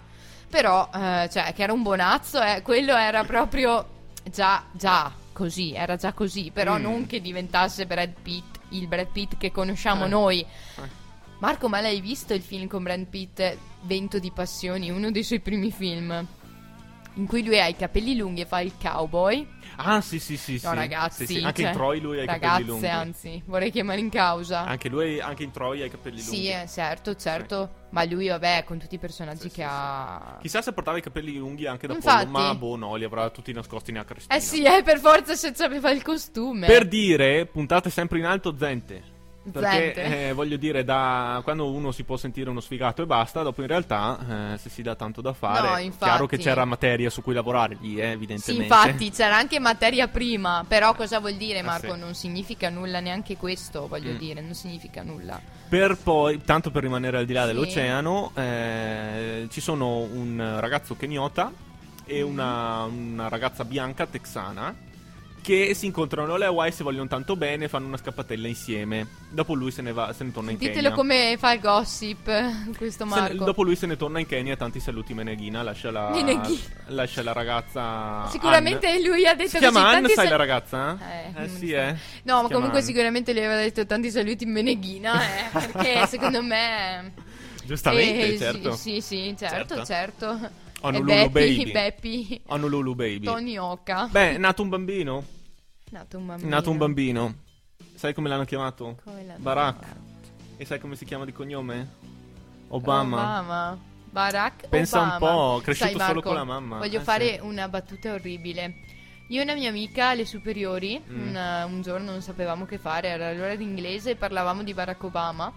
Però, 0.47 0.88
eh, 0.93 1.28
cioè, 1.32 1.53
che 1.55 1.63
era 1.63 1.74
un 1.74 1.82
bonazzo, 1.82 2.39
eh, 2.39 2.61
quello 2.61 2.95
era 2.95 3.24
proprio 3.24 3.84
già, 4.32 4.63
già 4.72 5.11
così, 5.34 5.74
era 5.74 5.95
già 5.95 6.13
così. 6.13 6.51
Però 6.53 6.78
Mm. 6.78 6.82
non 6.82 7.05
che 7.07 7.20
diventasse 7.20 7.88
Brad 7.88 8.13
Pitt, 8.22 8.55
il 8.70 8.88
Brad 8.88 9.07
Pitt 9.11 9.38
che 9.38 9.51
conosciamo 9.51 10.05
Eh. 10.05 10.09
noi. 10.09 10.39
Eh. 10.41 11.03
Marco, 11.39 11.68
ma 11.68 11.82
l'hai 11.82 11.99
visto 12.01 12.34
il 12.34 12.41
film 12.41 12.68
con 12.68 12.84
Brad 12.84 13.05
Pitt, 13.07 13.57
Vento 13.82 14.20
di 14.20 14.32
Passioni, 14.32 14.89
uno 14.89 15.11
dei 15.11 15.24
suoi 15.24 15.39
primi 15.41 15.72
film? 15.72 16.26
In 17.16 17.28
cui 17.28 17.43
lui 17.45 17.59
ha 17.59 17.68
i 17.68 17.76
capelli 17.76 18.16
lunghi 18.18 18.41
e 18.41 18.45
fa 18.45 18.59
il 18.59 18.74
cowboy. 18.82 19.47
Ah, 19.78 20.02
sì, 20.02 20.20
sì, 20.20 20.38
sì. 20.38 20.60
No, 20.64 20.70
sì. 20.72 20.76
ragazzi. 20.76 21.26
Sì, 21.26 21.34
sì. 21.36 21.44
Anche 21.44 21.62
cioè, 21.62 21.72
in 21.72 21.78
Troy 21.78 22.00
lui 22.00 22.20
ha 22.20 22.24
i 22.24 22.26
ragazze, 22.26 22.48
capelli 22.48 22.68
lunghi. 22.68 22.88
anzi, 22.88 23.44
vorrei 23.46 23.72
chiamare 23.72 24.00
in 24.00 24.10
causa. 24.10 24.66
Anche 24.66 24.90
lui, 24.90 25.20
anche 25.20 25.44
in 25.44 25.52
Troy 25.52 25.82
ha 25.82 25.86
i 25.86 25.90
capelli 25.90 26.18
lunghi. 26.18 26.36
Sì, 26.36 26.48
eh, 26.50 26.68
certo, 26.68 27.16
certo. 27.16 27.84
Ma 27.92 28.04
lui, 28.06 28.28
vabbè, 28.28 28.64
con 28.66 28.78
tutti 28.78 28.96
i 28.96 29.00
personaggi 29.00 29.50
che 29.50 29.64
ha. 29.68 30.38
Chissà 30.42 30.62
se 30.62 30.74
portava 30.74 30.98
i 30.98 31.02
capelli 31.02 31.38
lunghi 31.38 31.66
anche 31.66 31.88
da 31.88 31.94
Infatti. 31.94 32.26
pollo, 32.26 32.38
ma 32.38 32.56
boh, 32.56 32.76
no, 32.76 32.96
li 32.96 33.04
avrà 33.04 33.30
tutti 33.30 33.54
nascosti 33.54 33.92
nella 33.92 34.06
crestina. 34.06 34.36
Eh 34.36 34.40
sì, 34.42 34.64
eh, 34.64 34.82
per 34.84 35.00
forza 35.00 35.36
se 35.36 35.54
aveva 35.64 35.92
il 35.92 36.02
costume. 36.02 36.68
Per 36.68 36.88
dire, 36.88 37.46
puntate 37.46 37.90
sempre 37.90 38.20
in 38.20 38.26
alto, 38.26 38.54
gente. 38.54 39.14
Perché 39.52 39.93
eh, 40.30 40.34
voglio 40.34 40.58
dire, 40.58 40.84
da 40.84 41.39
quando 41.43 41.70
uno 41.70 41.91
si 41.91 42.04
può 42.04 42.18
sentire 42.18 42.50
uno 42.50 42.60
sfigato 42.62 43.04
e 43.04 43.06
basta, 43.06 43.43
dopo 43.43 43.62
in 43.62 43.68
realtà, 43.68 44.54
eh, 44.54 44.58
se 44.58 44.70
si 44.70 44.82
dà 44.82 44.96
tanto 44.96 45.22
da 45.22 45.34
fare, 45.34 45.68
No, 45.68 45.76
è 45.76 45.82
infatti. 45.82 46.04
chiaro 46.04 46.26
che 46.26 46.38
c'era 46.38 46.66
materia 46.66 47.10
su 47.12 47.22
cui 47.22 47.34
lavorare 47.36 47.78
lì, 47.80 47.98
eh, 48.00 48.06
Sì, 48.06 48.12
evidentemente. 48.12 48.64
infatti 48.64 49.12
c'era 49.12 49.38
anche 49.38 49.60
materia 49.60 50.08
prima, 50.08 50.66
però 50.68 50.96
cosa 50.96 51.20
vuol 51.20 51.36
dire 51.36 51.60
Eh, 51.60 51.64
Marco? 51.64 51.93
sì. 51.93 52.00
Non 52.00 52.16
significa 52.16 52.70
nulla 52.70 53.00
neanche 53.00 53.38
questo, 53.38 53.88
voglio 53.88 54.14
Mm. 54.14 54.18
dire, 54.18 54.41
non 54.41 54.54
significa 54.56 55.04
nulla. 55.04 55.39
Per 55.70 55.98
poi, 55.98 56.41
tanto 56.43 56.72
per 56.72 56.82
rimanere 56.84 57.18
al 57.18 57.26
di 57.26 57.34
là 57.34 57.41
Sì. 57.41 57.48
dell'oceano, 57.48 58.32
eh, 58.36 59.48
ci 59.52 59.62
sono 59.62 60.00
un 60.00 60.58
ragazzo 60.60 60.96
keniota 60.96 61.52
e 62.06 62.24
Mm. 62.24 62.28
una, 62.28 62.84
una 62.86 63.30
ragazza 63.30 63.64
bianca 63.64 64.06
texana 64.08 64.74
che 65.46 65.76
si 65.76 65.86
incontrano 65.86 66.34
alle 66.34 66.46
Hawaii 66.46 66.72
se 66.72 66.84
vogliono 66.84 67.08
tanto 67.08 67.36
bene, 67.36 67.68
fanno 67.68 67.86
una 67.86 67.98
scappatella 67.98 68.48
insieme. 68.48 69.06
Dopo 69.30 69.54
lui 69.54 69.70
se 69.70 69.84
ne 69.84 69.93
va, 69.93 70.12
se 70.12 70.24
ne 70.24 70.32
torna 70.32 70.50
in 70.50 70.58
Ditelo 70.58 70.80
Kenya. 70.82 70.96
come 70.96 71.36
fa 71.38 71.54
il 71.54 71.60
gossip 71.60 72.26
questo 72.76 73.06
Se 73.08 73.14
ne- 73.14 73.22
Marco. 73.22 73.43
dopo 73.43 73.62
lui 73.62 73.76
se 73.76 73.86
ne 73.86 73.96
torna 73.96 74.20
in 74.20 74.26
Kenya, 74.26 74.56
tanti 74.56 74.80
saluti 74.80 75.14
Meneghina, 75.14 75.62
lascia 75.62 75.91
la, 75.91 76.10
Meneghina. 76.10 76.60
lascia 76.88 77.22
la 77.22 77.32
ragazza 77.34 78.26
Sicuramente 78.32 78.88
Ann. 78.88 79.04
lui 79.04 79.28
ha 79.28 79.36
detto 79.36 79.50
Si 79.50 79.58
chiama 79.60 79.88
Ann, 79.89 80.06
sai 80.06 80.14
sal- 80.16 80.30
la 80.30 80.36
ragazza? 80.36 80.98
Eh, 81.36 81.43
Eh, 81.43 81.48
sì, 81.48 81.70
so. 81.70 81.76
eh. 81.76 81.96
No, 82.24 82.38
Si 82.38 82.43
ma 82.43 82.50
comunque 82.50 82.80
Ann. 82.80 82.86
sicuramente 82.86 83.32
lui 83.34 83.43
aveva 83.46 83.62
detto 83.62 83.86
tanti 83.86 84.10
saluti 84.10 84.46
in 84.46 84.52
Meneghina, 84.52 85.22
eh, 85.22 85.50
perché 85.54 86.08
secondo 86.08 86.41
me... 86.41 87.14
Giustamente, 87.64 88.34
eh, 88.34 88.38
certo. 88.39 88.72
Sì, 88.76 89.00
sì, 89.00 89.02
sì, 89.02 89.36
certo, 89.38 89.76
Certo. 89.76 89.86
certo. 89.86 90.50
Honolulu 90.88 91.30
Baby. 91.30 91.72
Beppi, 91.72 92.42
Honolulu 92.48 92.96
Baby. 92.96 93.26
Tony 93.26 93.58
Oka. 93.58 94.08
Beh, 94.12 94.36
è 94.36 94.38
nato 94.38 94.62
un 94.62 94.70
bambino. 94.70 95.24
Nato 95.92 96.18
un 96.18 96.26
bambino. 96.26 96.50
nato 96.50 96.70
un 96.72 96.78
bambino. 96.78 97.36
Sai 97.96 98.14
come 98.14 98.30
l'hanno 98.30 98.46
chiamato? 98.46 98.98
Come 99.04 99.24
l'hanno 99.24 99.40
Barack. 99.42 99.80
chiamato? 99.80 100.00
E 100.58 100.66
sai 100.66 100.80
come 100.80 100.96
si 100.96 101.06
chiama 101.06 101.26
di 101.26 101.32
cognome? 101.34 101.90
Obama. 102.70 103.18
Obama. 103.18 103.78
Barack 104.10 104.70
Pensa 104.70 105.02
un 105.02 105.08
Obama. 105.12 105.20
po', 105.34 105.62
cresciuto 105.62 105.90
Sai, 105.98 106.00
solo 106.00 106.14
Marco, 106.14 106.28
con 106.30 106.38
la 106.38 106.44
mamma. 106.46 106.78
Voglio 106.78 107.00
Eh, 107.00 107.04
fare 107.04 107.34
sì. 107.36 107.40
una 107.42 107.68
battuta 107.68 108.14
orribile. 108.14 108.76
Io 109.30 109.40
e 109.42 109.44
una 109.44 109.54
mia 109.56 109.70
amica 109.70 110.10
alle 110.10 110.26
superiori, 110.26 111.02
Mm. 111.10 111.28
un, 111.36 111.66
un 111.74 111.82
giorno 111.82 112.12
non 112.12 112.22
sapevamo 112.22 112.66
che 112.66 112.78
fare, 112.78 113.10
era 113.10 113.34
l'ora 113.34 113.56
d'inglese 113.56 114.12
e 114.12 114.16
parlavamo 114.16 114.64
di 114.64 114.74
Barack 114.74 115.04
Obama. 115.04 115.52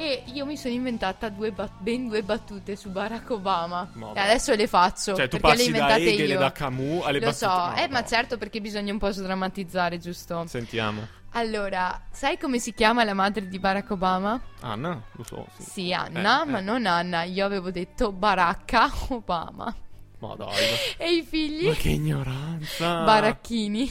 E 0.00 0.22
io 0.26 0.46
mi 0.46 0.56
sono 0.56 0.72
inventata 0.74 1.28
due 1.28 1.50
bat- 1.50 1.72
ben 1.80 2.06
due 2.06 2.22
battute 2.22 2.76
su 2.76 2.88
Barack 2.90 3.30
Obama. 3.30 3.90
Ma 3.94 4.12
e 4.12 4.20
adesso 4.20 4.54
le 4.54 4.68
faccio. 4.68 5.16
Cioè, 5.16 5.26
tu 5.26 5.38
perché 5.40 5.56
le 5.72 5.78
passi 5.78 5.88
da 5.88 5.96
Hegel 5.96 6.28
io. 6.30 6.38
da 6.38 6.52
Camus 6.52 7.04
alle 7.04 7.18
Lo 7.18 7.26
battute. 7.26 7.44
so, 7.44 7.48
No, 7.48 7.74
eh, 7.74 7.88
ma 7.88 8.00
no. 8.00 8.06
certo 8.06 8.38
perché 8.38 8.60
bisogna 8.60 8.92
un 8.92 8.98
po' 8.98 9.10
sdrammatizzare, 9.10 9.98
giusto? 9.98 10.44
Sentiamo. 10.46 11.04
Allora, 11.32 12.00
sai 12.12 12.38
come 12.38 12.60
si 12.60 12.72
chiama 12.74 13.02
la 13.02 13.12
madre 13.12 13.48
di 13.48 13.58
Barack 13.58 13.90
Obama? 13.90 14.40
Anna? 14.60 15.02
Lo 15.12 15.24
so, 15.24 15.46
sì. 15.58 15.62
Sì, 15.68 15.92
Anna, 15.92 16.42
Eh, 16.42 16.46
ma 16.46 16.58
eh. 16.58 16.62
non 16.62 16.86
Anna. 16.86 17.24
Io 17.24 17.44
avevo 17.44 17.72
detto 17.72 18.12
Baracca 18.12 18.88
Obama. 19.08 19.74
Ma 20.20 20.34
dai. 20.36 20.54
E 20.96 21.12
i 21.12 21.22
figli? 21.24 21.66
Ma 21.66 21.74
che 21.74 21.88
ignoranza. 21.88 23.02
Baracchini. 23.02 23.90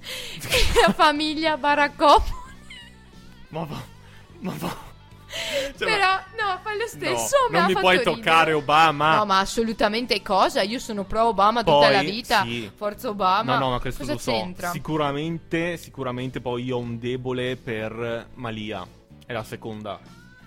e 0.00 0.86
la 0.86 0.92
famiglia 0.92 1.56
Baraccò. 1.56 2.22
Ma 3.48 3.64
va. 3.64 3.82
Ma 4.40 4.52
va. 4.56 4.86
Cioè, 5.28 5.86
Però, 5.86 6.06
no, 6.38 6.58
fa 6.62 6.72
lo 6.72 6.78
no, 6.80 6.86
stesso. 6.86 7.36
me 7.50 7.58
non 7.58 7.66
mi 7.66 7.74
puoi 7.74 7.98
ridere. 7.98 8.16
toccare 8.16 8.52
Obama. 8.54 9.16
No, 9.16 9.26
ma 9.26 9.40
assolutamente 9.40 10.22
cosa? 10.22 10.62
Io 10.62 10.78
sono 10.78 11.04
pro 11.04 11.26
Obama 11.26 11.62
tutta 11.62 11.76
Poi, 11.86 11.92
la 11.92 12.00
vita. 12.02 12.42
sì. 12.42 12.70
Forza 12.74 13.08
Obama. 13.10 13.54
No, 13.54 13.64
no, 13.66 13.70
ma 13.72 13.78
questo 13.80 14.00
cosa 14.00 14.12
lo 14.14 14.18
so. 14.18 14.30
c'entra? 14.32 14.70
Sicuramente, 14.70 15.76
sicuramente 15.76 16.40
poi 16.40 16.64
io 16.64 16.76
ho 16.76 16.80
un 16.80 16.98
debole 16.98 17.56
per 17.56 18.28
Malia. 18.34 18.86
È 19.26 19.32
la 19.34 19.44
seconda, 19.44 20.00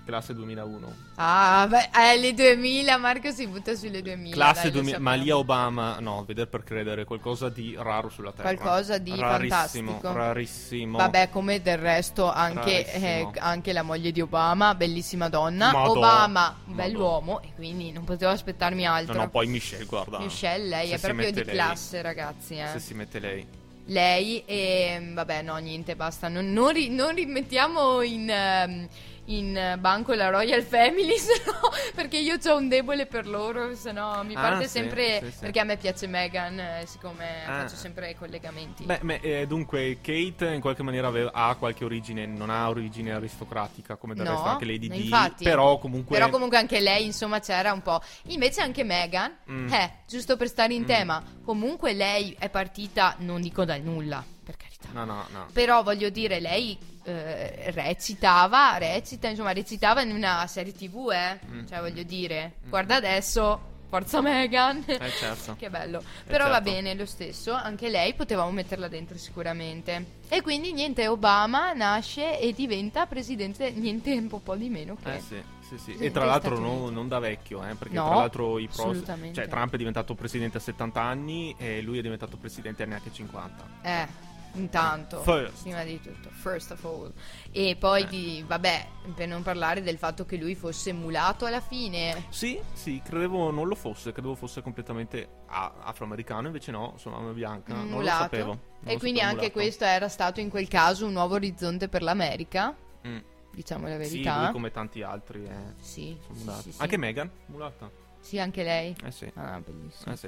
classe 0.05 0.33
2001. 0.33 0.93
Ah, 1.15 1.67
beh, 1.69 1.89
eh, 2.13 2.17
le 2.19 2.33
2000. 2.33 2.97
Marco 2.97 3.31
si 3.31 3.47
butta 3.47 3.75
sulle 3.75 4.01
2000. 4.01 4.33
Classe 4.35 4.61
dai, 4.63 4.71
lo 4.71 4.71
2000, 4.81 4.97
sappiamo. 4.97 5.15
Malia 5.17 5.37
Obama, 5.37 5.99
no, 5.99 6.23
vedere 6.25 6.47
per 6.47 6.63
credere, 6.63 7.05
qualcosa 7.05 7.49
di 7.49 7.75
raro 7.77 8.09
sulla 8.09 8.31
Terra. 8.31 8.53
Qualcosa 8.53 8.97
di 8.97 9.15
rarissimo, 9.17 9.91
fantastico. 9.91 10.13
Rarissimo. 10.13 10.97
Vabbè, 10.97 11.29
come 11.29 11.61
del 11.61 11.77
resto 11.77 12.31
anche, 12.31 12.91
eh, 12.93 13.29
anche 13.37 13.73
la 13.73 13.83
moglie 13.83 14.11
di 14.11 14.21
Obama, 14.21 14.75
bellissima 14.75 15.29
donna. 15.29 15.71
Madò, 15.71 15.91
Obama, 15.91 16.55
madò. 16.65 16.75
bell'uomo, 16.83 17.41
e 17.41 17.51
quindi 17.55 17.91
non 17.91 18.03
potevo 18.03 18.31
aspettarmi 18.31 18.83
No, 18.83 18.91
altro. 18.93 19.13
no, 19.15 19.29
poi 19.29 19.47
Michelle, 19.47 19.85
guarda. 19.85 20.19
Michelle, 20.19 20.67
lei 20.67 20.91
è 20.91 20.99
proprio 20.99 21.31
di 21.31 21.43
lei. 21.43 21.53
classe, 21.53 22.01
ragazzi. 22.01 22.57
eh. 22.57 22.67
Se 22.67 22.79
si 22.79 22.93
mette 22.93 23.19
lei. 23.19 23.59
Lei 23.85 24.43
e 24.45 25.09
vabbè, 25.11 25.41
no, 25.41 25.57
niente, 25.57 25.95
basta. 25.95 26.27
Non, 26.27 26.51
non 26.53 26.71
ri- 26.71 26.89
non 26.89 27.13
rimettiamo 27.15 28.01
in, 28.01 28.29
ehm, 28.29 28.87
in 29.25 29.55
eh, 29.55 29.77
banco 29.77 30.13
la 30.13 30.29
Royal 30.29 30.63
Family, 30.63 31.15
no, 31.45 31.69
perché 31.95 32.17
io 32.17 32.37
ho 32.43 32.55
un 32.57 32.67
debole 32.67 33.05
per 33.05 33.27
loro, 33.27 33.75
se 33.75 33.91
no 33.91 34.23
mi 34.23 34.35
Ah, 34.35 34.41
parte 34.41 34.63
sì, 34.65 34.69
sempre. 34.79 35.19
sì, 35.23 35.31
sì. 35.31 35.37
Perché 35.39 35.59
a 35.59 35.63
me 35.63 35.77
piace 35.77 36.07
Meghan, 36.07 36.59
eh, 36.59 36.83
siccome 36.85 37.45
Ah. 37.45 37.61
faccio 37.61 37.75
sempre 37.75 38.09
i 38.09 38.15
collegamenti. 38.15 38.83
Beh, 38.83 38.99
me- 39.03 39.19
eh, 39.21 39.45
dunque, 39.47 39.99
Kate 40.01 40.47
in 40.53 40.59
qualche 40.61 40.83
maniera 40.83 41.07
ave- 41.07 41.29
ha 41.31 41.55
qualche 41.55 41.85
origine, 41.85 42.25
non 42.25 42.49
ha 42.49 42.67
origine 42.67 43.11
aristocratica 43.13 43.95
come 43.95 44.15
del 44.15 44.25
No, 44.25 44.31
resto 44.31 44.47
anche 44.47 44.65
Lady 44.65 44.87
Di, 44.89 45.03
infatti. 45.03 45.43
però 45.43 45.77
comunque... 45.77 46.17
Però 46.17 46.29
comunque 46.29 46.57
anche 46.57 46.79
lei, 46.79 47.05
insomma, 47.05 47.39
c'era 47.39 47.71
un 47.71 47.81
po'. 47.81 48.01
Invece 48.27 48.61
anche 48.61 48.83
Meghan, 48.83 49.37
Mm. 49.49 49.71
eh, 49.71 49.91
giusto 50.07 50.35
per 50.35 50.47
stare 50.47 50.73
in 50.73 50.81
Mm. 50.81 50.85
tema, 50.85 51.23
comunque 51.45 51.93
lei 51.93 52.35
è 52.39 52.49
partita, 52.49 53.15
non 53.19 53.39
dico 53.41 53.65
dal 53.65 53.81
nulla, 53.81 54.23
per 54.51 54.57
carità. 54.57 54.89
No, 54.91 55.05
no, 55.05 55.25
no. 55.31 55.47
Però 55.53 55.83
voglio 55.83 56.09
dire, 56.09 56.39
lei 56.39 56.77
eh, 57.03 57.71
recitava, 57.71 58.77
recita, 58.77 59.27
insomma, 59.27 59.53
recitava 59.53 60.01
in 60.01 60.11
una 60.11 60.45
serie 60.47 60.73
tv, 60.73 61.11
eh. 61.11 61.39
Mm. 61.49 61.67
Cioè, 61.67 61.79
voglio 61.79 62.03
dire, 62.03 62.53
guarda 62.67 62.95
adesso, 62.95 63.69
forza 63.87 64.21
Meghan. 64.21 64.83
Eh, 64.85 65.09
certo. 65.09 65.55
che 65.59 65.69
bello. 65.69 66.03
Però 66.25 66.47
va 66.47 66.55
certo. 66.55 66.71
bene 66.71 66.93
lo 66.95 67.05
stesso, 67.05 67.53
anche 67.53 67.89
lei 67.89 68.13
potevamo 68.13 68.51
metterla 68.51 68.87
dentro 68.87 69.17
sicuramente. 69.17 70.19
E 70.27 70.41
quindi 70.41 70.73
niente, 70.73 71.07
Obama 71.07 71.73
nasce 71.73 72.39
e 72.39 72.53
diventa 72.53 73.05
presidente 73.05 73.71
niente 73.71 74.11
un 74.13 74.27
po', 74.27 74.55
di 74.55 74.69
meno 74.69 74.95
che... 75.01 75.15
Eh 75.15 75.19
sì, 75.19 75.41
sì, 75.61 75.77
sì. 75.77 75.95
E 75.97 76.11
tra 76.11 76.25
l'altro 76.25 76.57
no- 76.57 76.89
non 76.89 77.07
da 77.07 77.19
vecchio, 77.19 77.65
eh, 77.65 77.75
perché 77.75 77.95
No, 77.95 78.07
tra 78.07 78.15
l'altro 78.15 78.59
i 78.59 78.67
pros... 78.67 79.03
Cioè 79.33 79.47
Trump 79.47 79.73
è 79.73 79.77
diventato 79.77 80.15
presidente 80.15 80.57
a 80.57 80.61
70 80.61 81.01
anni 81.01 81.55
e 81.57 81.81
lui 81.81 81.99
è 81.99 82.01
diventato 82.01 82.37
presidente 82.37 82.83
a 82.83 82.85
neanche 82.85 83.11
50. 83.11 83.65
Eh, 83.81 84.29
intanto, 84.53 85.21
First. 85.21 85.61
prima 85.63 85.83
di 85.83 85.99
tutto, 86.01 86.29
first 86.31 86.71
of 86.71 86.83
all. 86.85 87.11
E 87.51 87.75
poi, 87.79 88.01
Eh. 88.03 88.07
di, 88.07 88.43
vabbè, 88.47 88.87
per 89.15 89.27
non 89.27 89.41
parlare 89.43 89.81
del 89.81 89.97
fatto 89.97 90.25
che 90.25 90.37
lui 90.37 90.55
fosse 90.55 90.91
mulato 90.93 91.45
alla 91.45 91.61
fine. 91.61 92.25
Sì, 92.29 92.59
sì, 92.73 93.01
credevo 93.03 93.51
non 93.51 93.67
lo 93.67 93.75
fosse, 93.75 94.11
credevo 94.11 94.35
fosse 94.35 94.61
completamente 94.61 95.27
afroamericano, 95.47 96.47
invece 96.47 96.71
no, 96.71 96.95
è 96.97 97.33
bianca, 97.33 97.73
non 97.73 97.87
lo 97.89 97.95
mulato. 97.97 98.23
sapevo. 98.23 98.47
non 98.47 98.59
e 98.83 98.93
lo 98.93 98.99
quindi 98.99 99.19
sapevo 99.19 99.21
anche 99.39 99.51
mulato. 99.51 99.51
questo 99.51 99.83
era 99.85 100.09
stato 100.09 100.39
in 100.39 100.49
quel 100.49 100.67
caso 100.67 101.05
un 101.05 101.13
nuovo 101.13 101.35
orizzonte 101.35 101.87
per 101.87 102.01
l'America, 102.01 102.75
Mm. 103.07 103.17
diciamo 103.51 103.87
la 103.87 103.93
Sì, 104.03 104.09
verità. 104.09 104.41
lui 104.43 104.51
come 104.51 104.71
tanti 104.71 105.01
altri 105.01 105.43
eh, 105.43 105.73
Sì, 105.79 106.15
sì, 106.33 106.49
sì, 106.61 106.71
sì. 106.71 106.81
Anche 106.81 106.97
Meghan, 106.97 107.29
mulata. 107.47 107.89
Sì, 108.19 108.37
anche 108.37 108.63
lei. 108.63 108.95
Eh 109.03 109.11
sì, 109.11 109.31
Ah, 109.35 109.59
bellissimo. 109.59 110.13
eh 110.13 110.17
sì. 110.17 110.27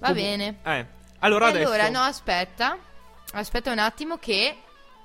Va 0.00 0.08
Comu- 0.08 0.20
bene. 0.22 0.58
Eh, 0.64 0.86
allora 1.20 1.46
E 1.46 1.50
adesso... 1.50 1.68
allora, 1.72 1.88
no, 1.88 2.00
aspetta. 2.00 2.76
Aspetta 3.32 3.70
un 3.72 3.78
attimo 3.78 4.16
che 4.18 4.56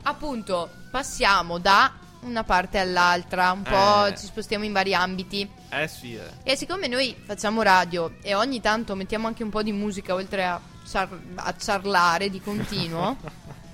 appunto 0.03 0.69
passiamo 0.91 1.57
da 1.59 1.91
una 2.21 2.43
parte 2.45 2.79
all'altra, 2.79 3.51
un 3.51 3.63
po' 3.63 4.05
Eh. 4.05 4.17
ci 4.17 4.25
spostiamo 4.25 4.63
in 4.63 4.71
vari 4.71 4.93
ambiti. 4.95 5.47
Eh 5.69 5.87
sì, 5.89 6.15
eh. 6.15 6.21
E 6.43 6.55
siccome 6.55 6.87
noi 6.87 7.15
facciamo 7.25 7.61
radio 7.61 8.15
e 8.21 8.33
ogni 8.33 8.61
tanto 8.61 8.95
mettiamo 8.95 9.27
anche 9.27 9.43
un 9.43 9.49
po' 9.49 9.61
di 9.61 9.73
musica 9.73 10.13
oltre 10.13 10.45
a, 10.45 10.59
ciar- 10.89 11.19
a 11.35 11.53
ciarlare 11.57 12.29
di 12.29 12.39
continuo, 12.41 13.17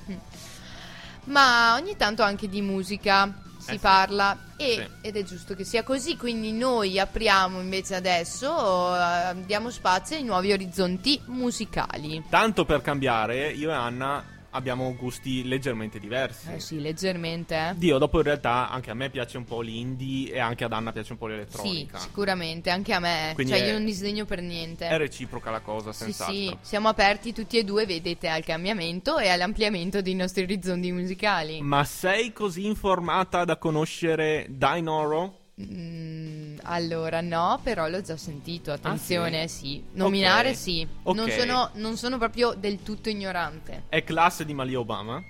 ma 1.26 1.76
ogni 1.76 1.95
tanto 1.95 2.24
anche 2.24 2.50
di 2.50 2.62
musica 2.62 3.32
si 3.60 3.72
Eh 3.72 3.74
sì. 3.74 3.80
parla 3.80 4.36
e- 4.58 4.74
Sì. 5.02 5.08
ed 5.08 5.16
è 5.18 5.24
giusto 5.24 5.54
che 5.54 5.64
sia 5.64 5.84
così, 5.84 6.18
quindi 6.18 6.52
noi 6.52 7.00
apriamo 7.00 7.60
invece 7.60 7.93
adesso, 7.93 8.95
eh, 8.95 9.36
diamo 9.45 9.70
spazio 9.70 10.16
ai 10.16 10.24
nuovi 10.24 10.52
orizzonti 10.52 11.22
musicali. 11.26 12.24
Tanto 12.30 12.66
per 12.66 12.82
cambiare, 12.82 13.52
io 13.52 13.70
e 13.70 13.74
Anna 13.74 14.24
abbiamo 14.52 14.95
gusti 14.95 15.47
leggermente 15.47 16.00
diversi. 16.00 16.52
Eh 16.52 16.60
sì, 16.60 16.80
leggermente. 16.82 17.74
Dio, 17.78 17.97
dopo 17.97 18.18
in 18.18 18.24
realtà 18.24 18.70
anche 18.70 18.91
a 18.91 18.93
me 18.93 19.10
piace 19.10 19.38
un 19.38 19.43
po' 19.45 19.62
l'indie 19.62 20.32
e 20.34 20.39
anche 20.39 20.64
ad 20.64 20.74
Anna 20.74 20.91
piace 20.91 21.12
un 21.14 21.18
po' 21.18 21.26
Sì, 21.28 21.32
l'elettronica. 21.34 21.97
sicuramente, 22.00 22.70
anche 22.70 22.93
a 22.93 23.00
me. 23.00 23.32
Quindi 23.34 23.54
cioè, 23.54 23.66
io 23.66 23.74
non 23.74 23.86
disdegno 23.86 24.26
per 24.26 24.41
niente. 24.41 24.88
È 24.88 24.97
reciproca 24.97 25.52
la 25.52 25.60
cosa, 25.62 25.91
Sì, 25.91 26.04
senz'altro. 26.04 26.34
sì, 26.36 26.58
siamo 26.62 26.88
aperti 26.89 27.34
tutti 27.34 27.58
e 27.58 27.64
due, 27.64 27.86
vedete, 27.86 28.28
al 28.28 28.43
cambiamento 28.43 29.18
e 29.18 29.30
all'ampliamento 29.30 30.02
dei 30.02 30.16
nostri 30.16 30.43
orizzonti 30.43 30.91
musicali. 30.91 31.62
Ma 31.62 31.84
sei 31.84 32.34
così 32.34 32.66
informata 32.66 33.45
da 33.45 33.58
conoscere 33.58 34.45
Dinoro? 34.50 35.38
Mm, 35.62 36.57
allora, 36.64 37.20
no, 37.22 37.60
però 37.62 37.88
l'ho 37.88 38.01
già 38.01 38.16
sentito. 38.16 38.72
Attenzione, 38.72 39.43
Ah, 39.43 39.47
sì. 39.47 39.84
Nominare 39.93 40.49
Ok. 40.49 40.55
sì. 40.55 40.88
Ok. 41.03 41.16
Non, 41.16 41.30
sono, 41.30 41.70
non 41.74 41.97
sono 41.97 42.18
proprio 42.18 42.53
del 42.53 42.82
tutto 42.82 43.10
ignorante. 43.10 43.84
È 43.89 44.03
classe 44.03 44.45
di 44.45 44.53
Malia 44.53 44.80
Obama? 44.80 45.22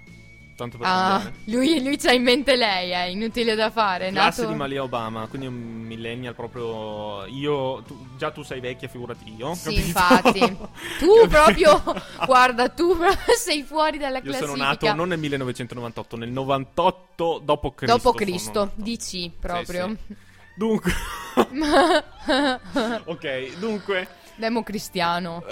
Tanto 0.60 0.78
per 0.78 0.88
Ah, 0.88 1.32
lui, 1.46 1.82
lui 1.84 1.98
c'ha 1.98 2.12
in 2.12 2.24
mente 2.24 2.56
lei, 2.56 2.92
è 2.92 3.04
inutile 3.06 3.56
da 3.56 3.70
fare. 3.72 4.12
Classe 4.12 4.42
nato... 4.42 4.54
di 4.54 4.58
Malia 4.58 4.84
Obama, 4.84 5.26
quindi 5.28 5.48
un 5.48 5.54
millennial 5.56 6.36
proprio. 6.36 7.26
Io. 7.28 7.82
tu- 7.84 8.08
già 8.18 8.32
tu 8.32 8.44
sei 8.44 8.60
vecchia, 8.60 8.88
figurati 8.88 9.34
io. 9.38 9.54
Sì, 9.56 9.64
capito? 9.64 9.86
infatti. 9.88 10.40
Tu 11.00 11.28
proprio, 11.28 11.82
guarda, 12.26 12.68
tu 12.76 12.96
sei 13.38 13.64
fuori 13.64 13.98
dalla 13.98 14.18
Io 14.18 14.24
classifica. 14.24 14.52
sono 14.52 14.64
nato 14.64 14.94
non 14.94 15.08
nel 15.08 15.20
1998, 15.20 16.18
nel 16.18 16.30
98 16.30 17.42
dopo 17.44 17.72
Cristo. 17.72 17.96
Dopo 17.98 18.12
Cristo. 18.14 18.72
DC 18.76 19.32
proprio. 19.40 19.96
sì. 20.08 20.16
Dunque. 20.56 20.92
ok, 23.06 23.58
dunque. 23.60 24.08
Democristiano. 24.36 25.44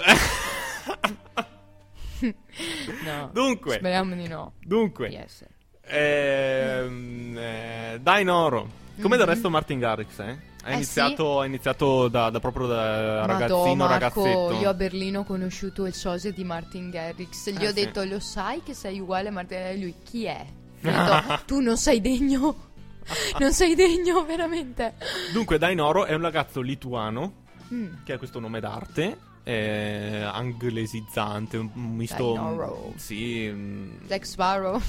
no. 3.04 3.30
Dunque. 3.32 3.74
Speriamo 3.76 4.14
di 4.14 4.28
no. 4.28 4.52
Dunque. 4.60 5.08
essere. 5.24 5.50
Ehm, 5.82 7.36
eh, 7.36 7.98
Dainoro. 8.00 8.86
Come 9.00 9.16
del 9.16 9.26
Mhm. 9.26 9.32
resto 9.32 9.50
Martin 9.50 9.78
Garrix, 9.78 10.18
eh? 10.18 10.46
Ha 10.64 10.70
Eh 10.70 10.74
iniziato, 10.74 11.40
ha 11.40 11.46
iniziato 11.46 12.08
da, 12.08 12.30
da 12.30 12.40
proprio 12.40 12.66
da 12.66 13.24
Madò, 13.26 13.26
ragazzino, 13.26 13.74
Marco, 13.86 13.92
ragazzetto. 13.92 14.52
io 14.60 14.68
a 14.68 14.74
Berlino 14.74 15.20
ho 15.20 15.24
conosciuto 15.24 15.86
il 15.86 15.94
sosia 15.94 16.32
di 16.32 16.42
Martin 16.44 16.90
Garrix. 16.90 17.48
Gli 17.50 17.62
Eh, 17.62 17.66
ho 17.66 17.68
sì. 17.68 17.74
detto, 17.74 18.02
lo 18.04 18.18
sai 18.18 18.62
che 18.64 18.74
sei 18.74 18.98
uguale 18.98 19.28
a 19.28 19.32
Martin 19.32 19.58
Garrix? 19.58 19.80
Lui, 19.80 19.94
chi 20.02 20.24
è? 20.24 20.44
Detto, 20.80 21.40
tu 21.46 21.60
non 21.60 21.76
sei 21.76 22.00
degno. 22.00 22.66
Non 23.38 23.54
sei 23.54 23.74
degno, 23.74 24.22
veramente. 24.26 24.94
Dunque, 25.32 25.56
Dainoro 25.56 26.04
è 26.04 26.12
un 26.12 26.20
ragazzo 26.20 26.60
lituano 26.60 27.46
Mm. 27.72 28.02
che 28.04 28.12
ha 28.14 28.18
questo 28.18 28.38
nome 28.40 28.60
d'arte. 28.60 29.16
Eh, 29.48 30.22
anglesizzante, 30.30 31.56
un 31.56 31.70
misto. 31.74 32.92
Sì, 32.96 33.46
un 33.46 33.98
Jack 34.06 34.26
Sparrow. 34.26 34.80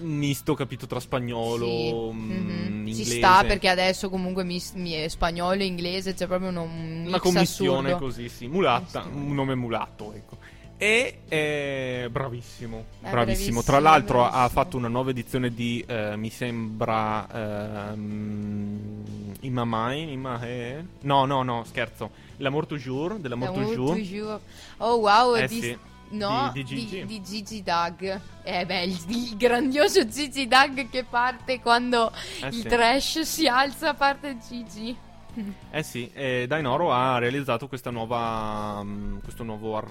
misto 0.00 0.54
capito 0.54 0.86
tra 0.86 0.98
spagnolo, 1.00 1.66
Sì. 1.66 1.92
mm, 2.14 2.30
Mhm. 2.30 2.86
inglese. 2.86 3.04
Ci 3.10 3.16
sta 3.18 3.44
perché 3.44 3.68
adesso 3.68 4.08
comunque 4.08 4.44
mi, 4.44 4.62
mi 4.74 4.92
è 4.92 5.08
spagnolo 5.08 5.60
e 5.60 5.66
inglese 5.66 6.14
c'è 6.14 6.26
proprio 6.26 6.48
uno, 6.48 6.62
un 6.62 7.04
Una 7.06 7.18
commissione 7.18 7.88
assurdo. 7.92 8.06
così, 8.06 8.28
sì, 8.28 8.46
mulatta, 8.46 9.00
Commissione. 9.00 9.28
un 9.28 9.34
nome 9.34 9.54
mulatto, 9.54 10.12
ecco. 10.14 10.38
E 10.78 11.20
è 11.26 12.06
bravissimo, 12.10 12.84
È 13.00 13.08
bravissimo. 13.08 13.62
Tra 13.62 13.78
l'altro 13.80 14.22
ha 14.24 14.28
bravissimo. 14.30 14.48
fatto 14.62 14.76
una 14.76 14.88
nuova 14.88 15.08
edizione 15.10 15.48
di, 15.54 15.82
eh, 15.86 16.16
mi 16.16 16.28
sembra, 16.28 17.26
ehm, 17.92 19.04
Imamai, 19.40 20.12
Imahe? 20.12 20.86
No, 21.02 21.24
no, 21.24 21.42
no, 21.42 21.64
scherzo. 21.64 22.10
L'Amour 22.38 22.66
toujours, 22.66 23.16
dell'Amour 23.18 23.48
L'amour 23.50 23.64
toujours. 23.74 23.96
toujours. 23.96 24.40
Oh 24.78 24.96
wow, 24.96 25.34
Eh 25.36 25.46
di, 25.48 25.60
sì, 25.62 25.78
no, 26.10 26.50
di- 26.52 26.62
di 26.62 26.76
Gigi. 26.76 27.06
di 27.06 27.22
Gigi 27.22 27.62
Doug. 27.62 28.20
Eh 28.42 28.66
beh, 28.66 28.82
il, 28.82 29.02
il 29.08 29.36
grandioso 29.38 30.06
Gigi 30.06 30.46
Doug 30.46 30.90
che 30.90 31.04
parte 31.04 31.58
quando 31.60 32.12
Eh 32.42 32.48
il 32.48 32.52
sì. 32.54 32.62
trash 32.68 33.20
si 33.20 33.46
alza, 33.48 33.94
parte 33.94 34.36
Gigi. 34.46 34.94
Eh 35.70 35.82
sì, 35.82 36.10
e 36.12 36.44
Dainoro 36.46 36.92
ha 36.92 37.16
realizzato 37.18 37.66
questa 37.68 37.90
nuova, 37.90 38.82
mm, 38.82 39.18
questo 39.22 39.42
nuovo, 39.42 39.76
ar- 39.76 39.88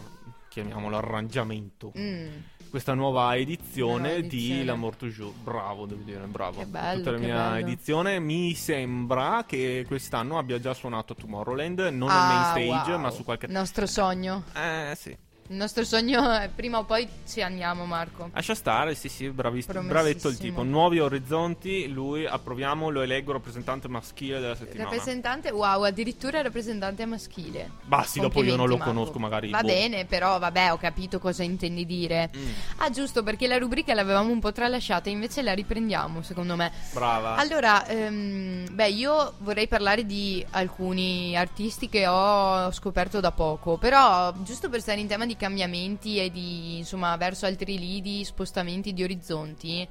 chiamiamolo 0.62 0.96
arrangiamento. 0.96 1.92
Mm. 1.98 2.28
questa 2.70 2.94
nuova 2.94 3.36
edizione, 3.36 3.98
Nuova 4.08 4.14
edizione. 4.16 4.60
di 4.60 4.64
L'Amour 4.66 4.96
Toujours. 4.96 5.34
Bravo, 5.44 5.86
devo 5.86 6.02
dire, 6.04 6.26
bravo. 6.28 6.60
Che 6.60 6.66
bello, 6.66 6.98
Tutta 7.00 7.12
la 7.12 7.18
mia 7.18 7.36
bello. 7.50 7.68
edizione. 7.68 8.20
Mi 8.20 8.54
sembra 8.54 9.44
che 9.46 9.84
quest'anno 9.88 10.38
abbia 10.38 10.60
già 10.60 10.74
suonato 10.74 11.14
Tomorrowland, 11.14 11.80
non 11.92 12.10
Ah, 12.10 12.54
main 12.54 12.68
stage, 12.70 12.92
wow. 12.94 13.00
ma 13.02 13.10
su 13.12 13.24
qualche... 13.26 13.46
Il 13.48 13.52
nostro 13.52 13.86
sogno. 13.86 14.44
Eh 14.56 14.94
sì. 14.96 15.18
Il 15.48 15.58
nostro 15.58 15.84
sogno 15.84 16.28
è 16.32 16.50
prima 16.50 16.80
o 16.80 16.86
poi 16.86 17.08
ci 17.28 17.44
andiamo, 17.44 17.86
Marco. 17.86 18.32
Lascia 18.34 18.56
stare, 18.56 18.96
sì 18.96 19.10
sì, 19.10 19.30
bravissimo, 19.30 19.80
bravetto 19.84 20.28
il 20.28 20.40
tipo. 20.40 20.64
Nuovi 20.64 21.00
orizzonti, 21.00 21.88
lui 21.88 22.26
approviamo, 22.26 22.90
lo 22.90 23.02
eleggo 23.04 23.32
rappresentante 23.34 23.88
maschile 23.88 24.40
della 24.40 24.56
settimana. 24.56 24.90
Rappresentante, 24.90 25.52
wow, 25.52 25.84
addirittura 25.84 26.42
rappresentante 26.42 27.06
maschile. 27.06 27.70
Basti, 27.84 28.20
dopo 28.20 28.42
io 28.42 28.56
non 28.56 28.68
lo 28.68 28.78
Marco. 28.78 28.92
conosco, 28.92 29.20
magari. 29.20 29.52
Va 29.52 29.62
boh. 29.62 29.68
bene, 29.68 30.06
però 30.06 30.40
vabbè, 30.40 30.72
ho 30.72 30.78
capito 30.78 31.20
cosa 31.20 31.44
intendi 31.44 31.86
dire. 31.86 32.32
Mm, 32.36 32.50
Ah, 32.78 32.90
giusto, 32.90 33.22
perché 33.22 33.46
la 33.46 33.60
rubrica 33.60 33.94
l'avevamo 33.94 34.32
un 34.32 34.40
po' 34.40 34.52
tralasciata, 34.52 35.10
invece 35.10 35.44
la 35.44 35.54
riprendiamo, 35.54 36.24
secondo 36.24 36.56
me. 36.56 36.72
brava. 36.92 37.36
Allora, 37.36 37.86
ehm, 37.86 38.74
beh, 38.74 38.90
io 38.90 39.34
vorrei 39.42 39.68
parlare 39.68 40.08
di 40.08 40.44
alcuni 40.52 41.38
artisti 41.38 41.88
che 41.88 42.08
ho 42.08 42.72
scoperto 42.72 43.20
da 43.20 43.30
poco, 43.30 43.78
però 43.78 44.34
giusto 44.42 44.70
per 44.70 44.82
stare 44.82 45.00
in 45.02 45.08
tema 45.08 45.28
di 45.28 45.34
cambiamenti 45.36 46.20
e 46.20 46.32
di, 46.32 46.78
insomma, 46.78 47.16
verso 47.18 47.46
altri 47.46 47.78
lidi, 47.78 48.24
spostamenti 48.24 48.94
di 48.94 49.04
orizzonti, 49.04 49.88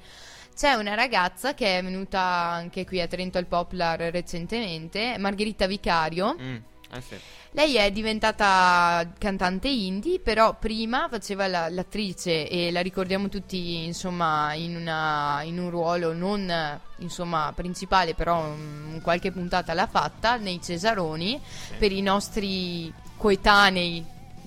c'è 0.56 0.74
una 0.74 0.94
ragazza 0.94 1.54
che 1.54 1.78
è 1.78 1.82
venuta 1.82 2.20
anche 2.20 2.84
qui 2.86 3.00
a 3.00 3.06
Trento 3.08 3.38
al 3.38 3.46
Poplar 3.46 3.98
recentemente, 4.00 5.16
Margherita 5.18 5.66
Vicario. 5.66 6.36
Mm, 6.40 6.56
eh 6.92 7.00
sì. 7.00 7.16
Lei 7.56 7.76
è 7.76 7.90
diventata 7.92 9.12
cantante 9.18 9.68
indie, 9.68 10.18
però 10.18 10.56
prima 10.58 11.06
faceva 11.08 11.46
la- 11.46 11.68
l'attrice 11.68 12.48
e 12.48 12.72
la 12.72 12.80
ricordiamo 12.80 13.28
tutti, 13.28 13.84
insomma, 13.84 14.54
in, 14.54 14.74
una- 14.76 15.40
in 15.44 15.58
un 15.60 15.70
ruolo 15.70 16.12
non, 16.12 16.80
insomma, 16.98 17.52
principale, 17.54 18.14
però 18.14 18.42
mm, 18.44 18.98
qualche 18.98 19.30
puntata 19.30 19.72
l'ha 19.72 19.86
fatta 19.86 20.36
nei 20.36 20.60
Cesaroni 20.60 21.40
per 21.78 21.92
i 21.92 22.00
nostri 22.02 22.92
coetanei. 23.16 24.04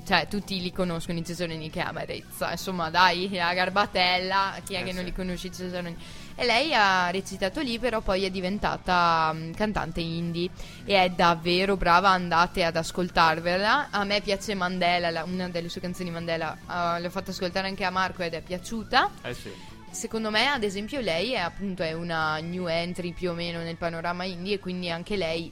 Cioè, 0.08 0.30
tutti 0.30 0.62
li 0.62 0.72
conoscono 0.72 1.20
i 1.20 1.26
Cesaroni 1.26 1.70
che 1.70 1.82
è 1.82 1.84
amarezza. 1.84 2.52
Insomma, 2.52 2.90
dai, 2.90 3.30
la 3.30 3.54
garbatella, 3.54 4.58
chi 4.64 4.76
è 4.76 4.80
Eh 4.80 4.84
che 4.86 4.92
non 4.94 5.00
sì. 5.04 5.10
li 5.10 5.14
conosce 5.14 5.48
i 5.48 5.52
Cesaroni? 5.54 5.98
E 6.34 6.46
lei 6.46 6.74
ha 6.74 7.10
recitato 7.10 7.60
lì, 7.60 7.78
però 7.78 8.00
poi 8.00 8.24
è 8.24 8.30
diventata 8.30 9.34
mm, 9.34 9.52
cantante 9.52 10.00
indie 10.00 10.50
e 10.86 10.96
è 11.04 11.10
davvero 11.10 11.76
brava, 11.76 12.08
andate 12.08 12.64
ad 12.64 12.78
ascoltarvela. 12.78 13.90
A 13.90 14.06
me 14.06 14.22
piace 14.22 14.54
Mandela, 14.56 15.10
la- 15.10 15.26
una 15.26 15.50
delle 15.50 15.68
sue 15.68 15.82
canzoni 15.82 16.10
Mandela, 16.10 16.56
eh, 16.98 17.02
l'ho 17.02 17.10
fatta 17.10 17.32
ascoltare 17.32 17.68
anche 17.68 17.84
a 17.84 17.90
Marco 17.90 18.24
ed 18.24 18.34
è 18.34 18.42
piaciuta. 18.42 19.12
Eh 19.24 19.34
sì. 19.34 19.52
Secondo 19.92 20.30
me, 20.30 20.48
ad 20.48 20.64
esempio, 20.64 21.02
lei 21.02 21.34
è 21.34 21.40
appunto 21.40 21.84
è 21.84 21.92
una 21.92 22.38
new 22.38 22.68
entry 22.68 23.12
più 23.12 23.32
o 23.32 23.34
meno 23.34 23.60
nel 23.60 23.76
panorama 23.76 24.24
indie 24.24 24.56
e 24.56 24.60
quindi 24.60 24.90
anche 24.90 25.18
lei 25.18 25.52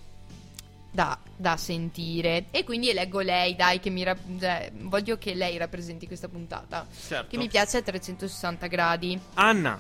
da, 0.96 1.20
da 1.36 1.58
sentire. 1.58 2.46
E 2.52 2.64
quindi 2.64 2.90
eleggo 2.90 3.20
lei, 3.20 3.56
dai, 3.56 3.80
che 3.82 3.90
mi 3.90 4.02
rap- 4.04 4.40
cioè, 4.40 4.72
voglio 4.74 5.18
che 5.18 5.34
lei 5.34 5.58
rappresenti 5.58 6.08
questa 6.08 6.30
puntata. 6.30 6.88
Certo. 7.08 7.28
Che 7.30 7.38
mi 7.38 7.48
piace 7.50 7.78
a 7.78 7.82
360 7.82 8.66
gradi. 8.68 9.20
Anna, 9.34 9.78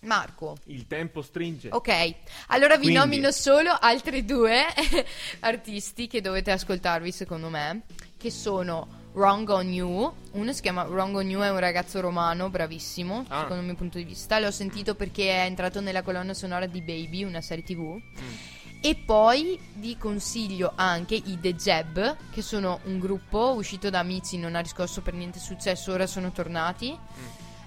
Marco. 0.00 0.56
il 0.64 0.86
tempo 0.86 1.20
stringe. 1.22 1.68
Ok, 1.70 2.14
allora 2.48 2.76
vi 2.76 2.84
Quindi- 2.84 2.98
nomino 2.98 3.30
solo 3.30 3.76
altri 3.78 4.24
due 4.24 4.62
artisti 5.40 6.06
che 6.06 6.20
dovete 6.20 6.50
ascoltarvi 6.50 7.12
secondo 7.12 7.48
me, 7.48 7.82
che 8.16 8.30
sono 8.30 8.96
Wrong 9.12 9.48
on 9.48 9.72
You, 9.72 10.12
uno 10.32 10.52
si 10.52 10.62
chiama 10.62 10.84
Wrong 10.84 11.16
on 11.16 11.28
You, 11.28 11.42
è 11.42 11.50
un 11.50 11.58
ragazzo 11.58 12.00
romano, 12.00 12.48
bravissimo, 12.50 13.24
Ah. 13.28 13.40
secondo 13.40 13.60
il 13.60 13.66
mio 13.66 13.74
punto 13.74 13.98
di 13.98 14.04
vista, 14.04 14.38
l'ho 14.38 14.50
sentito 14.50 14.94
perché 14.94 15.30
è 15.30 15.44
entrato 15.44 15.80
nella 15.80 16.02
colonna 16.02 16.32
sonora 16.34 16.66
di 16.66 16.80
Baby, 16.80 17.24
una 17.24 17.40
serie 17.40 17.64
tv, 17.64 17.80
Mm. 17.80 18.34
E 18.80 18.94
poi 18.94 19.58
vi 19.74 19.96
consiglio 19.96 20.72
anche 20.74 21.14
i 21.14 21.38
The 21.40 21.54
Jab, 21.54 22.16
che 22.30 22.42
sono 22.42 22.80
un 22.84 22.98
gruppo 22.98 23.54
uscito 23.54 23.90
da 23.90 23.98
amici, 23.98 24.38
non 24.38 24.54
ha 24.54 24.60
riscosso 24.60 25.00
per 25.02 25.14
niente 25.14 25.38
successo, 25.38 25.92
ora 25.92 26.06
sono 26.06 26.30
tornati. 26.30 26.96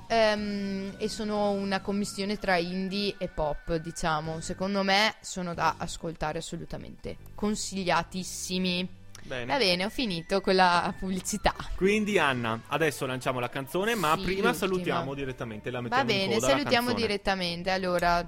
Ehm, 0.07 0.95
e 0.97 1.07
sono 1.07 1.51
una 1.51 1.80
commissione 1.80 2.38
tra 2.38 2.57
indie 2.57 3.16
e 3.18 3.30
pop, 3.30 3.76
diciamo. 3.76 4.41
Secondo 4.41 4.84
me 4.84 5.16
sono 5.22 5.53
da 5.53 5.76
ascoltare 5.78 6.39
assolutamente. 6.39 7.18
Consigliatissimi. 7.34 8.99
Bene. 9.24 9.45
Va 9.45 9.57
bene, 9.57 9.86
ho 9.86 9.89
finito 9.89 10.41
con 10.41 10.55
la 10.55 10.93
pubblicità. 10.97 11.53
Quindi 11.76 12.18
Anna, 12.18 12.59
adesso 12.68 13.05
lanciamo 13.05 13.39
la 13.39 13.49
canzone, 13.49 13.95
ma 13.95 14.16
Sì, 14.18 14.24
prima 14.24 14.49
l'ultima. 14.49 14.53
salutiamo 14.53 15.14
direttamente, 15.14 15.70
la 15.70 15.80
mettiamo 15.80 16.03
Va 16.03 16.14
bene, 16.14 16.39
salutiamo 16.39 16.93
direttamente. 16.93 17.70
Allora, 17.70 18.28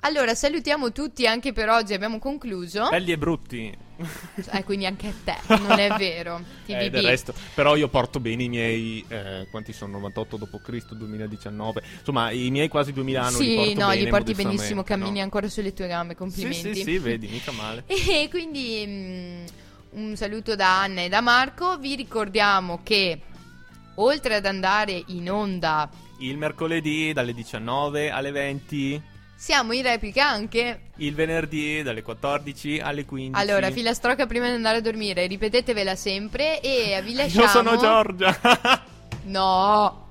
allora, 0.00 0.34
salutiamo 0.34 0.92
tutti 0.92 1.26
anche 1.26 1.52
per 1.52 1.68
oggi. 1.68 1.92
Abbiamo 1.94 2.18
concluso. 2.18 2.88
Belli 2.88 3.12
e 3.12 3.18
brutti. 3.18 3.76
Eh, 4.52 4.62
quindi 4.62 4.86
anche 4.86 5.08
a 5.08 5.12
te, 5.24 5.56
non 5.58 5.76
è 5.78 5.92
vero. 5.98 6.40
Eh, 6.66 6.88
del 6.88 7.02
resto, 7.02 7.34
però 7.54 7.74
io 7.74 7.88
porto 7.88 8.20
bene 8.20 8.44
i 8.44 8.48
miei 8.48 9.04
eh, 9.08 9.48
quanti 9.50 9.72
sono 9.72 9.98
98 9.98 10.36
d.C., 10.36 10.94
2019. 10.94 11.82
Insomma, 11.98 12.30
i 12.30 12.48
miei 12.50 12.68
quasi 12.68 12.92
2000 12.92 13.20
anni 13.22 13.38
li 13.38 13.44
Sì, 13.44 13.54
porto 13.56 13.80
no, 13.80 13.88
bene 13.88 14.02
li 14.02 14.08
porti 14.08 14.34
benissimo, 14.34 14.84
cammini 14.84 15.18
no? 15.18 15.22
ancora 15.24 15.48
sulle 15.48 15.72
tue 15.72 15.88
gambe, 15.88 16.12
Sì, 16.12 16.18
complimenti. 16.18 16.74
sì, 16.76 16.82
sì, 16.82 16.98
vedi, 16.98 17.26
mica 17.26 17.50
male. 17.50 17.82
E 17.90 18.28
quindi 18.30 18.84
mm, 18.86 19.44
un 20.00 20.14
saluto 20.16 20.54
da 20.54 20.82
Anna 20.82 21.00
e 21.02 21.08
da 21.08 21.20
Marco. 21.20 21.76
Vi 21.78 21.96
ricordiamo 21.96 22.80
che 22.84 23.20
oltre 23.96 24.36
ad 24.36 24.46
andare 24.46 25.02
in 25.06 25.28
onda, 25.28 25.90
Il 26.20 26.36
mercoledì 26.36 27.12
dalle 27.12 27.34
19 27.34 28.10
alle 28.10 28.30
20, 28.30 29.02
siamo 29.40 29.72
in 29.72 29.82
replica 29.82 30.28
anche. 30.28 30.80
il 30.96 31.14
venerdì 31.14 31.80
dalle 31.82 32.02
14 32.02 32.80
alle 32.80 33.04
15. 33.04 33.40
Allora, 33.40 33.70
filastrocca 33.70 34.26
prima 34.26 34.48
di 34.48 34.54
andare 34.54 34.78
a 34.78 34.80
dormire, 34.80 35.26
ripetetevela 35.28 35.94
sempre 35.94 36.60
e 36.60 37.00
vi 37.04 37.14
lasciamo. 37.14 37.44
Io 37.44 37.48
sono 37.48 37.76
Giorgia. 37.76 38.86
No, 39.28 40.06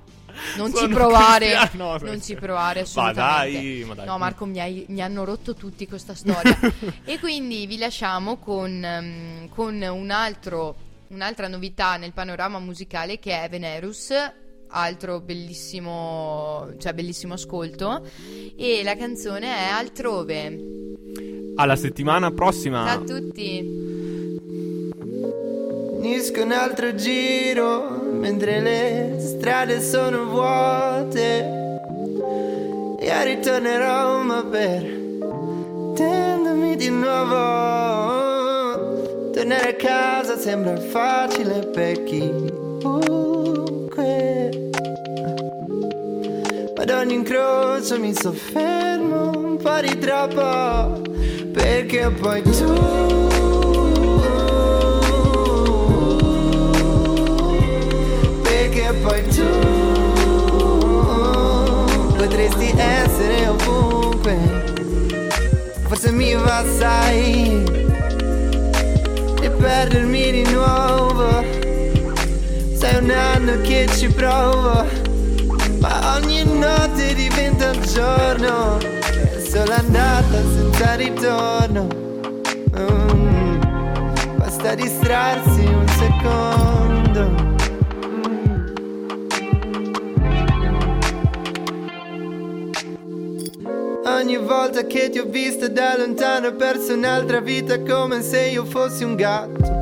non 0.56 0.70
ci 0.70 0.76
Sono 0.76 0.94
provare. 0.94 1.50
cristiano. 1.50 1.98
No, 1.98 1.98
non 1.98 2.22
ci 2.22 2.34
provare 2.36 2.80
Ma 2.80 2.86
assolutamente. 2.86 3.58
dai, 3.60 3.84
ma 3.84 3.94
dai. 3.94 4.06
No, 4.06 4.18
Marco, 4.18 4.44
mi, 4.46 4.60
hai- 4.60 4.84
mi 4.90 5.02
hanno 5.02 5.24
rotto 5.24 5.54
tutti 5.54 5.88
questa 5.88 6.14
storia. 6.14 6.56
e 7.04 7.18
quindi 7.18 7.66
vi 7.66 7.78
lasciamo 7.78 8.36
con, 8.36 8.84
ehm, 8.84 9.48
con 9.48 9.74
un 9.82 10.10
altro, 10.12 10.76
un'altra 11.08 11.48
novità 11.48 11.96
nel 11.96 12.12
panorama 12.12 12.60
musicale 12.60 13.18
che 13.18 13.42
è 13.42 13.48
Venerus. 13.48 14.12
Altro 14.70 15.20
bellissimo, 15.20 16.68
cioè 16.78 16.92
bellissimo 16.92 17.34
ascolto. 17.34 18.02
E 18.56 18.82
la 18.84 18.96
canzone 18.96 19.46
è 19.46 19.70
Altrove. 19.70 20.58
Alla 21.56 21.76
settimana 21.76 22.30
prossima. 22.32 22.86
Ciao 22.86 23.00
a 23.00 23.04
tutti. 23.04 23.96
Finisco 26.00 26.42
un 26.42 26.52
altro 26.52 26.94
giro 26.94 27.88
mentre 28.12 28.60
le 28.60 29.16
strade 29.20 29.80
sono 29.80 30.26
vuote. 30.26 31.56
E 33.00 33.24
ritornerò 33.24 34.22
ma 34.22 34.44
per 34.44 34.82
tendermi 35.94 36.76
di 36.76 36.90
nuovo. 36.90 37.36
Tornare 39.32 39.70
a 39.70 39.74
casa 39.74 40.36
sembra 40.36 40.76
facile 40.78 41.66
per 41.66 42.04
chiunque. 42.04 43.37
Ogni 46.98 47.14
incrocio 47.14 47.96
mi 48.00 48.12
soffermo 48.12 49.30
un 49.30 49.56
po' 49.56 49.80
di 49.80 49.96
troppo. 49.98 51.00
Perché 51.52 52.10
poi 52.10 52.42
tu 52.42 52.74
perché 58.42 58.92
poi 59.00 59.28
tu 59.28 59.46
potresti 62.16 62.74
essere 62.76 63.46
ovunque. 63.46 64.36
Forse 65.86 66.10
mi 66.10 66.34
va, 66.34 66.64
sai, 66.78 67.62
e 69.40 69.50
perdermi 69.50 70.30
di 70.32 70.50
nuovo. 70.50 71.44
Sei 72.74 72.96
un 73.00 73.10
anno 73.10 73.60
che 73.60 73.86
ci 73.96 74.08
provo, 74.08 75.06
ma 75.80 76.16
ogni 76.16 76.44
notte 76.44 77.14
diventa 77.14 77.70
un 77.70 77.82
giorno. 77.82 78.78
Solo 79.48 79.72
andata 79.72 80.42
senza 80.54 80.94
ritorno. 80.94 81.86
Mm, 82.76 83.60
Basta 84.36 84.74
distrarsi 84.74 85.60
un 85.64 85.86
secondo. 85.88 87.46
Ogni 94.04 94.36
volta 94.36 94.82
che 94.82 95.10
ti 95.10 95.18
ho 95.18 95.26
vista 95.26 95.68
da 95.68 95.96
lontano 95.96 96.48
ho 96.48 96.54
perso 96.54 96.94
un'altra 96.94 97.40
vita 97.40 97.80
come 97.80 98.20
se 98.22 98.48
io 98.48 98.64
fossi 98.64 99.04
un 99.04 99.14
gatto. 99.14 99.77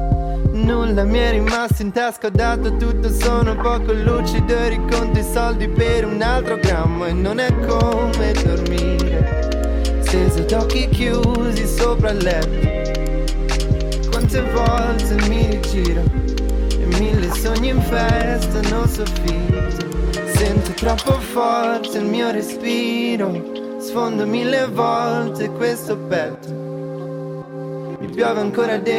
Nulla 0.57 1.05
mi 1.05 1.19
è 1.19 1.33
rimasto 1.33 1.83
in 1.83 1.93
tasca, 1.93 2.29
ho 2.29 2.31
dato 2.31 2.75
tutto, 2.79 3.13
sono 3.13 3.55
poco 3.57 3.93
lucido 3.93 4.69
riconto 4.69 5.19
i 5.19 5.23
soldi 5.23 5.69
per 5.69 6.07
un 6.07 6.23
altro 6.23 6.57
grammo 6.57 7.05
e 7.05 7.13
non 7.13 7.39
è 7.39 7.55
come 7.67 8.33
dormire. 8.43 10.01
Steso 10.01 10.41
d'occhi 10.41 10.89
chiusi 10.89 11.67
sopra 11.67 12.11
il 12.11 12.23
letto. 12.25 14.09
Quante 14.09 14.41
volte 14.51 15.29
mi 15.29 15.47
rigiro 15.51 16.03
e 16.71 16.87
mille 16.99 17.31
sogni 17.35 17.69
infestano 17.69 18.87
soffitto. 18.87 19.91
Sento 20.37 20.73
troppo 20.73 21.21
forte 21.21 21.99
il 21.99 22.07
mio 22.07 22.31
respiro, 22.31 23.79
sfondo 23.79 24.27
mille 24.27 24.67
volte 24.69 25.51
questo 25.51 25.99
petto. 25.99 26.49
Mi 27.99 28.07
piove 28.09 28.41
ancora 28.41 28.79
dentro. 28.79 28.97